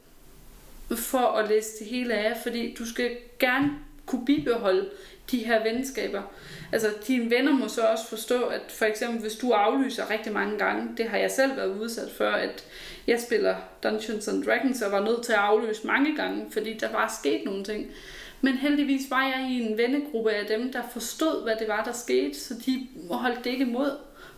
for 0.95 1.27
at 1.27 1.49
læse 1.49 1.69
det 1.79 1.87
hele 1.87 2.13
af, 2.13 2.37
fordi 2.43 2.75
du 2.79 2.85
skal 2.85 3.17
gerne 3.39 3.71
kunne 4.05 4.25
bibeholde 4.25 4.89
de 5.31 5.37
her 5.37 5.63
venskaber. 5.63 6.21
Altså, 6.71 6.87
dine 7.07 7.31
venner 7.31 7.51
må 7.51 7.67
så 7.67 7.81
også 7.81 8.07
forstå, 8.07 8.43
at 8.43 8.61
for 8.69 8.85
eksempel, 8.85 9.21
hvis 9.21 9.35
du 9.35 9.51
aflyser 9.51 10.09
rigtig 10.09 10.33
mange 10.33 10.57
gange, 10.57 10.89
det 10.97 11.05
har 11.05 11.17
jeg 11.17 11.31
selv 11.31 11.57
været 11.57 11.79
udsat 11.79 12.11
for, 12.17 12.29
at 12.29 12.65
jeg 13.07 13.19
spiller 13.19 13.55
Dungeons 13.83 14.27
and 14.27 14.43
Dragons 14.43 14.81
og 14.81 14.91
var 14.91 15.05
nødt 15.05 15.23
til 15.23 15.33
at 15.33 15.39
aflyse 15.39 15.87
mange 15.87 16.15
gange, 16.15 16.45
fordi 16.51 16.73
der 16.73 16.91
var 16.91 17.15
sket 17.21 17.41
nogle 17.45 17.63
ting. 17.63 17.87
Men 18.41 18.53
heldigvis 18.53 19.01
var 19.09 19.23
jeg 19.23 19.47
i 19.51 19.61
en 19.61 19.77
vennegruppe 19.77 20.31
af 20.31 20.45
dem, 20.45 20.71
der 20.71 20.81
forstod, 20.93 21.43
hvad 21.43 21.55
det 21.59 21.67
var, 21.67 21.83
der 21.83 21.91
skete, 21.91 22.39
så 22.39 22.53
de 22.65 22.87
holdt 23.11 23.43
det 23.43 23.49
ikke 23.49 23.65
imod 23.65 23.91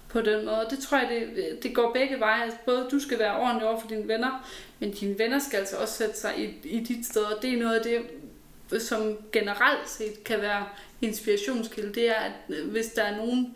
på 0.10 0.22
den 0.22 0.46
måde. 0.46 0.68
Det 0.70 0.80
tror 0.80 0.98
jeg, 0.98 1.10
det, 1.10 1.64
det 1.64 1.76
går 1.76 1.94
begge 1.94 2.20
veje. 2.20 2.44
Altså, 2.44 2.58
både 2.66 2.88
du 2.92 3.00
skal 3.00 3.20
være 3.20 3.38
ordentlig 3.38 3.68
over 3.68 3.80
for 3.80 3.88
dine 3.88 4.08
venner, 4.08 4.50
men 4.80 4.92
dine 4.92 5.20
venner 5.20 5.40
skal 5.40 5.58
altså 5.58 5.78
også 5.78 5.94
sætte 5.94 6.18
sig 6.18 6.34
i, 6.38 6.68
i 6.68 6.84
dit 6.84 7.06
sted. 7.06 7.22
Og 7.22 7.42
det 7.42 7.54
er 7.54 7.58
noget 7.58 7.80
af 7.80 7.84
det, 7.84 8.82
som 8.82 9.18
generelt 9.32 9.90
set 9.90 10.24
kan 10.24 10.42
være 10.42 10.66
inspirationskilde. 11.02 11.94
Det 11.94 12.10
er, 12.10 12.20
at 12.20 12.32
øh, 12.50 12.70
hvis 12.70 12.86
der 12.86 13.04
er 13.04 13.18
nogen 13.18 13.56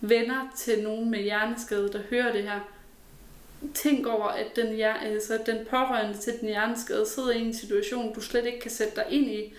venner 0.00 0.52
til 0.56 0.82
nogen 0.82 1.10
med 1.10 1.18
hjerneskade, 1.18 1.92
der 1.92 2.00
hører 2.10 2.32
det 2.32 2.42
her, 2.42 2.60
tænk 3.74 4.06
over, 4.06 4.26
at 4.26 4.56
den, 4.56 4.80
altså, 4.80 5.38
den 5.46 5.58
pårørende 5.70 6.18
til 6.18 6.32
den 6.40 6.48
hjerneskade 6.48 7.06
sidder 7.06 7.30
i 7.30 7.40
en 7.40 7.54
situation, 7.54 8.14
du 8.14 8.20
slet 8.20 8.46
ikke 8.46 8.60
kan 8.60 8.70
sætte 8.70 8.96
dig 8.96 9.04
ind 9.10 9.30
i. 9.30 9.54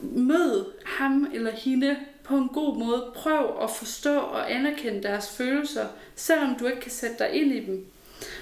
Mød 0.00 0.64
ham 0.84 1.30
eller 1.34 1.50
hende 1.50 1.96
på 2.30 2.36
en 2.36 2.48
god 2.48 2.76
måde. 2.76 3.12
Prøv 3.14 3.56
at 3.62 3.70
forstå 3.70 4.18
og 4.18 4.52
anerkende 4.52 5.02
deres 5.02 5.36
følelser, 5.36 5.86
selvom 6.16 6.54
du 6.54 6.66
ikke 6.66 6.80
kan 6.80 6.90
sætte 6.90 7.16
dig 7.18 7.30
ind 7.32 7.52
i 7.52 7.64
dem. 7.66 7.86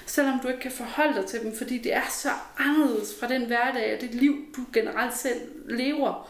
Selvom 0.06 0.40
du 0.42 0.48
ikke 0.48 0.60
kan 0.60 0.70
forholde 0.70 1.14
dig 1.14 1.26
til 1.26 1.40
dem, 1.40 1.56
fordi 1.56 1.78
det 1.78 1.94
er 1.94 2.08
så 2.10 2.28
anderledes 2.58 3.14
fra 3.20 3.28
den 3.28 3.44
hverdag 3.44 3.94
og 3.94 4.00
det 4.00 4.14
liv, 4.14 4.36
du 4.56 4.60
generelt 4.72 5.16
selv 5.16 5.40
lever. 5.68 6.28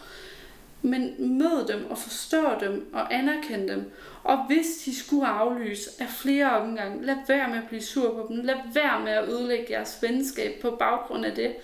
Men 0.83 1.14
mød 1.38 1.66
dem 1.68 1.90
og 1.90 1.99
forstå 1.99 2.44
dem 2.61 2.90
og 2.92 3.14
anerkend 3.14 3.68
dem. 3.68 3.92
Og 4.25 4.47
hvis 4.47 4.66
de 4.85 4.99
skulle 4.99 5.27
aflyse 5.27 5.90
af 6.01 6.09
flere 6.09 6.61
omgange, 6.61 7.07
lad 7.07 7.16
være 7.29 7.49
med 7.49 7.59
at 7.59 7.68
blive 7.68 7.83
sur 7.83 8.14
på 8.14 8.27
dem. 8.29 8.44
Lad 8.44 8.57
være 8.75 9.01
med 9.01 9.12
at 9.12 9.29
ødelægge 9.29 9.66
jeres 9.71 9.99
venskab 10.03 10.61
på 10.62 10.71
baggrund 10.71 11.25
af 11.25 11.35
det. 11.35 11.55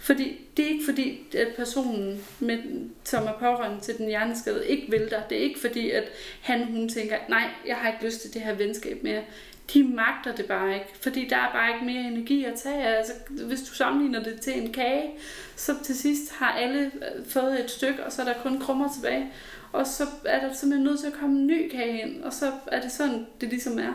Fordi 0.00 0.40
det 0.56 0.64
er 0.64 0.68
ikke 0.68 0.84
fordi, 0.84 1.26
at 1.36 1.48
personen, 1.56 2.24
med, 2.38 2.58
som 3.04 3.26
er 3.26 3.32
pårørende 3.32 3.80
til 3.80 3.98
den 3.98 4.06
hjerneskade, 4.06 4.68
ikke 4.68 4.90
vil 4.90 5.10
dig. 5.10 5.22
Det 5.30 5.38
er 5.38 5.42
ikke 5.42 5.60
fordi, 5.60 5.90
at 5.90 6.04
han 6.40 6.64
hun 6.64 6.88
tænker, 6.88 7.16
nej, 7.28 7.48
jeg 7.66 7.76
har 7.76 7.92
ikke 7.92 8.04
lyst 8.04 8.20
til 8.20 8.34
det 8.34 8.42
her 8.42 8.54
venskab 8.54 9.02
mere. 9.02 9.22
De 9.74 9.84
magter 9.84 10.34
det 10.34 10.46
bare 10.46 10.74
ikke, 10.74 10.86
fordi 11.00 11.28
der 11.28 11.36
er 11.36 11.52
bare 11.52 11.74
ikke 11.74 11.86
mere 11.86 12.12
energi 12.12 12.44
at 12.44 12.54
tage. 12.54 12.84
Altså, 12.86 13.12
hvis 13.46 13.60
du 13.62 13.74
sammenligner 13.74 14.22
det 14.22 14.40
til 14.40 14.62
en 14.62 14.72
kage, 14.72 15.10
så 15.56 15.72
til 15.84 15.96
sidst 15.98 16.32
har 16.32 16.52
alle 16.52 16.84
øh, 16.84 17.26
fået 17.26 17.60
et 17.64 17.70
stykke, 17.70 18.04
og 18.04 18.12
så 18.12 18.22
er 18.22 18.26
der 18.26 18.42
kun 18.42 18.60
krummer 18.60 18.88
tilbage. 18.94 19.32
Og 19.72 19.86
så 19.86 20.04
er 20.24 20.40
der 20.40 20.54
simpelthen 20.54 20.84
nødt 20.84 21.00
til 21.00 21.06
at 21.06 21.12
komme 21.12 21.38
en 21.38 21.46
ny 21.46 21.70
kage 21.70 22.02
ind, 22.02 22.22
og 22.22 22.32
så 22.32 22.52
er 22.66 22.80
det 22.80 22.92
sådan, 22.92 23.26
det 23.40 23.48
ligesom 23.48 23.78
er. 23.78 23.92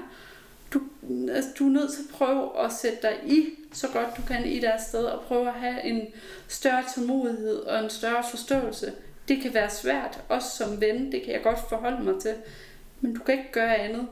Du, 0.73 0.81
altså, 1.29 1.49
du 1.59 1.67
er 1.67 1.71
nødt 1.71 1.91
til 1.91 2.01
at 2.09 2.15
prøve 2.17 2.65
at 2.65 2.73
sætte 2.73 2.97
dig 3.01 3.19
i 3.25 3.49
så 3.75 3.87
godt 3.93 4.17
du 4.17 4.21
kan 4.27 4.45
i 4.45 4.59
deres 4.59 4.81
sted, 4.81 5.05
og 5.05 5.23
prøve 5.23 5.47
at 5.47 5.53
have 5.53 5.83
en 5.83 6.07
større 6.47 6.83
tålmodighed 6.95 7.55
og 7.55 7.83
en 7.83 7.89
større 7.89 8.23
forståelse. 8.29 8.93
Det 9.27 9.41
kan 9.41 9.53
være 9.53 9.69
svært, 9.69 10.19
også 10.29 10.49
som 10.57 10.81
ven, 10.81 11.11
det 11.11 11.21
kan 11.23 11.33
jeg 11.33 11.43
godt 11.43 11.59
forholde 11.69 12.03
mig 12.03 12.21
til, 12.21 12.35
men 13.01 13.13
du 13.13 13.23
kan 13.23 13.37
ikke 13.37 13.51
gøre 13.51 13.75
andet. 13.75 14.07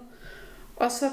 Og 0.75 0.91
så 0.91 1.09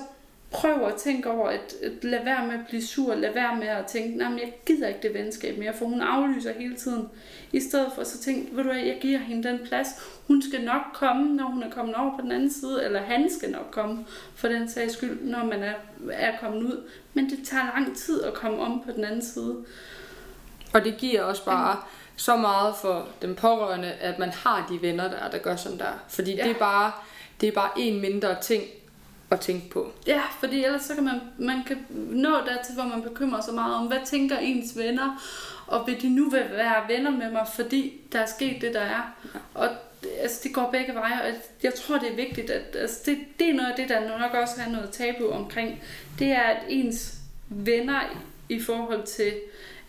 prøv 0.51 0.87
at 0.87 0.95
tænke 0.95 1.31
over, 1.31 1.49
at, 1.49 1.75
at 1.83 2.05
lad 2.05 2.25
være 2.25 2.47
med 2.47 2.55
at 2.55 2.67
blive 2.69 2.83
sur, 2.83 3.15
lad 3.15 3.33
være 3.35 3.57
med 3.57 3.67
at 3.67 3.87
tænke, 3.87 4.19
nej, 4.19 4.29
jeg 4.29 4.53
gider 4.67 4.89
ikke 4.89 5.01
det 5.03 5.15
venskab 5.15 5.59
mere, 5.59 5.75
for 5.75 5.87
hun 5.87 6.01
aflyser 6.01 6.53
hele 6.53 6.77
tiden. 6.77 7.09
I 7.53 7.61
stedet 7.61 7.93
for 7.95 8.05
så 8.05 8.19
tænk, 8.19 8.49
ved 8.53 8.65
du 8.65 8.71
hvad, 8.71 8.81
jeg 8.81 8.99
giver 9.01 9.19
hende 9.19 9.49
den 9.49 9.61
plads. 9.67 9.89
Hun 10.27 10.43
skal 10.43 10.65
nok 10.65 10.83
komme, 10.95 11.37
når 11.37 11.45
hun 11.45 11.63
er 11.63 11.71
kommet 11.71 11.95
over 11.95 12.17
på 12.17 12.23
den 12.23 12.33
anden 12.33 12.53
side, 12.53 12.85
eller 12.85 13.01
han 13.01 13.31
skal 13.39 13.51
nok 13.51 13.69
komme, 13.71 14.07
for 14.35 14.49
den 14.49 14.69
sags 14.69 14.93
skyld, 14.93 15.21
når 15.23 15.45
man 15.45 15.63
er, 15.63 15.75
er 16.13 16.39
kommet 16.41 16.63
ud. 16.63 16.91
Men 17.15 17.31
det 17.31 17.39
tager 17.45 17.65
lang 17.65 17.97
tid 17.97 18.23
at 18.23 18.35
komme 18.35 18.61
om 18.61 18.83
på 18.87 18.93
den 18.93 19.05
anden 19.05 19.23
side. 19.23 19.57
Og 20.73 20.85
det 20.85 20.97
giver 20.97 21.23
også 21.23 21.45
bare 21.45 21.77
så 22.17 22.37
meget 22.37 22.75
for 22.77 23.09
den 23.23 23.35
pårørende, 23.35 23.93
at 23.93 24.19
man 24.19 24.31
har 24.31 24.67
de 24.71 24.83
venner 24.83 25.09
der, 25.09 25.31
der 25.31 25.39
gør 25.39 25.57
sådan 25.57 25.79
der. 25.79 26.05
Fordi 26.09 26.35
ja. 26.35 26.43
det 26.43 26.51
er 26.51 26.59
bare 26.59 26.93
det 27.41 27.49
er 27.49 27.53
bare 27.53 27.71
en 27.77 28.01
mindre 28.01 28.41
ting, 28.43 28.63
at 29.31 29.41
tænke 29.41 29.71
på. 29.71 29.93
Ja, 30.07 30.23
fordi 30.41 30.65
ellers 30.65 30.83
så 30.83 30.95
kan 30.95 31.05
man, 31.05 31.21
man 31.39 31.65
kan 31.67 31.87
nå 32.11 32.31
dertil, 32.31 32.75
hvor 32.75 32.85
man 32.85 33.03
bekymrer 33.03 33.41
sig 33.41 33.55
meget 33.55 33.75
om, 33.75 33.87
hvad 33.87 33.99
tænker 34.05 34.39
ens 34.39 34.77
venner, 34.77 35.23
og 35.67 35.87
vil 35.87 36.03
de 36.03 36.09
nu 36.09 36.31
være 36.31 36.89
venner 36.89 37.11
med 37.11 37.31
mig, 37.31 37.47
fordi 37.55 38.01
der 38.13 38.21
er 38.21 38.27
sket 38.27 38.63
det, 38.63 38.75
der 38.75 38.81
er. 38.81 39.17
Ja. 39.35 39.41
Og 39.55 39.69
altså, 40.21 40.41
det 40.43 40.55
går 40.55 40.71
begge 40.71 40.95
veje, 40.95 41.23
og 41.23 41.35
jeg 41.63 41.75
tror, 41.75 41.99
det 41.99 42.13
er 42.13 42.17
vigtigt, 42.17 42.51
at 42.51 42.77
altså, 42.77 43.01
det, 43.07 43.19
det 43.39 43.49
er 43.49 43.55
noget 43.55 43.71
af 43.71 43.77
det, 43.77 43.89
der 43.89 44.19
nok 44.19 44.35
også 44.35 44.61
har 44.61 44.71
noget 44.71 44.91
tabu 44.91 45.31
omkring. 45.31 45.83
Det 46.19 46.29
er, 46.33 46.43
at 46.43 46.63
ens 46.69 47.15
venner 47.49 48.01
i 48.49 48.61
forhold 48.61 49.07
til, 49.07 49.33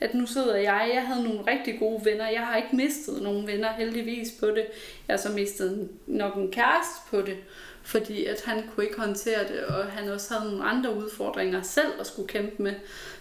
at 0.01 0.13
nu 0.13 0.25
sidder 0.27 0.55
jeg, 0.55 0.91
jeg 0.93 1.07
havde 1.07 1.23
nogle 1.23 1.47
rigtig 1.47 1.79
gode 1.79 2.05
venner, 2.05 2.29
jeg 2.29 2.41
har 2.41 2.57
ikke 2.57 2.75
mistet 2.75 3.21
nogen 3.21 3.47
venner 3.47 3.73
heldigvis 3.73 4.31
på 4.39 4.45
det, 4.45 4.65
jeg 5.07 5.13
har 5.13 5.17
så 5.17 5.29
mistet 5.31 5.89
nok 6.07 6.35
en 6.35 6.51
kæreste 6.51 6.99
på 7.09 7.21
det, 7.21 7.37
fordi 7.83 8.25
at 8.25 8.41
han 8.45 8.63
kunne 8.67 8.85
ikke 8.85 8.99
håndtere 8.99 9.47
det, 9.47 9.63
og 9.63 9.85
han 9.85 10.09
også 10.09 10.33
havde 10.33 10.51
nogle 10.51 10.63
andre 10.63 10.95
udfordringer 10.95 11.61
selv 11.61 11.91
at 11.99 12.07
skulle 12.07 12.27
kæmpe 12.27 12.63
med. 12.63 12.73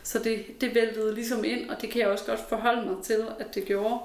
Så 0.03 0.19
det, 0.19 0.61
det 0.61 0.75
væltede 0.75 1.15
ligesom 1.15 1.45
ind, 1.45 1.71
og 1.71 1.83
det 1.83 1.91
kan 1.91 2.01
jeg 2.01 2.09
også 2.09 2.25
godt 2.25 2.41
forholde 2.49 2.89
mig 2.89 2.97
til, 3.05 3.25
at 3.39 3.55
det 3.55 3.65
gjorde. 3.65 3.99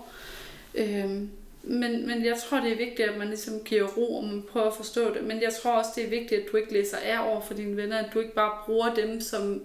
Øhm, 0.76 1.30
men, 1.63 2.08
men 2.08 2.26
jeg 2.26 2.38
tror, 2.38 2.60
det 2.60 2.72
er 2.72 2.78
vigtigt, 2.78 3.10
at 3.10 3.18
man 3.18 3.28
ligesom 3.28 3.63
giver 3.63 3.88
ro, 3.88 4.15
og 4.18 4.24
man 4.24 4.44
prøver 4.52 4.68
at 4.68 4.76
forstå 4.76 5.13
det. 5.13 5.24
Men 5.24 5.41
jeg 5.41 5.54
tror 5.54 5.72
også, 5.72 5.89
det 5.96 6.06
er 6.06 6.10
vigtigt, 6.10 6.41
at 6.41 6.52
du 6.52 6.58
ikke 6.58 6.74
læser 6.74 6.98
af 6.98 7.30
over 7.32 7.41
for 7.41 7.54
dine 7.54 7.78
venner, 7.78 7.98
at 7.98 8.13
du 8.13 8.20
ikke 8.20 8.36
bare 8.36 8.52
bruger 8.65 8.94
dem 8.94 9.22
som, 9.22 9.62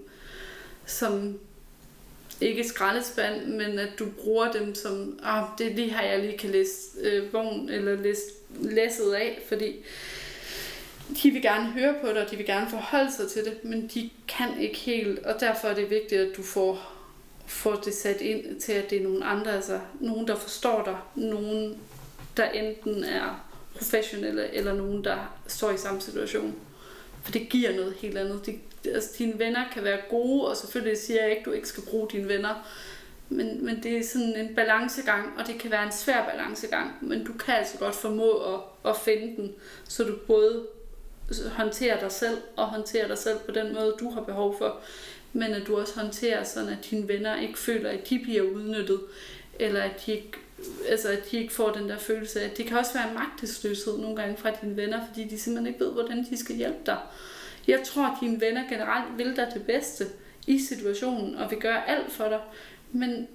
som 0.86 1.38
ikke 2.40 2.64
skraldespand, 2.64 3.46
men 3.46 3.78
at 3.78 3.88
du 3.98 4.06
bruger 4.22 4.52
dem 4.52 4.74
som, 4.74 5.18
ah, 5.22 5.44
det 5.58 5.66
er 5.66 5.74
lige 5.74 5.90
her, 5.90 6.02
jeg 6.02 6.18
lige 6.18 6.38
kan 6.38 6.50
læse 6.50 6.72
øh, 7.02 7.32
vogn 7.32 7.68
eller 7.68 7.96
læse 7.96 8.22
læsset 8.60 9.12
af, 9.12 9.42
fordi 9.48 9.84
de 11.22 11.30
vil 11.30 11.42
gerne 11.42 11.66
høre 11.66 11.94
på 12.00 12.08
det, 12.08 12.16
og 12.16 12.30
de 12.30 12.36
vil 12.36 12.46
gerne 12.46 12.70
forholde 12.70 13.12
sig 13.12 13.30
til 13.30 13.44
det, 13.44 13.64
men 13.64 13.90
de 13.94 14.10
kan 14.28 14.60
ikke 14.60 14.76
helt, 14.76 15.18
og 15.18 15.40
derfor 15.40 15.68
er 15.68 15.74
det 15.74 15.90
vigtigt, 15.90 16.20
at 16.20 16.36
du 16.36 16.42
får, 16.42 16.92
får 17.46 17.74
det 17.74 17.94
sat 17.94 18.20
ind 18.20 18.60
til, 18.60 18.72
at 18.72 18.90
det 18.90 18.98
er 18.98 19.02
nogen 19.02 19.22
andre, 19.22 19.52
altså 19.52 19.80
nogen, 20.00 20.28
der 20.28 20.36
forstår 20.36 20.82
dig, 20.84 20.96
nogen, 21.14 21.78
der 22.36 22.50
enten 22.50 23.04
er 23.04 23.46
professionelle, 23.74 24.54
eller 24.54 24.74
nogen, 24.74 25.04
der 25.04 25.36
står 25.46 25.70
i 25.70 25.76
samme 25.76 26.00
situation. 26.00 26.54
For 27.22 27.32
det 27.32 27.48
giver 27.48 27.76
noget 27.76 27.94
helt 28.00 28.18
andet. 28.18 28.46
De, 28.46 28.58
altså, 28.90 29.10
dine 29.18 29.38
venner 29.38 29.64
kan 29.72 29.84
være 29.84 29.98
gode, 30.10 30.48
og 30.48 30.56
selvfølgelig 30.56 30.98
siger 30.98 31.22
jeg 31.22 31.30
ikke, 31.30 31.40
at 31.40 31.46
du 31.46 31.52
ikke 31.52 31.68
skal 31.68 31.84
bruge 31.84 32.08
dine 32.12 32.28
venner, 32.28 32.70
men, 33.28 33.64
men 33.64 33.82
det 33.82 33.98
er 33.98 34.04
sådan 34.04 34.36
en 34.36 34.54
balancegang, 34.54 35.38
og 35.38 35.46
det 35.46 35.58
kan 35.58 35.70
være 35.70 35.86
en 35.86 35.92
svær 35.92 36.24
balancegang, 36.24 36.90
men 37.00 37.24
du 37.24 37.32
kan 37.32 37.54
altså 37.54 37.78
godt 37.78 37.94
formå 37.94 38.30
at, 38.54 38.60
at 38.84 38.96
finde 38.96 39.36
den, 39.36 39.52
så 39.88 40.04
du 40.04 40.16
både 40.26 40.66
håndterer 41.52 42.00
dig 42.00 42.12
selv, 42.12 42.38
og 42.56 42.66
håndterer 42.66 43.08
dig 43.08 43.18
selv 43.18 43.38
på 43.38 43.52
den 43.52 43.74
måde, 43.74 43.94
du 44.00 44.10
har 44.10 44.20
behov 44.20 44.58
for, 44.58 44.80
men 45.32 45.52
at 45.52 45.66
du 45.66 45.80
også 45.80 46.00
håndterer 46.00 46.44
sådan, 46.44 46.68
at 46.68 46.90
dine 46.90 47.08
venner 47.08 47.40
ikke 47.40 47.58
føler, 47.58 47.90
at 47.90 48.10
de 48.10 48.18
bliver 48.18 48.42
udnyttet, 48.42 49.00
eller 49.58 49.82
at 49.82 50.06
de 50.06 50.12
ikke, 50.12 50.32
altså 50.88 51.08
at 51.08 51.30
de 51.30 51.36
ikke 51.36 51.54
får 51.54 51.72
den 51.72 51.88
der 51.88 51.98
følelse 51.98 52.40
af, 52.40 52.50
det 52.50 52.66
kan 52.66 52.78
også 52.78 52.94
være 52.94 53.08
en 53.08 53.14
magtesløshed 53.14 53.98
nogle 53.98 54.16
gange 54.16 54.36
fra 54.36 54.50
dine 54.50 54.76
venner, 54.76 55.06
fordi 55.06 55.28
de 55.28 55.38
simpelthen 55.38 55.74
ikke 55.74 55.84
ved, 55.84 55.92
hvordan 55.92 56.26
de 56.30 56.36
skal 56.36 56.56
hjælpe 56.56 56.78
dig. 56.86 56.98
Jeg 57.68 57.82
tror, 57.84 58.06
at 58.06 58.16
dine 58.20 58.40
venner 58.40 58.68
generelt 58.68 59.18
vil 59.18 59.36
dig 59.36 59.50
det 59.54 59.62
bedste 59.62 60.06
i 60.46 60.58
situationen, 60.58 61.36
og 61.36 61.50
vil 61.50 61.58
gøre 61.58 61.88
alt 61.88 62.12
for 62.12 62.28
dig, 62.28 62.40
men 62.92 63.28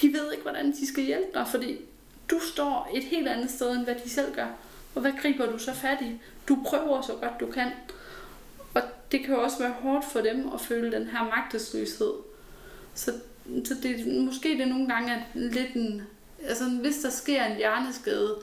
de 0.00 0.12
ved 0.12 0.32
ikke, 0.32 0.42
hvordan 0.42 0.72
de 0.72 0.86
skal 0.86 1.04
hjælpe 1.04 1.28
dig, 1.34 1.46
fordi 1.50 1.80
du 2.30 2.40
står 2.52 2.90
et 2.94 3.04
helt 3.04 3.28
andet 3.28 3.50
sted, 3.50 3.70
end 3.70 3.84
hvad 3.84 3.94
de 4.04 4.10
selv 4.10 4.34
gør. 4.34 4.46
Og 4.94 5.00
hvad 5.00 5.12
griber 5.22 5.46
du 5.46 5.58
så 5.58 5.74
fat 5.74 5.98
i? 6.00 6.20
Du 6.50 6.58
prøver 6.66 7.02
så 7.02 7.12
godt 7.12 7.40
du 7.40 7.46
kan. 7.46 7.70
Og 8.74 8.82
det 9.12 9.20
kan 9.20 9.34
jo 9.34 9.42
også 9.42 9.58
være 9.58 9.72
hårdt 9.72 10.04
for 10.12 10.20
dem 10.20 10.50
at 10.54 10.60
føle 10.60 10.92
den 10.92 11.06
her 11.06 11.24
magtesløshed. 11.24 12.12
Så, 12.94 13.12
så 13.64 13.74
det, 13.82 14.06
måske 14.24 14.48
det 14.58 14.68
nogle 14.68 14.88
gange 14.88 15.12
er 15.12 15.20
lidt 15.34 15.74
en... 15.74 16.02
Altså 16.48 16.64
hvis 16.64 16.96
der 16.98 17.10
sker 17.10 17.44
en 17.44 17.56
hjerneskade, 17.56 18.36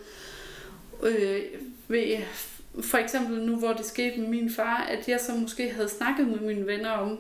øh, 1.04 1.41
ved, 1.88 2.17
for 2.82 2.98
eksempel 2.98 3.41
nu 3.41 3.56
hvor 3.56 3.74
det 3.74 3.86
skete 3.86 4.20
med 4.20 4.28
min 4.28 4.52
far, 4.52 4.78
at 4.78 5.10
jeg 5.10 5.20
så 5.20 5.32
måske 5.36 5.70
havde 5.70 5.89
snakket 5.89 6.28
med 6.28 6.39
mine 6.39 6.67
venner 6.67 6.91
om, 6.91 7.20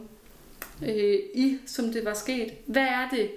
øh, 0.83 1.19
I, 1.33 1.57
som 1.65 1.91
det 1.91 2.05
var 2.05 2.13
sket. 2.13 2.53
Hvad 2.65 2.87
er 2.87 3.09
det, 3.11 3.31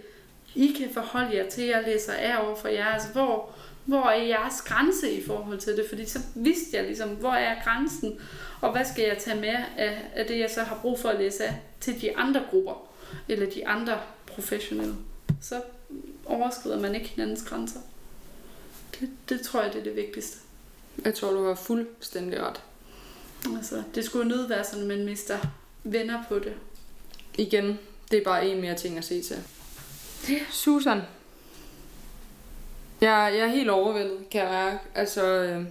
I 0.55 0.77
kan 0.79 0.91
forholde 0.93 1.37
jer 1.37 1.49
til, 1.49 1.65
jeg 1.65 1.83
læser 1.87 2.13
af 2.13 2.47
over 2.47 2.57
for 2.57 2.69
jer? 2.69 2.87
Altså, 2.87 3.09
hvor, 3.09 3.55
hvor 3.91 4.09
er 4.09 4.23
jeres 4.23 4.63
grænse 4.63 5.13
i 5.13 5.25
forhold 5.27 5.59
til 5.59 5.77
det? 5.77 5.87
Fordi 5.89 6.07
så 6.07 6.19
vidste 6.35 6.77
jeg 6.77 6.87
ligesom, 6.87 7.09
hvor 7.09 7.33
er 7.33 7.65
grænsen, 7.65 8.21
og 8.61 8.73
hvad 8.73 8.85
skal 8.85 9.05
jeg 9.05 9.19
tage 9.19 9.41
med 9.41 9.55
af, 9.77 10.11
af 10.15 10.27
det, 10.27 10.39
jeg 10.39 10.51
så 10.51 10.63
har 10.63 10.79
brug 10.83 10.99
for 10.99 11.09
at 11.09 11.19
læse 11.19 11.45
af 11.45 11.55
til 11.81 12.01
de 12.01 12.17
andre 12.17 12.43
grupper, 12.51 12.89
eller 13.29 13.51
de 13.51 13.69
andre 13.69 14.01
professionelle. 14.27 14.95
Så 15.41 15.63
overskrider 16.27 16.81
man 16.81 16.95
ikke 16.95 17.09
hinandens 17.09 17.43
grænser. 17.43 17.81
Det, 19.01 19.11
det 19.29 19.41
tror 19.41 19.63
jeg, 19.63 19.73
det 19.73 19.79
er 19.79 19.85
det 19.85 19.97
vigtigste. 19.97 20.39
Jeg 21.05 21.15
tror, 21.15 21.33
du 21.33 21.47
har 21.47 21.55
fuldstændig 21.55 22.41
ret. 22.41 22.61
Altså, 23.57 23.83
det 23.95 24.05
skulle 24.05 24.29
nødt 24.29 24.49
være 24.49 24.65
sådan, 24.65 24.83
at 24.83 24.99
man 24.99 25.05
mister 25.05 25.39
venner 25.85 26.25
på 26.29 26.39
det. 26.39 26.55
Igen, 27.35 27.79
det 28.11 28.19
er 28.19 28.25
bare 28.25 28.49
en 28.49 28.61
mere 28.61 28.75
ting 28.75 28.99
at 28.99 29.05
se 29.05 29.23
til. 29.23 29.37
Susan. 30.51 31.01
Jeg, 33.01 33.33
jeg 33.35 33.41
er 33.41 33.47
helt 33.47 33.71
overvældet, 33.71 34.31
kan 34.31 34.41
jeg 34.41 34.51
mærke. 34.51 34.79
Altså, 34.95 35.27
øh, 35.27 35.65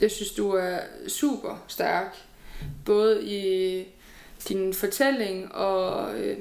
jeg 0.00 0.10
synes, 0.10 0.30
du 0.30 0.50
er 0.50 0.78
super 1.08 1.64
stærk. 1.68 2.16
Både 2.84 3.24
i 3.24 3.84
din 4.48 4.74
fortælling 4.74 5.54
og, 5.54 6.14
øh, 6.18 6.38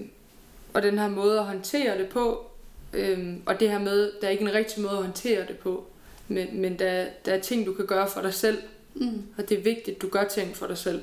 og 0.73 0.83
den 0.83 0.99
her 0.99 1.09
måde 1.09 1.39
at 1.39 1.45
håndtere 1.45 1.97
det 1.97 2.09
på. 2.09 2.51
Øh, 2.93 3.33
og 3.45 3.59
det 3.59 3.69
her 3.69 3.79
med, 3.79 4.11
der 4.21 4.27
er 4.27 4.31
ikke 4.31 4.43
en 4.43 4.53
rigtig 4.53 4.83
måde 4.83 4.97
at 4.97 5.03
håndtere 5.03 5.47
det 5.47 5.57
på. 5.57 5.85
Men, 6.27 6.61
men 6.61 6.79
der, 6.79 7.05
der 7.25 7.33
er 7.33 7.39
ting, 7.39 7.65
du 7.65 7.73
kan 7.73 7.85
gøre 7.85 8.09
for 8.09 8.21
dig 8.21 8.33
selv. 8.33 8.57
Mm. 8.93 9.23
Og 9.37 9.49
det 9.49 9.57
er 9.57 9.63
vigtigt, 9.63 9.95
at 9.95 10.01
du 10.01 10.09
gør 10.09 10.23
ting 10.23 10.55
for 10.55 10.67
dig 10.67 10.77
selv. 10.77 11.01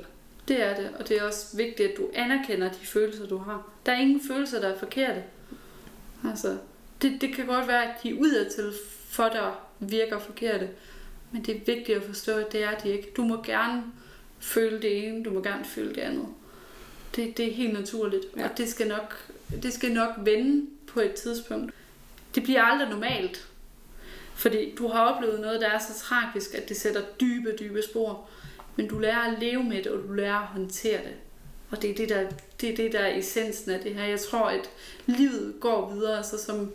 Det 0.48 0.62
er 0.62 0.74
det, 0.76 0.90
og 0.98 1.08
det 1.08 1.16
er 1.18 1.22
også 1.22 1.56
vigtigt, 1.56 1.90
at 1.90 1.96
du 1.96 2.08
anerkender 2.14 2.68
de 2.68 2.86
følelser, 2.86 3.26
du 3.26 3.38
har. 3.38 3.68
Der 3.86 3.92
er 3.92 3.98
ingen 3.98 4.20
følelser, 4.28 4.60
der 4.60 4.68
er 4.68 4.78
forkerte. 4.78 5.22
Altså, 6.30 6.56
det, 7.02 7.20
det 7.20 7.34
kan 7.34 7.46
godt 7.46 7.68
være, 7.68 7.84
at 7.84 8.02
de 8.02 8.20
udadtil 8.20 8.72
for 9.08 9.28
dig 9.28 9.52
virker 9.78 10.18
forkerte, 10.18 10.68
men 11.32 11.44
det 11.44 11.56
er 11.56 11.60
vigtigt 11.66 11.98
at 11.98 12.04
forstå, 12.04 12.36
at 12.36 12.52
det 12.52 12.62
er 12.62 12.78
de 12.78 12.88
ikke. 12.88 13.12
Du 13.16 13.24
må 13.24 13.42
gerne 13.42 13.82
føle 14.38 14.82
det 14.82 15.08
ene, 15.08 15.24
du 15.24 15.30
må 15.30 15.42
gerne 15.42 15.64
føle 15.64 15.94
det 15.94 16.00
andet. 16.00 16.26
Det, 17.16 17.36
det 17.36 17.48
er 17.48 17.54
helt 17.54 17.72
naturligt, 17.72 18.24
ja. 18.36 18.44
og 18.44 18.58
det 18.58 18.68
skal, 18.68 18.88
nok, 18.88 19.30
det 19.62 19.72
skal 19.72 19.92
nok 19.92 20.10
vende 20.18 20.66
på 20.86 21.00
et 21.00 21.12
tidspunkt. 21.12 21.72
Det 22.34 22.42
bliver 22.42 22.62
aldrig 22.62 22.88
normalt, 22.88 23.48
fordi 24.34 24.74
du 24.74 24.88
har 24.88 25.00
oplevet 25.00 25.40
noget, 25.40 25.60
der 25.60 25.68
er 25.68 25.78
så 25.78 25.98
tragisk, 25.98 26.54
at 26.54 26.68
det 26.68 26.76
sætter 26.76 27.02
dybe, 27.20 27.56
dybe 27.60 27.82
spor. 27.82 28.28
Men 28.76 28.88
du 28.88 28.98
lærer 28.98 29.18
at 29.18 29.38
leve 29.40 29.64
med 29.64 29.76
det, 29.76 29.86
og 29.86 30.08
du 30.08 30.12
lærer 30.12 30.38
at 30.38 30.46
håndtere 30.46 30.98
det. 30.98 31.14
Og 31.70 31.82
det 31.82 31.90
er 31.90 31.94
det, 31.94 32.08
der, 32.08 32.26
det 32.60 32.70
er, 32.70 32.76
det, 32.76 32.92
der 32.92 32.98
er 32.98 33.18
essensen 33.18 33.70
af 33.70 33.80
det 33.80 33.94
her. 33.94 34.04
Jeg 34.04 34.20
tror, 34.20 34.48
at 34.48 34.70
livet 35.06 35.54
går 35.60 35.94
videre, 35.94 36.24
så 36.24 36.38
som, 36.38 36.72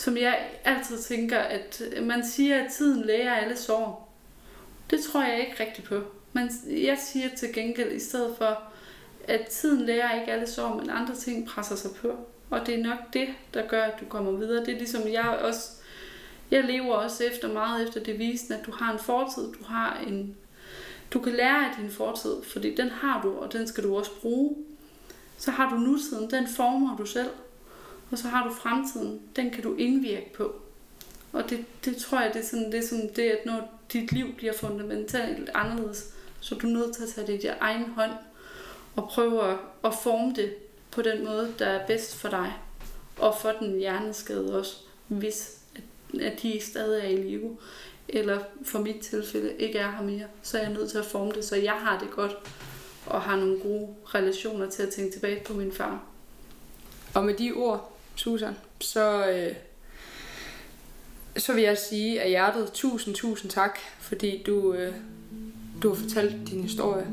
som 0.00 0.16
jeg 0.16 0.48
altid 0.64 0.98
tænker, 0.98 1.38
at 1.38 1.82
man 2.02 2.26
siger, 2.26 2.64
at 2.64 2.72
tiden 2.72 3.04
læger 3.04 3.34
alle 3.34 3.56
sår. 3.56 4.14
Det 4.90 5.00
tror 5.00 5.22
jeg 5.22 5.40
ikke 5.40 5.62
rigtigt 5.62 5.88
på. 5.88 6.00
Men 6.32 6.50
jeg 6.66 6.98
siger 6.98 7.28
til 7.36 7.54
gengæld 7.54 7.92
i 7.92 8.00
stedet 8.00 8.34
for, 8.38 8.62
at 9.28 9.46
tiden 9.46 9.86
lærer 9.86 10.20
ikke 10.20 10.32
alle 10.32 10.46
sår, 10.46 10.74
men 10.74 10.90
andre 10.90 11.14
ting 11.14 11.48
presser 11.48 11.76
sig 11.76 11.90
på. 12.02 12.16
Og 12.50 12.66
det 12.66 12.74
er 12.74 12.82
nok 12.82 12.98
det, 13.12 13.28
der 13.54 13.66
gør, 13.66 13.82
at 13.82 14.00
du 14.00 14.04
kommer 14.04 14.32
videre. 14.32 14.64
Det 14.64 14.74
er 14.74 14.78
ligesom 14.78 15.08
jeg 15.12 15.38
også, 15.42 15.70
jeg 16.50 16.64
lever 16.64 16.94
også 16.94 17.24
efter 17.24 17.52
meget 17.52 17.88
efter 17.88 18.02
devisen, 18.02 18.54
at 18.54 18.66
du 18.66 18.72
har 18.72 18.92
en 18.92 18.98
fortid, 18.98 19.42
du 19.42 19.64
har 19.64 19.98
en 20.06 20.36
du 21.12 21.20
kan 21.20 21.32
lære 21.32 21.66
af 21.66 21.76
din 21.80 21.90
fortid, 21.90 22.42
fordi 22.42 22.74
den 22.74 22.88
har 22.88 23.22
du, 23.22 23.38
og 23.38 23.52
den 23.52 23.66
skal 23.66 23.84
du 23.84 23.96
også 23.98 24.10
bruge. 24.20 24.56
Så 25.38 25.50
har 25.50 25.70
du 25.70 25.76
nutiden, 25.76 26.30
den 26.30 26.46
former 26.48 26.96
du 26.96 27.06
selv. 27.06 27.30
Og 28.10 28.18
så 28.18 28.28
har 28.28 28.48
du 28.48 28.54
fremtiden, 28.54 29.20
den 29.36 29.50
kan 29.50 29.62
du 29.62 29.76
indvirke 29.76 30.32
på. 30.34 30.54
Og 31.32 31.50
det, 31.50 31.64
det 31.84 31.96
tror 31.96 32.20
jeg, 32.20 32.34
det 32.34 32.42
er, 32.42 32.46
sådan, 32.46 32.72
det 32.72 32.78
er 32.78 32.86
sådan 32.88 33.10
det, 33.16 33.22
at 33.22 33.46
når 33.46 33.80
dit 33.92 34.12
liv 34.12 34.34
bliver 34.36 34.52
fundamentalt 34.52 35.50
anderledes, 35.54 36.14
så 36.40 36.54
er 36.54 36.58
du 36.58 36.66
nødt 36.66 36.96
til 36.96 37.02
at 37.02 37.08
tage 37.08 37.26
det 37.26 37.34
i 37.34 37.38
din 37.38 37.50
egen 37.60 37.90
hånd 37.90 38.12
og 38.96 39.08
prøve 39.08 39.50
at, 39.50 39.56
at 39.84 39.94
forme 40.02 40.34
det 40.34 40.54
på 40.90 41.02
den 41.02 41.24
måde, 41.24 41.54
der 41.58 41.66
er 41.66 41.86
bedst 41.86 42.16
for 42.16 42.28
dig. 42.28 42.52
Og 43.18 43.34
for 43.40 43.52
den 43.60 43.78
hjerneskade 43.78 44.58
også, 44.58 44.76
hvis 45.08 45.58
at, 45.76 46.20
at 46.20 46.42
de 46.42 46.60
stadig 46.60 47.04
er 47.04 47.08
i 47.08 47.16
live 47.16 47.56
eller 48.08 48.38
for 48.64 48.78
mit 48.78 49.00
tilfælde 49.00 49.52
ikke 49.58 49.78
er 49.78 49.90
her 49.90 50.02
mere, 50.02 50.26
så 50.42 50.58
er 50.58 50.62
jeg 50.62 50.72
nødt 50.72 50.90
til 50.90 50.98
at 50.98 51.04
forme 51.04 51.32
det, 51.32 51.44
så 51.44 51.56
jeg 51.56 51.72
har 51.72 51.98
det 51.98 52.10
godt 52.10 52.36
og 53.06 53.22
har 53.22 53.36
nogle 53.36 53.60
gode 53.60 53.88
relationer 54.04 54.70
til 54.70 54.82
at 54.82 54.88
tænke 54.88 55.12
tilbage 55.12 55.42
på 55.46 55.52
min 55.52 55.72
far. 55.72 56.02
Og 57.14 57.24
med 57.24 57.34
de 57.34 57.52
ord, 57.52 57.92
Susan, 58.14 58.54
så, 58.80 59.26
øh, 59.30 59.52
så 61.36 61.52
vil 61.52 61.62
jeg 61.62 61.78
sige 61.78 62.22
af 62.22 62.28
hjertet 62.28 62.70
tusind, 62.72 63.14
tusind 63.14 63.50
tak, 63.50 63.78
fordi 64.00 64.42
du, 64.46 64.72
øh, 64.72 64.92
du 65.82 65.88
har 65.88 65.96
fortalt 65.96 66.36
din 66.50 66.62
historie. 66.62 67.06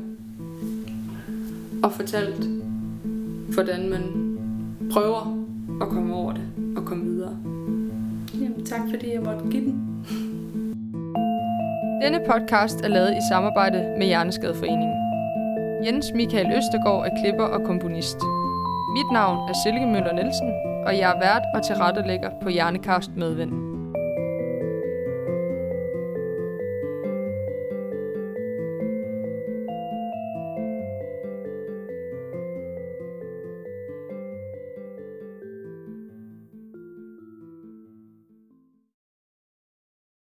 Og 1.82 1.92
fortalt, 1.92 2.44
hvordan 3.54 3.88
man 3.88 4.28
prøver 4.92 5.44
at 5.82 5.88
komme 5.88 6.14
over 6.14 6.32
det 6.32 6.42
og 6.76 6.84
komme 6.84 7.04
videre. 7.04 7.36
Jamen 8.34 8.66
tak, 8.66 8.80
fordi 8.90 9.12
jeg 9.12 9.22
måtte 9.22 9.50
give 9.50 9.64
den. 9.64 10.04
Denne 12.02 12.20
podcast 12.30 12.80
er 12.80 12.88
lavet 12.88 13.10
i 13.10 13.20
samarbejde 13.30 13.94
med 13.98 14.06
Hjerneskadeforeningen. 14.06 14.94
Jens 15.84 16.06
Michael 16.14 16.56
Østergaard 16.56 17.06
er 17.06 17.22
klipper 17.22 17.44
og 17.44 17.64
komponist. 17.64 18.18
Mit 18.96 19.10
navn 19.12 19.48
er 19.50 19.54
Silke 19.64 19.86
Møller 19.86 20.12
Nielsen, 20.12 20.67
og 20.86 20.92
jeg 20.96 21.10
er 21.10 21.18
vært 21.20 21.48
og 21.54 21.64
tilrettelægger 21.66 22.30
på 22.42 22.48
Hjernekast 22.48 23.10
Medvind. 23.16 23.67